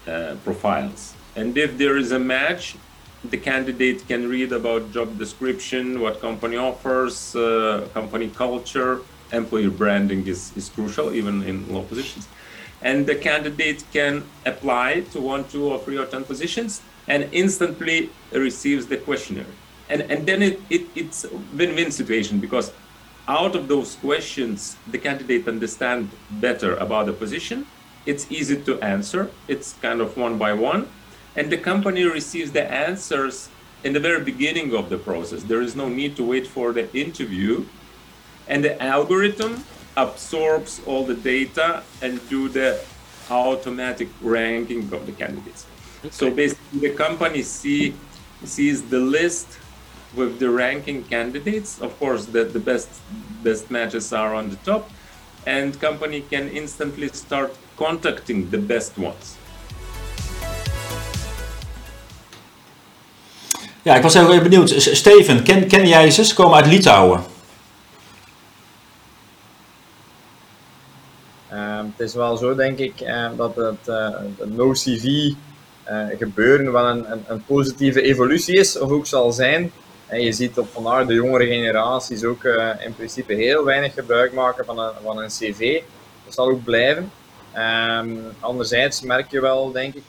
uh, 0.08 0.34
profiles. 0.44 1.14
And 1.36 1.56
if 1.56 1.78
there 1.78 1.96
is 1.96 2.10
a 2.10 2.18
match, 2.18 2.76
the 3.24 3.36
candidate 3.36 4.06
can 4.08 4.28
read 4.28 4.52
about 4.52 4.92
job 4.92 5.18
description, 5.18 6.00
what 6.00 6.20
company 6.20 6.56
offers, 6.56 7.36
uh, 7.36 7.86
company 7.92 8.28
culture, 8.28 9.02
employer 9.32 9.70
branding 9.70 10.26
is, 10.26 10.56
is 10.56 10.68
crucial 10.70 11.12
even 11.12 11.42
in 11.42 11.72
low 11.72 11.82
positions. 11.82 12.26
And 12.82 13.06
the 13.06 13.14
candidate 13.14 13.84
can 13.92 14.24
apply 14.46 15.00
to 15.12 15.20
one, 15.20 15.44
two, 15.44 15.64
or 15.66 15.78
three 15.78 15.98
or 15.98 16.06
ten 16.06 16.24
positions 16.24 16.80
and 17.06 17.28
instantly 17.32 18.10
receives 18.32 18.86
the 18.86 18.96
questionnaire. 18.96 19.52
And, 19.90 20.02
and 20.02 20.26
then 20.26 20.40
it, 20.42 20.60
it, 20.70 20.86
it's 20.94 21.24
a 21.24 21.30
win-win 21.54 21.90
situation 21.90 22.40
because 22.40 22.72
out 23.28 23.54
of 23.54 23.68
those 23.68 23.96
questions, 23.96 24.76
the 24.86 24.98
candidate 24.98 25.46
understand 25.46 26.10
better 26.30 26.76
about 26.76 27.06
the 27.06 27.12
position. 27.12 27.66
It's 28.06 28.30
easy 28.32 28.56
to 28.62 28.80
answer. 28.80 29.30
It's 29.46 29.74
kind 29.74 30.00
of 30.00 30.16
one 30.16 30.38
by 30.38 30.54
one 30.54 30.88
and 31.36 31.50
the 31.50 31.58
company 31.58 32.04
receives 32.04 32.52
the 32.52 32.64
answers 32.70 33.48
in 33.84 33.92
the 33.92 34.00
very 34.00 34.22
beginning 34.22 34.74
of 34.74 34.90
the 34.90 34.98
process. 34.98 35.42
There 35.42 35.62
is 35.62 35.74
no 35.74 35.88
need 35.88 36.16
to 36.16 36.24
wait 36.24 36.46
for 36.46 36.72
the 36.72 36.94
interview, 36.96 37.64
and 38.48 38.64
the 38.64 38.80
algorithm 38.82 39.64
absorbs 39.96 40.80
all 40.86 41.04
the 41.04 41.14
data 41.14 41.82
and 42.02 42.20
do 42.28 42.48
the 42.48 42.80
automatic 43.30 44.08
ranking 44.20 44.92
of 44.92 45.06
the 45.06 45.12
candidates. 45.12 45.66
Okay. 46.00 46.10
So 46.10 46.30
basically, 46.30 46.80
the 46.80 46.94
company 46.94 47.42
see 47.42 47.94
sees 48.44 48.82
the 48.82 48.98
list 48.98 49.58
with 50.14 50.38
the 50.38 50.50
ranking 50.50 51.04
candidates. 51.04 51.80
Of 51.80 51.98
course, 51.98 52.26
the, 52.26 52.44
the 52.44 52.58
best 52.58 52.88
best 53.42 53.70
matches 53.70 54.12
are 54.12 54.34
on 54.34 54.50
the 54.50 54.56
top, 54.56 54.90
and 55.46 55.78
company 55.80 56.22
can 56.22 56.48
instantly 56.48 57.08
start 57.08 57.54
contacting 57.76 58.50
the 58.50 58.58
best 58.58 58.98
ones. 58.98 59.36
Ja, 63.82 63.96
ik 63.96 64.02
was 64.02 64.14
heel 64.14 64.42
benieuwd. 64.42 64.70
Steven, 64.76 65.42
ken, 65.42 65.66
ken 65.66 65.86
jij 65.86 66.10
ze? 66.10 66.24
Ze 66.24 66.34
komen 66.34 66.56
uit 66.56 66.66
Litouwen. 66.66 67.20
Uh, 71.52 71.76
het 71.76 72.08
is 72.08 72.14
wel 72.14 72.36
zo, 72.36 72.54
denk 72.54 72.78
ik, 72.78 73.00
uh, 73.00 73.28
dat 73.36 73.56
het 73.56 73.88
uh, 73.88 74.08
no-CV 74.44 75.32
eh, 75.82 76.06
gebeuren 76.18 76.72
wel 76.72 76.88
een, 76.88 77.12
een, 77.12 77.24
een, 77.26 77.44
positieve 77.44 78.02
evolutie 78.02 78.58
is, 78.58 78.78
of 78.78 78.90
ook 78.90 79.06
zal 79.06 79.32
zijn. 79.32 79.72
En 80.06 80.20
je 80.20 80.32
ziet 80.32 80.58
op 80.58 80.68
vandaag 80.72 81.06
de 81.06 81.14
jongere 81.14 81.46
generaties 81.46 82.24
ook 82.24 82.44
in 82.84 82.94
principe 82.94 83.34
heel 83.34 83.64
weinig 83.64 83.94
gebruik 83.94 84.32
maken 84.32 84.64
van 84.64 84.78
een, 84.78 84.90
van 85.04 85.18
een 85.18 85.28
CV. 85.28 85.80
Dat 86.24 86.34
zal 86.34 86.48
ook 86.48 86.64
blijven. 86.64 87.12
Um, 87.56 88.20
anderzijds 88.40 89.00
merk 89.00 89.30
je 89.30 89.40
wel, 89.40 89.72
denk 89.72 89.94
ik, 89.94 90.02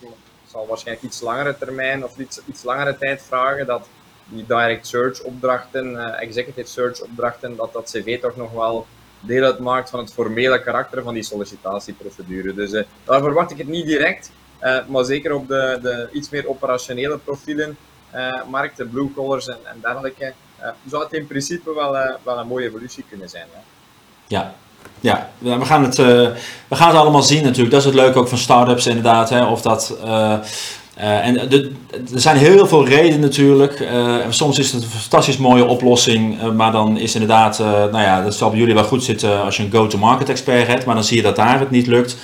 zal 0.52 0.68
waarschijnlijk 0.68 1.06
iets 1.06 1.22
langere 1.22 1.58
termijn 1.58 2.04
of 2.04 2.18
iets, 2.18 2.42
iets 2.46 2.64
langere 2.64 2.98
tijd 2.98 3.22
vragen 3.22 3.66
dat 3.66 3.88
die 4.26 4.46
direct 4.48 4.88
search 4.88 5.22
opdrachten, 5.22 5.92
uh, 5.92 6.22
executive 6.22 6.68
search 6.68 7.02
opdrachten, 7.02 7.56
dat 7.56 7.74
dat 7.74 7.92
cv 7.92 8.22
toch 8.22 8.36
nog 8.36 8.52
wel 8.52 8.86
deel 9.20 9.44
uitmaakt 9.44 9.90
van 9.90 10.00
het 10.00 10.14
formele 10.14 10.62
karakter 10.62 11.04
van 11.04 11.14
die 11.14 11.24
sollicitatieprocedure. 11.24 12.54
Dus 12.54 12.72
uh, 12.72 12.84
daar 13.04 13.22
verwacht 13.22 13.52
ik 13.52 13.58
het 13.58 13.68
niet 13.68 13.86
direct, 13.86 14.32
uh, 14.62 14.88
maar 14.88 15.04
zeker 15.04 15.34
op 15.34 15.48
de, 15.48 15.80
de 15.82 16.10
iets 16.12 16.30
meer 16.30 16.50
operationele 16.50 17.18
profielen, 17.18 17.78
markten, 18.50 18.90
blue 18.90 19.14
collars 19.14 19.48
en, 19.48 19.58
en 19.64 19.78
dergelijke, 19.82 20.34
zou 20.88 21.04
het 21.04 21.14
in 21.14 21.28
principe 21.28 21.74
wel, 21.74 21.92
wel 22.24 22.38
een 22.38 22.48
mooie 22.48 22.68
evolutie 22.68 23.06
kunnen 23.10 23.30
zijn. 23.30 23.48
Ja. 24.28 24.56
Ja, 25.02 25.30
we 25.38 25.66
gaan, 25.66 25.84
het, 25.84 25.98
uh, 25.98 26.06
we 26.68 26.76
gaan 26.76 26.88
het 26.88 26.98
allemaal 26.98 27.24
zien 27.24 27.44
natuurlijk. 27.44 27.72
Dat 27.72 27.80
is 27.80 27.86
het 27.86 27.96
leuke 27.96 28.20
ook 28.20 28.28
van 28.28 28.38
startups 28.38 28.88
inderdaad. 28.88 29.30
Hè, 29.30 29.46
of 29.46 29.62
dat, 29.62 29.98
uh, 30.06 30.34
uh, 30.98 31.26
en 31.28 31.50
de, 31.50 31.72
er 32.14 32.22
zijn 32.22 32.38
heel 32.38 32.68
veel 32.68 32.88
redenen 32.88 33.20
natuurlijk. 33.20 33.88
soms 34.30 34.60
is 34.60 34.72
het 34.72 34.84
een 34.84 34.90
fantastisch 34.90 35.38
mooie 35.38 35.66
oplossing. 35.66 36.54
maar 36.56 36.72
dan 36.72 36.98
is 36.98 37.14
inderdaad, 37.14 37.60
nou 37.60 38.02
ja, 38.02 38.24
dat 38.24 38.36
zal 38.36 38.50
bij 38.50 38.60
jullie 38.60 38.74
wel 38.74 38.84
goed 38.84 39.04
zitten 39.04 39.44
als 39.44 39.58
je 39.58 39.64
een 39.64 39.72
go-to-market 39.72 40.30
expert 40.30 40.68
hebt. 40.68 40.86
Maar 40.86 40.96
dan 40.96 41.04
zie 41.04 41.18
je 41.18 41.24
dat 41.24 41.36
daar 41.36 41.60
het 41.60 41.72
niet 41.72 41.88
lukt. 41.88 42.18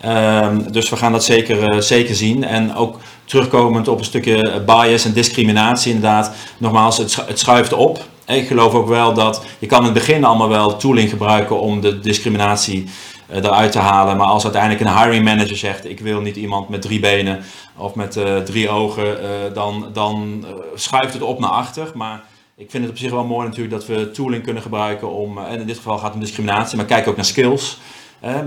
Ehm, 0.00 0.60
dus 0.70 0.88
we 0.88 0.96
gaan 0.96 1.12
dat 1.12 1.24
zeker, 1.24 1.82
zeker 1.82 2.14
zien. 2.14 2.44
En 2.44 2.74
ook 2.74 2.95
terugkomend 3.26 3.88
op 3.88 3.98
een 3.98 4.04
stukje 4.04 4.62
bias 4.66 5.04
en 5.04 5.12
discriminatie 5.12 5.92
inderdaad. 5.92 6.32
Nogmaals, 6.58 6.98
het, 6.98 7.38
schuift 7.38 7.72
op 7.72 8.04
ik 8.26 8.46
geloof 8.46 8.74
ook 8.74 8.88
wel 8.88 9.14
dat 9.14 9.44
je 9.58 9.66
kan 9.66 9.78
in 9.78 9.84
het 9.84 9.94
begin 9.94 10.24
allemaal 10.24 10.48
wel 10.48 10.76
tooling 10.76 11.10
gebruiken 11.10 11.60
om 11.60 11.80
de 11.80 12.00
discriminatie 12.00 12.88
eh, 13.26 13.36
eruit 13.36 13.72
te 13.72 13.78
halen. 13.78 14.16
Maar 14.16 14.26
als 14.26 14.42
uiteindelijk 14.42 14.82
een 14.82 14.98
hiring 14.98 15.24
manager 15.24 15.56
zegt: 15.56 15.84
Ik 15.84 16.00
wil 16.00 16.20
niet 16.20 16.36
iemand 16.36 16.68
met 16.68 16.82
drie 16.82 17.00
benen 17.00 17.44
of 17.76 17.94
met 17.94 18.16
eh, 18.16 18.36
drie 18.38 18.68
ogen, 18.68 19.22
eh, 19.22 19.54
dan, 19.54 19.86
dan 19.92 20.44
schuift 20.74 21.12
het 21.12 21.22
op 21.22 21.38
naar 21.38 21.50
achter. 21.50 21.90
Maar 21.94 22.22
ik 22.56 22.70
vind 22.70 22.82
het 22.82 22.92
op 22.92 22.98
zich 22.98 23.10
wel 23.10 23.24
mooi 23.24 23.46
natuurlijk 23.46 23.74
dat 23.74 23.86
we 23.86 24.10
tooling 24.10 24.42
kunnen 24.42 24.62
gebruiken 24.62 25.12
om, 25.12 25.38
en 25.38 25.60
in 25.60 25.66
dit 25.66 25.76
geval 25.76 25.96
gaat 25.96 26.04
het 26.04 26.14
om 26.14 26.20
discriminatie, 26.20 26.76
maar 26.76 26.86
kijk 26.86 27.08
ook 27.08 27.16
naar 27.16 27.24
skills. 27.24 27.78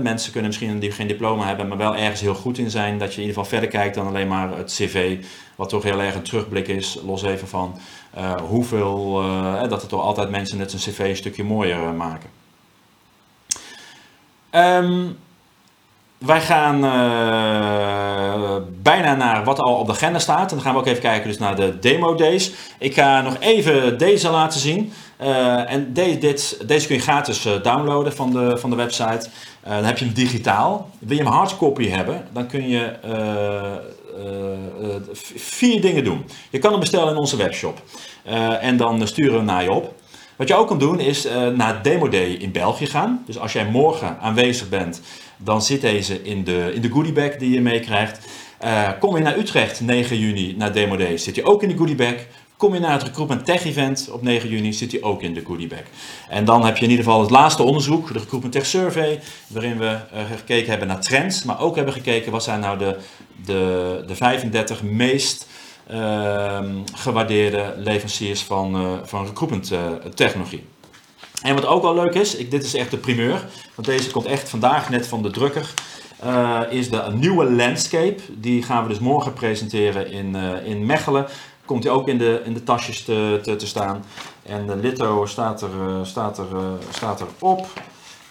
Mensen 0.02 0.32
kunnen 0.32 0.50
misschien 0.50 0.78
die 0.78 0.90
geen 0.90 1.06
diploma 1.06 1.46
hebben, 1.46 1.68
maar 1.68 1.76
wel 1.76 1.96
ergens 1.96 2.20
heel 2.20 2.34
goed 2.34 2.58
in 2.58 2.70
zijn. 2.70 2.98
Dat 2.98 3.14
je 3.14 3.20
in 3.20 3.26
ieder 3.26 3.34
geval 3.34 3.50
verder 3.50 3.68
kijkt 3.68 3.94
dan 3.94 4.06
alleen 4.06 4.28
maar 4.28 4.56
het 4.56 4.72
cv, 4.72 5.24
wat 5.56 5.68
toch 5.68 5.82
heel 5.82 6.00
erg 6.00 6.14
een 6.14 6.22
terugblik 6.22 6.68
is. 6.68 6.98
Los 7.04 7.22
even 7.22 7.48
van 7.48 7.78
eh, 8.10 8.34
hoeveel, 8.34 9.22
eh, 9.22 9.68
dat 9.68 9.82
er 9.82 9.88
toch 9.88 10.02
altijd 10.02 10.30
mensen 10.30 10.58
net 10.58 10.70
zijn 10.70 10.82
cv 10.82 10.98
een 10.98 11.16
stukje 11.16 11.44
mooier 11.44 11.82
eh, 11.82 11.92
maken. 11.92 12.30
Ehm, 14.50 15.06
wij 16.26 16.40
gaan 16.40 16.84
eh, 16.84 18.56
bijna 18.82 19.14
naar 19.14 19.44
wat 19.44 19.58
al 19.58 19.74
op 19.74 19.86
de 19.86 19.92
agenda 19.92 20.18
staat. 20.18 20.50
En 20.50 20.56
dan 20.56 20.60
gaan 20.60 20.74
we 20.74 20.80
ook 20.80 20.86
even 20.86 21.00
kijken 21.00 21.28
dus 21.28 21.38
naar 21.38 21.56
de 21.56 21.78
demo 21.78 22.14
days. 22.14 22.52
Ik 22.78 22.94
ga 22.94 23.20
nog 23.20 23.36
even 23.38 23.98
deze 23.98 24.30
laten 24.30 24.60
zien. 24.60 24.92
Eh, 25.16 25.72
en 25.72 25.92
dit, 25.92 26.60
deze 26.66 26.86
kun 26.86 26.96
je 26.96 27.02
gratis 27.02 27.44
eh, 27.44 27.62
downloaden 27.62 28.12
van 28.12 28.30
de, 28.30 28.58
van 28.58 28.70
de 28.70 28.76
website. 28.76 29.28
Dan 29.64 29.84
heb 29.84 29.98
je 29.98 30.04
hem 30.04 30.14
digitaal. 30.14 30.90
Wil 30.98 31.16
je 31.16 31.22
hem 31.22 31.32
hardcopy 31.32 31.88
hebben, 31.88 32.26
dan 32.32 32.46
kun 32.46 32.68
je 32.68 32.92
vier 35.34 35.80
dingen 35.80 36.04
doen. 36.04 36.24
Je 36.50 36.58
kan 36.58 36.70
hem 36.70 36.80
bestellen 36.80 37.10
in 37.10 37.16
onze 37.16 37.36
webshop. 37.36 37.82
En 38.60 38.76
dan 38.76 39.06
sturen 39.06 39.30
we 39.30 39.36
hem 39.36 39.46
naar 39.46 39.62
je 39.62 39.72
op. 39.72 39.94
Wat 40.36 40.48
je 40.48 40.54
ook 40.54 40.68
kan 40.68 40.78
doen 40.78 41.00
is 41.00 41.26
naar 41.54 41.82
Demo 41.82 42.08
Day 42.08 42.30
in 42.30 42.52
België 42.52 42.86
gaan. 42.86 43.22
Dus 43.26 43.38
als 43.38 43.52
jij 43.52 43.64
morgen 43.64 44.16
aanwezig 44.20 44.68
bent, 44.68 45.00
dan 45.42 45.62
zit 45.62 45.80
deze 45.80 46.22
in 46.22 46.44
de, 46.44 46.70
in 46.74 46.80
de 46.80 46.88
goodiebag 46.88 47.36
die 47.36 47.50
je 47.50 47.60
meekrijgt. 47.60 48.26
Eh, 48.58 48.88
kom 48.98 49.16
je 49.16 49.22
naar 49.22 49.38
Utrecht 49.38 49.80
9 49.80 50.18
juni 50.18 50.54
naar 50.56 50.72
Demo 50.72 50.96
Day, 50.96 51.16
zit 51.16 51.34
je 51.34 51.44
ook 51.44 51.62
in 51.62 51.68
de 51.68 51.76
goodiebag. 51.76 52.14
Kom 52.56 52.74
je 52.74 52.80
naar 52.80 52.92
het 52.92 53.02
Recruitment 53.02 53.44
Tech 53.44 53.64
Event 53.64 54.08
op 54.12 54.22
9 54.22 54.48
juni, 54.48 54.72
zit 54.72 54.92
hij 54.92 55.02
ook 55.02 55.22
in 55.22 55.34
de 55.34 55.42
goodiebag. 55.44 55.82
En 56.28 56.44
dan 56.44 56.64
heb 56.64 56.76
je 56.76 56.84
in 56.84 56.90
ieder 56.90 57.04
geval 57.04 57.20
het 57.20 57.30
laatste 57.30 57.62
onderzoek, 57.62 58.12
de 58.12 58.18
Recruitment 58.18 58.52
Tech 58.52 58.66
Survey, 58.66 59.20
waarin 59.46 59.78
we 59.78 59.86
eh, 60.12 60.22
gekeken 60.36 60.70
hebben 60.70 60.88
naar 60.88 61.00
trends, 61.00 61.42
maar 61.42 61.60
ook 61.60 61.76
hebben 61.76 61.94
gekeken 61.94 62.32
wat 62.32 62.42
zijn 62.42 62.60
nou 62.60 62.78
de, 62.78 62.96
de, 63.44 64.04
de 64.06 64.14
35 64.14 64.82
meest 64.82 65.46
ehm, 65.86 66.74
gewaardeerde 66.94 67.74
leveranciers 67.76 68.42
van, 68.42 68.74
eh, 68.74 68.92
van 69.04 69.26
recruitment 69.26 69.72
technologie. 70.14 70.64
En 71.42 71.54
wat 71.54 71.66
ook 71.66 71.82
wel 71.82 71.94
leuk 71.94 72.14
is, 72.14 72.36
ik, 72.36 72.50
dit 72.50 72.64
is 72.64 72.74
echt 72.74 72.90
de 72.90 72.96
primeur, 72.96 73.46
want 73.74 73.88
deze 73.88 74.10
komt 74.10 74.26
echt 74.26 74.48
vandaag 74.48 74.90
net 74.90 75.06
van 75.06 75.22
de 75.22 75.30
drukker, 75.30 75.74
eh, 76.20 76.60
is 76.70 76.90
de 76.90 77.02
nieuwe 77.14 77.50
landscape. 77.50 78.16
Die 78.28 78.62
gaan 78.62 78.82
we 78.82 78.88
dus 78.88 78.98
morgen 78.98 79.32
presenteren 79.32 80.10
in, 80.10 80.36
eh, 80.36 80.66
in 80.66 80.86
Mechelen. 80.86 81.26
Komt 81.64 81.82
die 81.82 81.90
ook 81.90 82.08
in 82.08 82.18
de, 82.18 82.42
in 82.44 82.54
de 82.54 82.62
tasjes 82.62 83.04
te, 83.04 83.38
te, 83.42 83.56
te 83.56 83.66
staan. 83.66 84.04
En 84.42 84.66
de 84.66 84.76
Litto 84.76 85.26
staat 85.26 85.62
er, 85.62 85.70
eh, 85.80 86.04
staat, 86.04 86.38
er, 86.38 86.46
staat 86.94 87.20
er 87.20 87.26
op. 87.38 87.66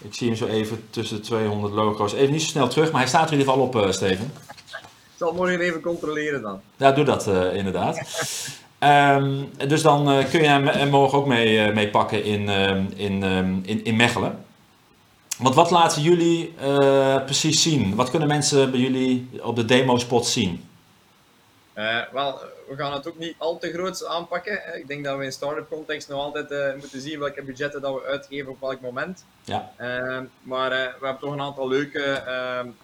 Ik 0.02 0.14
zie 0.14 0.28
hem 0.28 0.38
zo 0.38 0.46
even 0.46 0.84
tussen 0.90 1.18
de 1.18 1.24
200 1.24 1.74
logo's. 1.74 2.14
Even 2.14 2.32
niet 2.32 2.42
zo 2.42 2.48
snel 2.48 2.68
terug, 2.68 2.92
maar 2.92 3.00
hij 3.00 3.10
staat 3.10 3.28
er 3.28 3.34
in 3.34 3.40
ieder 3.40 3.54
geval 3.54 3.68
op, 3.68 3.94
Steven. 3.94 4.32
Ik 4.66 5.26
zal 5.26 5.28
het 5.28 5.38
morgen 5.38 5.60
even 5.60 5.82
controleren 5.82 6.42
dan. 6.42 6.62
Ja, 6.78 6.92
doe 6.92 7.06
dat 7.06 7.28
inderdaad. 7.54 8.02
Ehm, 8.80 9.44
dus 9.68 9.82
dan 9.82 10.10
eh, 10.10 10.30
kun 10.30 10.42
je 10.42 10.48
hem 10.48 10.68
er 10.68 10.88
morgen 10.88 11.18
ook 11.18 11.28
mee, 11.28 11.60
eh, 11.60 11.74
mee 11.74 11.90
pakken 11.90 12.24
in, 12.24 12.50
ehm, 12.50 12.86
in, 12.96 13.24
ehm, 13.24 13.60
in, 13.64 13.84
in 13.84 13.96
Mechelen. 13.96 14.46
Want 15.38 15.56
wat 15.56 15.72
laten 15.72 16.02
jullie 16.02 16.54
eh, 16.60 17.24
precies 17.24 17.62
zien? 17.62 17.96
Wat 17.96 18.10
kunnen 18.10 18.28
mensen 18.28 18.72
bij 18.72 18.80
jullie 18.80 19.30
op 19.42 19.56
de 19.56 19.66
demo-spot 19.66 20.26
zien? 20.26 20.70
Eh, 21.80 22.02
wel, 22.12 22.40
we 22.68 22.76
gaan 22.76 22.94
het 22.94 23.08
ook 23.08 23.18
niet 23.18 23.36
al 23.38 23.58
te 23.58 23.72
groot 23.72 24.06
aanpakken. 24.06 24.78
Ik 24.78 24.88
denk 24.88 25.04
dat 25.04 25.18
we 25.18 25.24
in 25.24 25.32
start-up 25.32 25.70
context 25.70 26.10
nog 26.10 26.20
altijd 26.20 26.52
eh, 26.52 26.74
moeten 26.80 27.02
zien 27.02 27.20
welke 27.20 27.44
budgetten 27.44 27.82
dat 27.82 27.94
we 27.94 28.08
uitgeven 28.08 28.52
op 28.52 28.60
welk 28.60 28.82
moment. 28.82 29.26
Ja, 29.44 29.72
maar 30.42 30.72
eh, 30.72 30.94
we 31.00 31.06
hebben 31.06 31.20
toch 31.20 31.34
een 31.34 31.42
aantal 31.42 31.68
leuke 31.68 32.24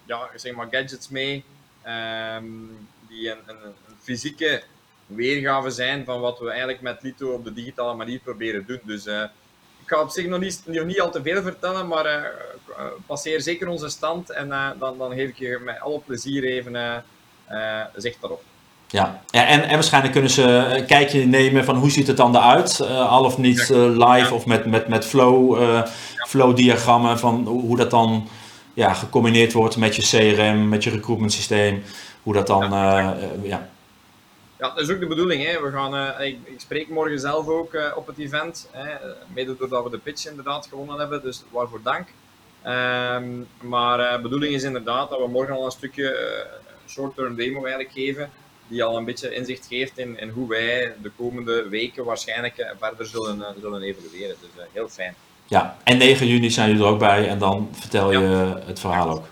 ja, 0.06 0.30
zeg 0.36 0.56
maar 0.56 0.68
gadgets 0.72 1.10
mee. 1.10 1.44
die 3.08 3.32
een, 3.32 3.38
een, 3.46 3.64
een 3.64 3.96
fysieke 4.02 4.64
weergave 5.06 5.70
zijn 5.70 6.06
van 6.06 6.20
wat 6.20 6.40
we 6.40 6.50
eigenlijk 6.50 6.82
met 6.82 7.02
Lito 7.02 7.34
op 7.34 7.44
de 7.44 7.54
digitale 7.54 7.96
manier 7.96 8.20
proberen 8.20 8.64
doen. 8.68 8.80
Dus 8.84 9.06
eh, 9.06 9.22
ik 9.82 9.88
ga 9.88 10.02
op 10.02 10.10
zich 10.10 10.28
nog 10.28 10.40
niet, 10.40 10.62
nog 10.66 10.86
niet 10.86 11.02
al 11.02 11.12
te 11.12 11.22
veel 11.24 11.42
vertellen, 11.42 11.88
maar 11.88 12.06
eh, 12.06 12.16
eh, 12.16 12.86
passeer 13.06 13.42
zeker 13.42 13.68
onze 13.68 13.90
stand 13.90 14.30
en 14.30 14.50
dan, 14.80 14.98
dan 14.98 15.12
geef 15.14 15.30
ik 15.30 15.38
je 15.38 15.60
met 15.66 15.80
alle 15.80 16.00
plezier 16.06 16.44
even 16.44 17.04
zicht 17.96 18.22
daarop. 18.22 18.44
ja. 18.88 19.22
ja 19.30 19.48
en, 19.48 19.64
en 19.64 19.74
waarschijnlijk 19.74 20.14
kunnen 20.14 20.32
ze 20.32 20.44
een 20.44 20.86
kijkje 20.86 21.26
nemen 21.26 21.66
van 21.66 21.76
hoe 21.76 21.92
ziet 21.92 22.08
het 22.08 22.18
dan 22.18 22.36
eruit? 22.36 22.82
Al 22.90 23.24
of 23.24 23.38
niet 23.38 23.70
live 23.70 24.34
of 24.34 24.46
met, 24.46 24.66
met, 24.66 24.88
met 24.88 25.06
flow, 25.06 25.60
flow-diagrammen 26.28 27.20
van 27.20 27.46
hoe 27.48 27.78
dat 27.78 27.90
dan 27.90 28.28
ja, 28.74 28.94
gecombineerd 28.94 29.54
wordt 29.54 29.78
met 29.78 29.96
je 29.96 30.02
CRM, 30.02 30.70
met 30.70 30.84
je 30.84 30.90
recruitment 30.90 31.34
systeem. 31.34 31.84
Hoe 32.24 32.34
dat 32.34 32.48
dan, 32.48 32.70
ja, 33.44 33.70
Ja, 34.60 34.70
dat 34.70 34.80
is 34.80 34.90
ook 34.90 35.00
de 35.00 35.08
bedoeling. 35.08 35.44
Hè. 35.46 35.62
We 35.62 35.72
gaan, 35.72 35.96
eh, 35.96 36.28
ik, 36.28 36.38
ik 36.44 36.60
spreek 36.60 36.90
morgen 36.90 37.20
zelf 37.20 37.48
ook 37.48 37.74
eh, 37.74 37.92
op 37.98 38.08
het 38.08 38.18
event. 38.18 38.70
Hè. 38.72 38.90
eh, 38.92 39.12
Mede 39.34 39.56
doordat 39.58 39.84
we 39.84 39.90
de 39.90 39.98
pitch 39.98 40.28
inderdaad 40.30 40.68
gewonnen 40.68 41.00
hebben, 41.00 41.22
dus 41.22 41.44
waarvoor 41.52 41.82
dank. 41.84 42.08
Ehm, 42.62 43.26
maar 43.62 43.98
de 44.16 44.20
bedoeling 44.22 44.54
is 44.54 44.64
inderdaad 44.64 45.10
dat 45.10 45.20
we 45.20 45.28
morgen 45.28 45.56
al 45.56 45.66
een 45.66 45.72
stukje 45.72 46.10
eh, 46.10 46.46
short-term 46.90 47.36
demo 47.36 47.60
eigenlijk 47.60 47.92
geven. 47.94 48.30
Die 48.68 48.84
al 48.84 48.98
een 48.98 49.06
beetje 49.06 49.34
inzicht 49.36 49.66
geeft 49.68 49.98
in, 49.98 50.20
in 50.20 50.30
hoe 50.30 50.50
wij 50.50 50.94
de 51.02 51.12
komende 51.18 51.70
weken 51.70 52.04
waarschijnlijk 52.06 52.58
eh, 52.58 52.70
verder 52.80 53.06
zullen, 53.06 53.42
eh, 53.42 53.48
zullen 53.62 53.82
evolueren. 53.82 54.36
Dus 54.42 54.50
eh, 54.64 54.64
heel 54.72 54.90
fijn. 54.90 55.16
Ja, 55.46 55.78
en 55.84 55.98
9 55.98 56.28
juni 56.28 56.50
zijn 56.52 56.70
jullie 56.70 56.84
er 56.84 56.90
ook 56.90 57.00
bij 57.00 57.28
en 57.28 57.40
dan 57.40 57.70
vertel 57.72 58.12
je 58.12 58.18
het 58.66 58.80
verhaal 58.80 59.10
ook. 59.10 59.26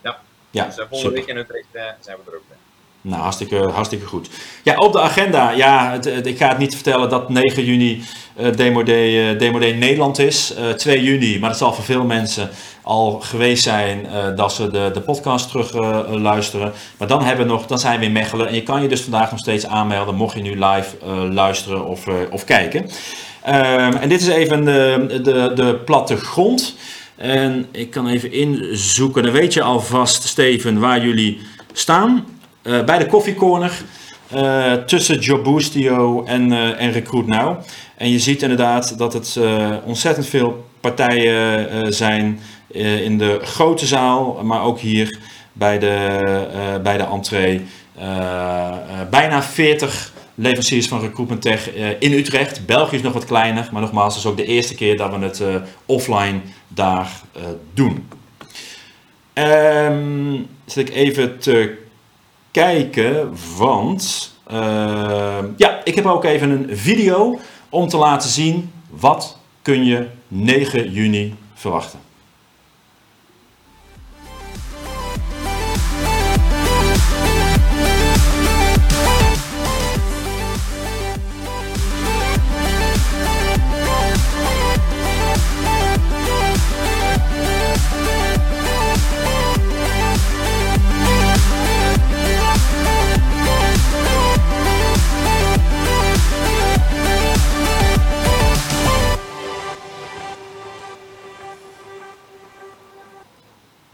Ja. 0.00 0.20
Ja, 0.50 0.64
dus 0.64 0.78
eh, 0.78 0.86
volgende 0.88 1.02
super. 1.02 1.12
week 1.12 1.26
in 1.26 1.36
Utrecht 1.36 1.66
eh, 1.72 1.82
zijn 2.00 2.16
we 2.24 2.30
er 2.30 2.36
ook 2.36 2.48
bij. 2.48 2.55
Nou, 3.00 3.22
hartstikke, 3.22 3.56
hartstikke 3.56 4.06
goed. 4.06 4.28
Ja, 4.62 4.76
op 4.76 4.92
de 4.92 5.00
agenda. 5.00 5.50
Ja, 5.50 5.92
het, 5.92 6.26
ik 6.26 6.38
ga 6.38 6.48
het 6.48 6.58
niet 6.58 6.74
vertellen 6.74 7.08
dat 7.08 7.28
9 7.28 7.64
juni 7.64 8.02
eh 8.36 8.52
Demo, 8.56 8.82
Day, 8.82 9.30
eh, 9.30 9.38
Demo 9.38 9.58
Day 9.58 9.72
Nederland 9.72 10.18
is. 10.18 10.54
Eh 10.54 10.68
2 10.68 11.02
juni, 11.02 11.38
maar 11.38 11.48
dat 11.48 11.58
zal 11.58 11.72
voor 11.72 11.84
veel 11.84 12.04
mensen 12.04 12.50
al 12.82 13.20
geweest 13.20 13.62
zijn 13.62 14.06
eh, 14.06 14.36
dat 14.36 14.52
ze 14.52 14.70
de, 14.70 14.90
de 14.92 15.00
podcast 15.00 15.48
terug 15.48 15.74
eh, 15.74 16.00
luisteren. 16.08 16.72
Maar 16.98 17.08
dan, 17.08 17.22
hebben 17.22 17.46
we 17.46 17.52
nog, 17.52 17.66
dan 17.66 17.78
zijn 17.78 17.98
we 17.98 18.04
in 18.04 18.12
Mechelen. 18.12 18.48
En 18.48 18.54
je 18.54 18.62
kan 18.62 18.82
je 18.82 18.88
dus 18.88 19.00
vandaag 19.00 19.30
nog 19.30 19.40
steeds 19.40 19.66
aanmelden 19.66 20.14
mocht 20.14 20.34
je 20.34 20.42
nu 20.42 20.50
live 20.50 20.96
eh, 21.02 21.32
luisteren 21.32 21.86
of, 21.86 22.06
eh, 22.06 22.14
of 22.30 22.44
kijken. 22.44 22.86
Ehm, 23.42 23.96
en 23.96 24.08
dit 24.08 24.20
is 24.20 24.28
even 24.28 24.64
de, 24.64 25.20
de, 25.22 25.52
de 25.54 25.74
plattegrond. 25.84 26.76
En 27.16 27.66
ik 27.72 27.90
kan 27.90 28.08
even 28.08 28.32
inzoeken. 28.32 29.22
Dan 29.22 29.32
weet 29.32 29.52
je 29.54 29.62
alvast, 29.62 30.22
Steven, 30.22 30.80
waar 30.80 31.04
jullie 31.04 31.40
staan. 31.72 32.24
Eh, 32.66 32.84
bij 32.84 32.98
de 32.98 33.06
koffiecorner. 33.06 33.82
eh 34.30 34.72
tussen 34.72 35.18
Jobboostio 35.18 36.24
en, 36.24 36.52
eh 36.52 36.80
en 36.80 36.92
Recruit 36.92 37.26
Now. 37.26 37.58
En 37.96 38.10
je 38.10 38.18
ziet 38.18 38.42
inderdaad 38.42 38.98
dat 38.98 39.12
het 39.12 39.38
ontzettend 39.84 40.26
veel 40.26 40.66
partijen 40.80 41.92
zijn 41.92 42.40
in 43.02 43.18
de 43.18 43.38
grote 43.42 43.86
zaal, 43.86 44.40
maar 44.42 44.62
ook 44.62 44.78
hier 44.78 45.18
bij 45.52 45.78
de, 45.78 46.78
bij 46.82 46.96
de 46.96 47.04
entree. 47.04 47.62
Bijna 49.10 49.42
40 49.42 50.12
leveranciers 50.34 50.88
van 50.88 51.00
Recruitment 51.00 51.42
Tech 51.42 51.70
in 51.98 52.12
Utrecht. 52.12 52.66
België 52.66 52.96
is 52.96 53.02
nog 53.02 53.12
wat 53.12 53.24
kleiner, 53.24 53.68
maar 53.72 53.82
nogmaals, 53.82 54.14
het 54.14 54.24
is 54.24 54.30
ook 54.30 54.36
de 54.36 54.44
eerste 54.44 54.74
keer 54.74 54.96
dat 54.96 55.10
we 55.16 55.24
het 55.24 55.42
offline 55.86 56.40
daar 56.68 57.10
doen. 57.74 58.08
Zit 60.66 60.88
ik 60.88 60.94
even 60.94 61.38
te 61.38 61.84
kijken, 62.56 63.36
want 63.56 64.32
ehm, 64.46 65.46
ja, 65.56 65.80
ik 65.84 65.94
heb 65.94 66.06
ook 66.06 66.24
even 66.24 66.50
een 66.50 66.76
video 66.76 67.38
om 67.68 67.88
te 67.88 67.96
laten 67.96 68.28
zien 68.28 68.70
wat 68.90 69.38
kun 69.62 69.84
je 69.84 70.06
9 70.28 70.90
juni 70.90 71.34
verwachten. 71.54 72.05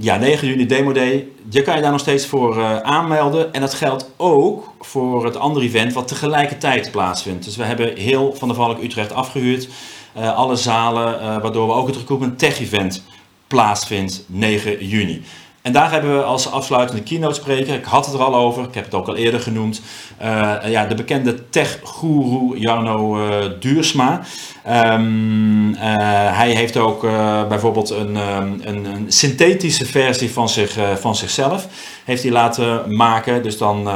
Ja, 0.03 0.16
9 0.16 0.48
juni 0.48 0.66
Demo 0.66 0.92
Day. 0.92 1.28
Je 1.48 1.62
kan 1.62 1.76
je 1.76 1.82
daar 1.82 1.90
nog 1.90 2.00
steeds 2.00 2.26
voor 2.26 2.57
uh, 2.57 2.76
aanmelden. 2.76 3.53
En 3.53 3.61
dat 3.61 3.74
geldt 3.74 4.11
ook 4.16 4.74
voor 4.80 5.24
het 5.24 5.36
andere 5.36 5.64
event 5.64 5.92
wat 5.92 6.09
tegelijkertijd 6.09 6.90
plaatsvindt. 6.90 7.44
Dus 7.44 7.57
we 7.57 7.64
hebben 7.64 7.96
heel 7.96 8.34
Van 8.34 8.48
de 8.48 8.55
Valk 8.55 8.82
Utrecht 8.82 9.12
afgehuurd. 9.12 9.68
Uh, 10.16 10.36
alle 10.36 10.57
zalen, 10.57 11.14
uh, 11.14 11.42
waardoor 11.42 11.66
we 11.66 11.72
ook 11.72 11.86
het 11.86 11.96
Recruitment 11.96 12.38
Tech 12.38 12.61
Event 12.61 13.03
plaatsvindt 13.46 14.24
9 14.26 14.86
juni. 14.86 15.22
En 15.62 15.72
daar 15.72 15.90
hebben 15.90 16.16
we 16.16 16.22
als 16.22 16.50
afsluitende 16.50 17.02
keynote 17.02 17.34
spreker, 17.34 17.74
ik 17.74 17.84
had 17.84 18.04
het 18.06 18.14
er 18.14 18.22
al 18.22 18.34
over, 18.34 18.62
ik 18.64 18.74
heb 18.74 18.84
het 18.84 18.94
ook 18.94 19.08
al 19.08 19.16
eerder 19.16 19.40
genoemd, 19.40 19.80
uh, 20.22 20.54
ja, 20.66 20.86
de 20.86 20.94
bekende 20.94 21.48
tech-guru 21.48 22.58
Jarno 22.58 23.18
uh, 23.18 23.44
Duursma. 23.60 24.20
Um, 24.68 25.68
uh, 25.68 25.78
hij 26.36 26.50
heeft 26.50 26.76
ook 26.76 27.00
bijvoorbeeld 27.48 27.90
een, 27.90 28.16
um, 28.16 28.60
een, 28.64 28.84
een, 28.84 29.12
synthetische 29.12 29.86
versie 29.86 30.32
van, 30.32 30.48
zich, 30.48 30.76
van 31.00 31.16
zichzelf 31.16 31.66
heeft 32.04 32.22
hij 32.22 32.32
laten 32.32 32.96
maken. 32.96 33.42
Dus 33.42 33.58
dan 33.58 33.90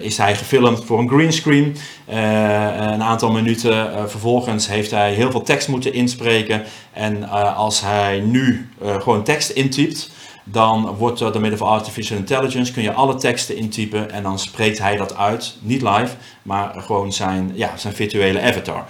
is 0.00 0.16
hij 0.16 0.36
gefilmd 0.36 0.84
voor 0.84 0.98
een 0.98 1.08
greenscreen. 1.08 1.76
een 2.06 3.02
aantal 3.02 3.30
minuten 3.30 4.10
vervolgens 4.10 4.68
heeft 4.68 4.90
hij 4.90 5.12
heel 5.12 5.30
veel 5.30 5.42
tekst 5.42 5.68
moeten 5.68 5.92
inspreken. 5.92 6.62
En 6.92 7.28
als 7.54 7.80
hij 7.80 8.20
nu 8.20 8.68
gewoon 9.00 9.24
tekst 9.24 9.50
intypt 9.50 10.10
dan 10.44 10.94
wordt 10.98 11.18
door 11.18 11.40
middel 11.40 11.58
van 11.58 11.68
artificial 11.68 12.18
intelligence 12.18 12.72
kun 12.72 12.82
je 12.82 12.92
alle 12.92 13.14
teksten 13.14 13.56
intypen 13.56 14.10
en 14.10 14.22
dan 14.22 14.38
spreekt 14.38 14.78
hij 14.78 14.96
dat 14.96 15.16
uit. 15.16 15.56
Niet 15.60 15.82
live, 15.82 16.14
maar 16.42 16.74
gewoon 16.76 17.12
zijn, 17.12 17.52
ja, 17.54 17.76
zijn 17.76 17.94
virtuele 17.94 18.40
avatar. 18.40 18.84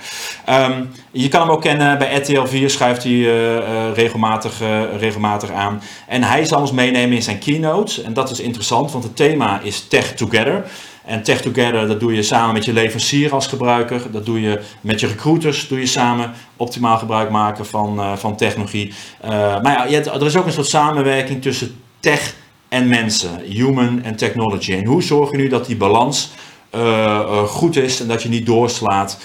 Um, 0.48 0.90
je 1.10 1.28
kan 1.28 1.40
hem 1.40 1.50
ook 1.50 1.60
kennen 1.60 1.98
bij 1.98 2.16
RTL 2.16 2.44
4, 2.44 2.70
schuift 2.70 3.02
hij 3.02 3.12
uh, 3.12 3.54
uh, 3.54 3.92
regelmatig, 3.94 4.60
uh, 4.62 4.96
regelmatig 4.98 5.50
aan. 5.50 5.82
En 6.06 6.22
hij 6.22 6.44
zal 6.44 6.60
ons 6.60 6.72
meenemen 6.72 7.16
in 7.16 7.22
zijn 7.22 7.38
keynote. 7.38 8.02
En 8.02 8.12
dat 8.12 8.30
is 8.30 8.40
interessant, 8.40 8.92
want 8.92 9.04
het 9.04 9.16
thema 9.16 9.60
is 9.60 9.88
Tech 9.88 10.14
Together. 10.14 10.64
En 11.04 11.22
Tech 11.22 11.40
Together, 11.40 11.86
dat 11.86 12.00
doe 12.00 12.14
je 12.14 12.22
samen 12.22 12.54
met 12.54 12.64
je 12.64 12.72
leverancier 12.72 13.32
als 13.32 13.46
gebruiker. 13.46 14.02
Dat 14.10 14.26
doe 14.26 14.40
je 14.40 14.60
met 14.80 15.00
je 15.00 15.06
recruiters, 15.06 15.68
doe 15.68 15.78
je 15.78 15.86
samen 15.86 16.32
optimaal 16.56 16.98
gebruik 16.98 17.30
maken 17.30 17.66
van, 17.66 17.98
uh, 18.00 18.16
van 18.16 18.36
technologie. 18.36 18.92
Uh, 19.24 19.30
maar 19.62 19.90
ja, 19.90 20.04
er 20.04 20.26
is 20.26 20.36
ook 20.36 20.46
een 20.46 20.52
soort 20.52 20.66
samenwerking 20.66 21.42
tussen 21.42 21.74
tech 22.00 22.34
en 22.68 22.88
mensen, 22.88 23.40
human 23.40 24.02
en 24.02 24.16
technology. 24.16 24.72
En 24.72 24.84
hoe 24.84 25.02
zorg 25.02 25.30
je 25.30 25.36
nu 25.36 25.48
dat 25.48 25.66
die 25.66 25.76
balans 25.76 26.30
uh, 26.74 27.42
goed 27.42 27.76
is 27.76 28.00
en 28.00 28.08
dat 28.08 28.22
je 28.22 28.28
niet 28.28 28.46
doorslaat. 28.46 29.18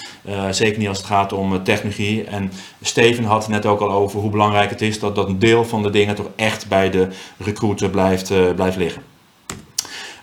zeker 0.50 0.78
niet 0.78 0.88
als 0.88 0.98
het 0.98 1.06
gaat 1.06 1.32
om 1.32 1.62
technologie. 1.62 2.24
En 2.24 2.52
Steven 2.82 3.24
had 3.24 3.42
het 3.42 3.50
net 3.50 3.66
ook 3.66 3.80
al 3.80 3.90
over 3.90 4.20
hoe 4.20 4.30
belangrijk 4.30 4.70
het 4.70 4.82
is 4.82 4.98
dat, 4.98 5.14
dat 5.14 5.28
een 5.28 5.38
deel 5.38 5.64
van 5.64 5.82
de 5.82 5.90
dingen 5.90 6.14
toch 6.14 6.30
echt 6.36 6.68
bij 6.68 6.90
de 6.90 7.08
recruiter 7.38 7.90
blijft, 7.90 8.32
blijft 8.54 8.76
liggen. 8.76 9.07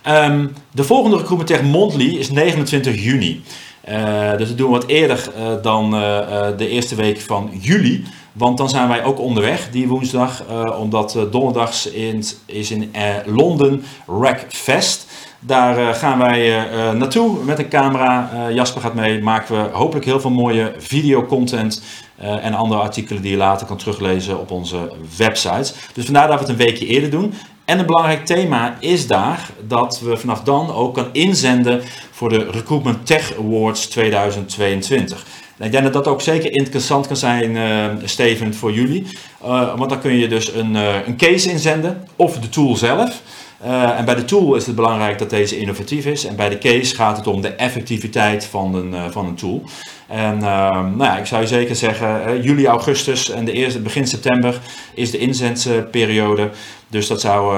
Um, 0.08 0.52
de 0.70 0.84
volgende 0.84 1.16
Recruitment 1.16 1.62
Monthly 1.62 2.16
is 2.16 2.30
29 2.30 3.02
juni. 3.02 3.42
Uh, 3.88 4.36
dus 4.36 4.48
dat 4.48 4.58
doen 4.58 4.70
we 4.70 4.78
wat 4.78 4.86
eerder 4.86 5.28
uh, 5.38 5.62
dan 5.62 5.94
uh, 5.94 6.20
de 6.56 6.68
eerste 6.68 6.94
week 6.94 7.20
van 7.20 7.50
juli. 7.60 8.04
Want 8.32 8.58
dan 8.58 8.68
zijn 8.68 8.88
wij 8.88 9.04
ook 9.04 9.20
onderweg 9.20 9.70
die 9.70 9.88
woensdag. 9.88 10.42
omdat 10.78 11.18
donderdags 11.30 11.90
in, 11.90 12.24
is 12.46 12.70
in 12.70 12.92
Londen 13.24 13.84
Rackfest. 14.06 15.06
Daar 15.40 15.94
gaan 15.94 16.18
wij 16.18 16.66
naartoe 16.92 17.44
met 17.44 17.58
een 17.58 17.68
camera. 17.68 18.30
Jasper 18.52 18.80
gaat 18.80 18.94
mee. 18.94 19.22
Maken 19.22 19.56
we 19.56 19.70
hopelijk 19.72 20.04
heel 20.04 20.20
veel 20.20 20.30
mooie 20.30 20.72
videocontent. 20.78 21.82
en 22.16 22.54
andere 22.54 22.80
artikelen 22.80 23.22
die 23.22 23.30
je 23.30 23.36
later 23.36 23.66
kan 23.66 23.76
teruglezen 23.76 24.40
op 24.40 24.50
onze 24.50 24.92
website. 25.16 25.72
Dus 25.92 26.04
vandaar 26.04 26.28
dat 26.28 26.38
we 26.38 26.42
het 26.46 26.48
een 26.48 26.66
weekje 26.66 26.86
eerder 26.86 27.10
doen. 27.10 27.32
En 27.66 27.78
een 27.78 27.86
belangrijk 27.86 28.26
thema 28.26 28.76
is 28.80 29.06
daar 29.06 29.50
dat 29.66 30.00
we 30.00 30.16
vanaf 30.16 30.42
dan 30.42 30.74
ook 30.74 30.94
kan 30.94 31.08
inzenden 31.12 31.82
voor 32.10 32.28
de 32.28 32.50
Recruitment 32.50 33.06
Tech 33.06 33.38
Awards 33.38 33.86
2022. 33.86 35.26
En 35.58 35.66
ik 35.66 35.72
denk 35.72 35.84
dat 35.84 35.92
dat 35.92 36.06
ook 36.06 36.20
zeker 36.20 36.52
interessant 36.52 37.06
kan 37.06 37.16
zijn, 37.16 37.56
uh, 37.56 37.84
Steven, 38.04 38.54
voor 38.54 38.72
jullie. 38.72 39.06
Uh, 39.44 39.76
want 39.76 39.90
dan 39.90 40.00
kun 40.00 40.16
je 40.16 40.28
dus 40.28 40.54
een, 40.54 40.74
uh, 40.74 41.06
een 41.06 41.16
case 41.16 41.50
inzenden 41.50 42.08
of 42.16 42.38
de 42.38 42.48
tool 42.48 42.76
zelf. 42.76 43.22
Uh, 43.62 43.98
en 43.98 44.04
bij 44.04 44.14
de 44.14 44.24
tool 44.24 44.54
is 44.54 44.66
het 44.66 44.74
belangrijk 44.74 45.18
dat 45.18 45.30
deze 45.30 45.58
innovatief 45.58 46.06
is. 46.06 46.24
En 46.24 46.36
bij 46.36 46.48
de 46.48 46.58
case 46.58 46.94
gaat 46.94 47.16
het 47.16 47.26
om 47.26 47.40
de 47.40 47.48
effectiviteit 47.48 48.44
van 48.44 48.74
een, 48.74 48.92
uh, 48.92 49.10
van 49.10 49.26
een 49.26 49.34
tool. 49.34 49.62
En 50.08 50.34
uh, 50.34 50.42
nou 50.70 51.02
ja, 51.02 51.18
ik 51.18 51.26
zou 51.26 51.42
je 51.42 51.48
zeker 51.48 51.76
zeggen, 51.76 52.42
juli, 52.42 52.66
augustus 52.66 53.30
en 53.30 53.44
de 53.44 53.52
eerste, 53.52 53.80
begin 53.80 54.06
september 54.06 54.60
is 54.94 55.10
de 55.10 55.18
inzendperiode. 55.18 56.50
Dus 56.88 57.06
dat 57.06 57.20
zou, 57.20 57.56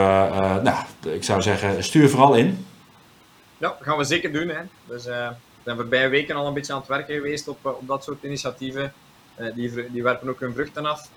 nou, 0.62 0.76
ik 1.02 1.24
zou 1.24 1.42
zeggen, 1.42 1.84
stuur 1.84 2.08
vooral 2.08 2.34
in. 2.34 2.66
Ja, 3.58 3.76
gaan 3.80 3.98
we 3.98 4.04
zeker 4.04 4.32
doen. 4.32 4.48
Hè. 4.48 4.60
Dus 4.84 5.04
we 5.04 5.30
zijn 5.64 5.76
voorbije 5.76 6.08
weken 6.08 6.36
al 6.36 6.46
een 6.46 6.54
beetje 6.54 6.72
aan 6.72 6.78
het 6.78 6.88
werken 6.88 7.14
geweest 7.14 7.48
op, 7.48 7.58
op 7.62 7.86
dat 7.86 8.04
soort 8.04 8.22
initiatieven. 8.22 8.92
die, 9.54 9.90
die 9.90 10.02
werpen 10.02 10.28
ook 10.28 10.40
hun 10.40 10.54
vruchten 10.54 10.86
af. 10.86 11.08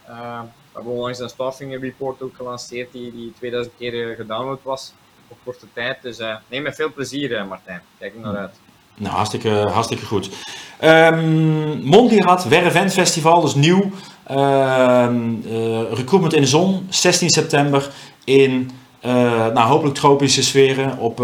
We 0.71 0.77
hebben 0.77 0.93
onlangs 0.93 1.19
een 1.19 1.29
staffing 1.29 1.81
report 1.81 2.21
ook 2.21 2.35
gelanceerd 2.35 2.91
die, 2.91 3.11
die 3.11 3.33
2000 3.37 3.75
keer 3.77 4.15
gedownload 4.15 4.59
was 4.63 4.93
op 5.27 5.37
korte 5.43 5.65
tijd. 5.73 5.97
Dus 6.01 6.19
uh, 6.19 6.35
neem 6.47 6.63
met 6.63 6.75
veel 6.75 6.93
plezier, 6.93 7.31
uh, 7.31 7.47
Martijn. 7.47 7.81
Kijk 7.99 8.13
er 8.13 8.19
naar 8.19 8.37
uit. 8.37 8.59
Nou, 8.95 9.15
hartstikke, 9.15 9.49
hartstikke 9.49 10.05
goed. 10.05 10.29
Um, 10.83 11.81
Mondirat 11.83 12.43
Wervent 12.43 12.93
Festival, 12.93 13.41
dus 13.41 13.55
nieuw. 13.55 13.91
Uh, 14.31 15.07
recruitment 15.91 16.33
in 16.33 16.41
de 16.41 16.47
zon, 16.47 16.87
16 16.89 17.29
september 17.29 17.89
in 18.23 18.71
nou, 19.53 19.59
hopelijk 19.59 19.95
tropische 19.95 20.43
sferen 20.43 20.97
op 20.97 21.17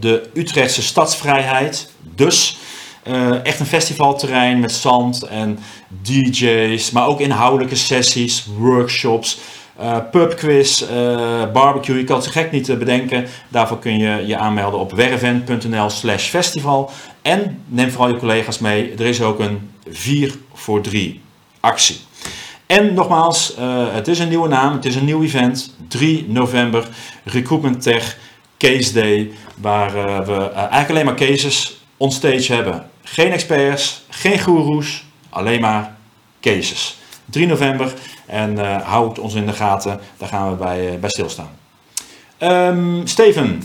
de 0.00 0.30
Utrechtse 0.34 0.82
stadsvrijheid. 0.82 1.92
Dus 2.14 2.58
uh, 3.08 3.44
echt 3.44 3.60
een 3.60 3.66
festivalterrein 3.66 4.60
met 4.60 4.72
zand 4.72 5.22
en 5.22 5.58
DJ's, 6.02 6.90
maar 6.90 7.06
ook 7.06 7.20
inhoudelijke 7.20 7.76
sessies, 7.76 8.46
workshops, 8.58 9.38
uh, 9.80 9.96
pubquiz, 10.10 10.82
uh, 10.82 11.52
barbecue. 11.52 11.98
Je 11.98 12.04
kan 12.04 12.16
het 12.16 12.24
zo 12.24 12.30
gek 12.30 12.50
niet 12.50 12.78
bedenken. 12.78 13.26
Daarvoor 13.48 13.78
kun 13.78 13.98
je 13.98 14.26
je 14.26 14.36
aanmelden 14.36 14.80
op 14.80 14.92
wervent.nl 14.92 15.90
slash 15.90 16.28
festival. 16.28 16.90
En 17.22 17.62
neem 17.66 17.90
vooral 17.90 18.08
je 18.08 18.16
collega's 18.16 18.58
mee. 18.58 18.92
Er 18.92 19.06
is 19.06 19.22
ook 19.22 19.38
een 19.38 19.70
4 19.88 20.34
voor 20.52 20.80
3 20.80 21.20
actie. 21.60 21.96
En 22.66 22.94
nogmaals, 22.94 23.54
het 23.92 24.08
is 24.08 24.18
een 24.18 24.28
nieuwe 24.28 24.48
naam, 24.48 24.72
het 24.72 24.84
is 24.84 24.94
een 24.94 25.04
nieuw 25.04 25.22
event. 25.22 25.74
3 25.88 26.24
november, 26.28 26.88
Recruitment 27.24 27.82
Tech 27.82 28.18
Case 28.58 28.92
Day. 28.92 29.30
Waar 29.56 29.92
we 30.26 30.50
eigenlijk 30.50 30.90
alleen 30.90 31.04
maar 31.04 31.14
cases 31.14 31.77
onstage 31.98 32.52
hebben. 32.52 32.90
Geen 33.02 33.32
experts, 33.32 34.04
geen 34.08 34.40
goeroes, 34.40 35.04
alleen 35.28 35.60
maar 35.60 35.96
cases. 36.40 36.98
3 37.24 37.46
november 37.46 37.92
en 38.26 38.52
uh, 38.52 38.82
houd 38.82 39.18
ons 39.18 39.34
in 39.34 39.46
de 39.46 39.52
gaten, 39.52 40.00
daar 40.16 40.28
gaan 40.28 40.50
we 40.50 40.56
bij, 40.56 40.92
uh, 40.92 40.98
bij 41.00 41.10
stilstaan. 41.10 41.58
Um, 42.42 43.06
Steven, 43.06 43.62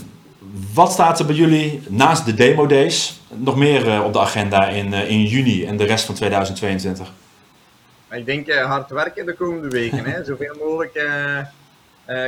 wat 0.74 0.92
staat 0.92 1.18
er 1.18 1.26
bij 1.26 1.34
jullie 1.34 1.82
naast 1.88 2.24
de 2.24 2.34
demo 2.34 2.66
days 2.66 3.20
nog 3.28 3.56
meer 3.56 3.86
uh, 3.86 4.04
op 4.04 4.12
de 4.12 4.18
agenda 4.18 4.68
in, 4.68 4.92
in 4.92 5.22
juni 5.22 5.64
en 5.64 5.76
de 5.76 5.84
rest 5.84 6.04
van 6.04 6.14
2022? 6.14 7.12
Ik 8.10 8.26
denk 8.26 8.52
hard 8.52 8.90
werken 8.90 9.26
de 9.26 9.34
komende 9.34 9.68
weken. 9.68 10.04
hè? 10.04 10.24
Zoveel 10.30 10.56
mogelijk 10.58 11.08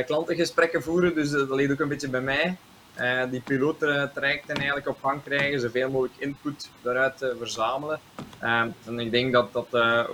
klantengesprekken 0.05 0.83
voeren, 0.83 1.15
dus 1.15 1.29
dat 1.29 1.49
ligt 1.49 1.71
ook 1.71 1.79
een 1.79 1.87
beetje 1.87 2.09
bij 2.09 2.21
mij. 2.21 2.57
Uh, 3.01 3.21
die 3.31 3.41
piloottrajecten 3.41 4.55
eigenlijk 4.55 4.87
op 4.87 4.97
gang 5.01 5.23
krijgen, 5.23 5.59
zoveel 5.59 5.89
mogelijk 5.89 6.15
input 6.17 6.69
daaruit 6.81 7.21
uh, 7.21 7.29
verzamelen. 7.37 7.99
Uh, 8.43 8.61
en 8.85 8.99
ik 8.99 9.11
denk 9.11 9.33
dat 9.33 9.53
dat 9.53 9.67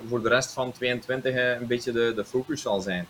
voor 0.08 0.22
de 0.22 0.30
rest 0.30 0.54
van 0.54 0.72
2022 0.72 1.62
een 1.62 1.68
beetje 1.68 1.92
de, 1.92 2.14
de 2.16 2.26
focus 2.26 2.62
zal 2.62 2.82
zijn. 2.82 3.08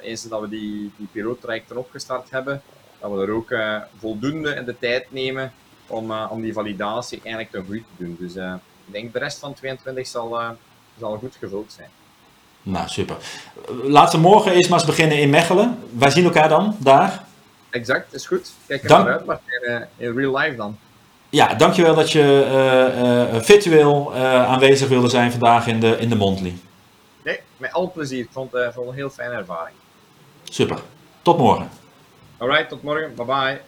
eens 0.00 0.22
dat 0.22 0.40
we 0.40 0.48
die, 0.48 0.92
die 0.96 1.08
piloottrajecten 1.12 1.76
opgestart 1.76 2.30
hebben, 2.30 2.62
dat 3.00 3.10
we 3.10 3.20
er 3.20 3.30
ook 3.30 3.54
voldoende 3.98 4.54
in 4.54 4.64
de 4.64 4.78
tijd 4.78 5.12
nemen 5.12 5.52
om, 5.86 6.12
om 6.12 6.42
die 6.42 6.52
validatie 6.52 7.20
eigenlijk 7.22 7.50
te 7.50 7.72
goed 7.72 7.84
te 7.96 8.04
doen. 8.04 8.16
Dus 8.18 8.34
ik 8.86 8.92
denk 8.92 9.12
de 9.12 9.18
rest 9.18 9.38
van 9.38 9.54
2022 9.54 10.06
zal, 10.06 10.56
zal 10.98 11.16
goed 11.18 11.36
gevuld 11.40 11.72
zijn. 11.72 11.90
Nou, 12.62 12.88
super. 12.88 13.16
Laten 13.82 14.20
we 14.20 14.28
morgen 14.28 14.52
eerst 14.52 14.70
maar 14.70 14.78
eens 14.78 14.88
beginnen 14.88 15.18
in 15.18 15.30
Mechelen. 15.30 15.78
Wij 15.92 16.10
zien 16.10 16.24
elkaar 16.24 16.48
dan 16.48 16.76
daar. 16.78 17.24
Exact, 17.70 18.14
is 18.14 18.26
goed. 18.26 18.52
Kijk 18.66 18.82
er 18.82 18.88
Dank... 18.88 19.08
uit, 19.08 19.24
maar 19.24 19.40
in, 19.62 19.86
in 19.96 20.16
real 20.16 20.38
life 20.38 20.56
dan. 20.56 20.78
Ja, 21.28 21.54
dankjewel 21.54 21.94
dat 21.94 22.12
je 22.12 22.20
uh, 22.20 23.34
uh, 23.34 23.40
virtueel 23.42 24.12
uh, 24.14 24.46
aanwezig 24.46 24.88
wilde 24.88 25.08
zijn 25.08 25.30
vandaag 25.30 25.66
in 25.66 25.80
de, 25.80 25.96
in 25.98 26.08
de 26.08 26.16
Mondly. 26.16 26.54
Nee, 27.24 27.40
met 27.56 27.72
al 27.72 27.92
plezier. 27.92 28.18
Ik 28.18 28.28
vond 28.32 28.52
het 28.52 28.76
een 28.76 28.94
heel 28.94 29.10
fijne 29.10 29.34
ervaring. 29.34 29.76
Super. 30.44 30.78
Tot 31.22 31.38
morgen. 31.38 31.68
Alright, 32.38 32.68
tot 32.68 32.82
morgen. 32.82 33.14
Bye 33.14 33.26
bye. 33.26 33.60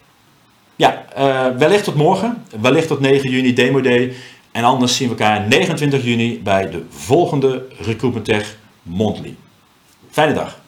Ja, 0.76 1.05
wellicht 1.57 1.84
tot 1.84 1.94
morgen. 1.94 2.44
Wellicht 2.61 2.88
tot 2.88 3.01
9 3.01 3.30
juni 3.30 3.55
Demo 3.55 3.80
Day. 3.80 4.16
En 4.53 4.64
anders 4.64 4.96
zien 4.96 5.09
we 5.09 5.14
elkaar 5.14 5.46
29 5.49 6.05
juni 6.05 6.42
bij 6.42 6.70
de 6.70 6.84
volgende 6.88 7.66
Recruitment 7.78 8.24
Tech 8.24 8.57
Mondly. 8.82 9.36
Fijne 10.11 10.34
dag. 10.34 10.61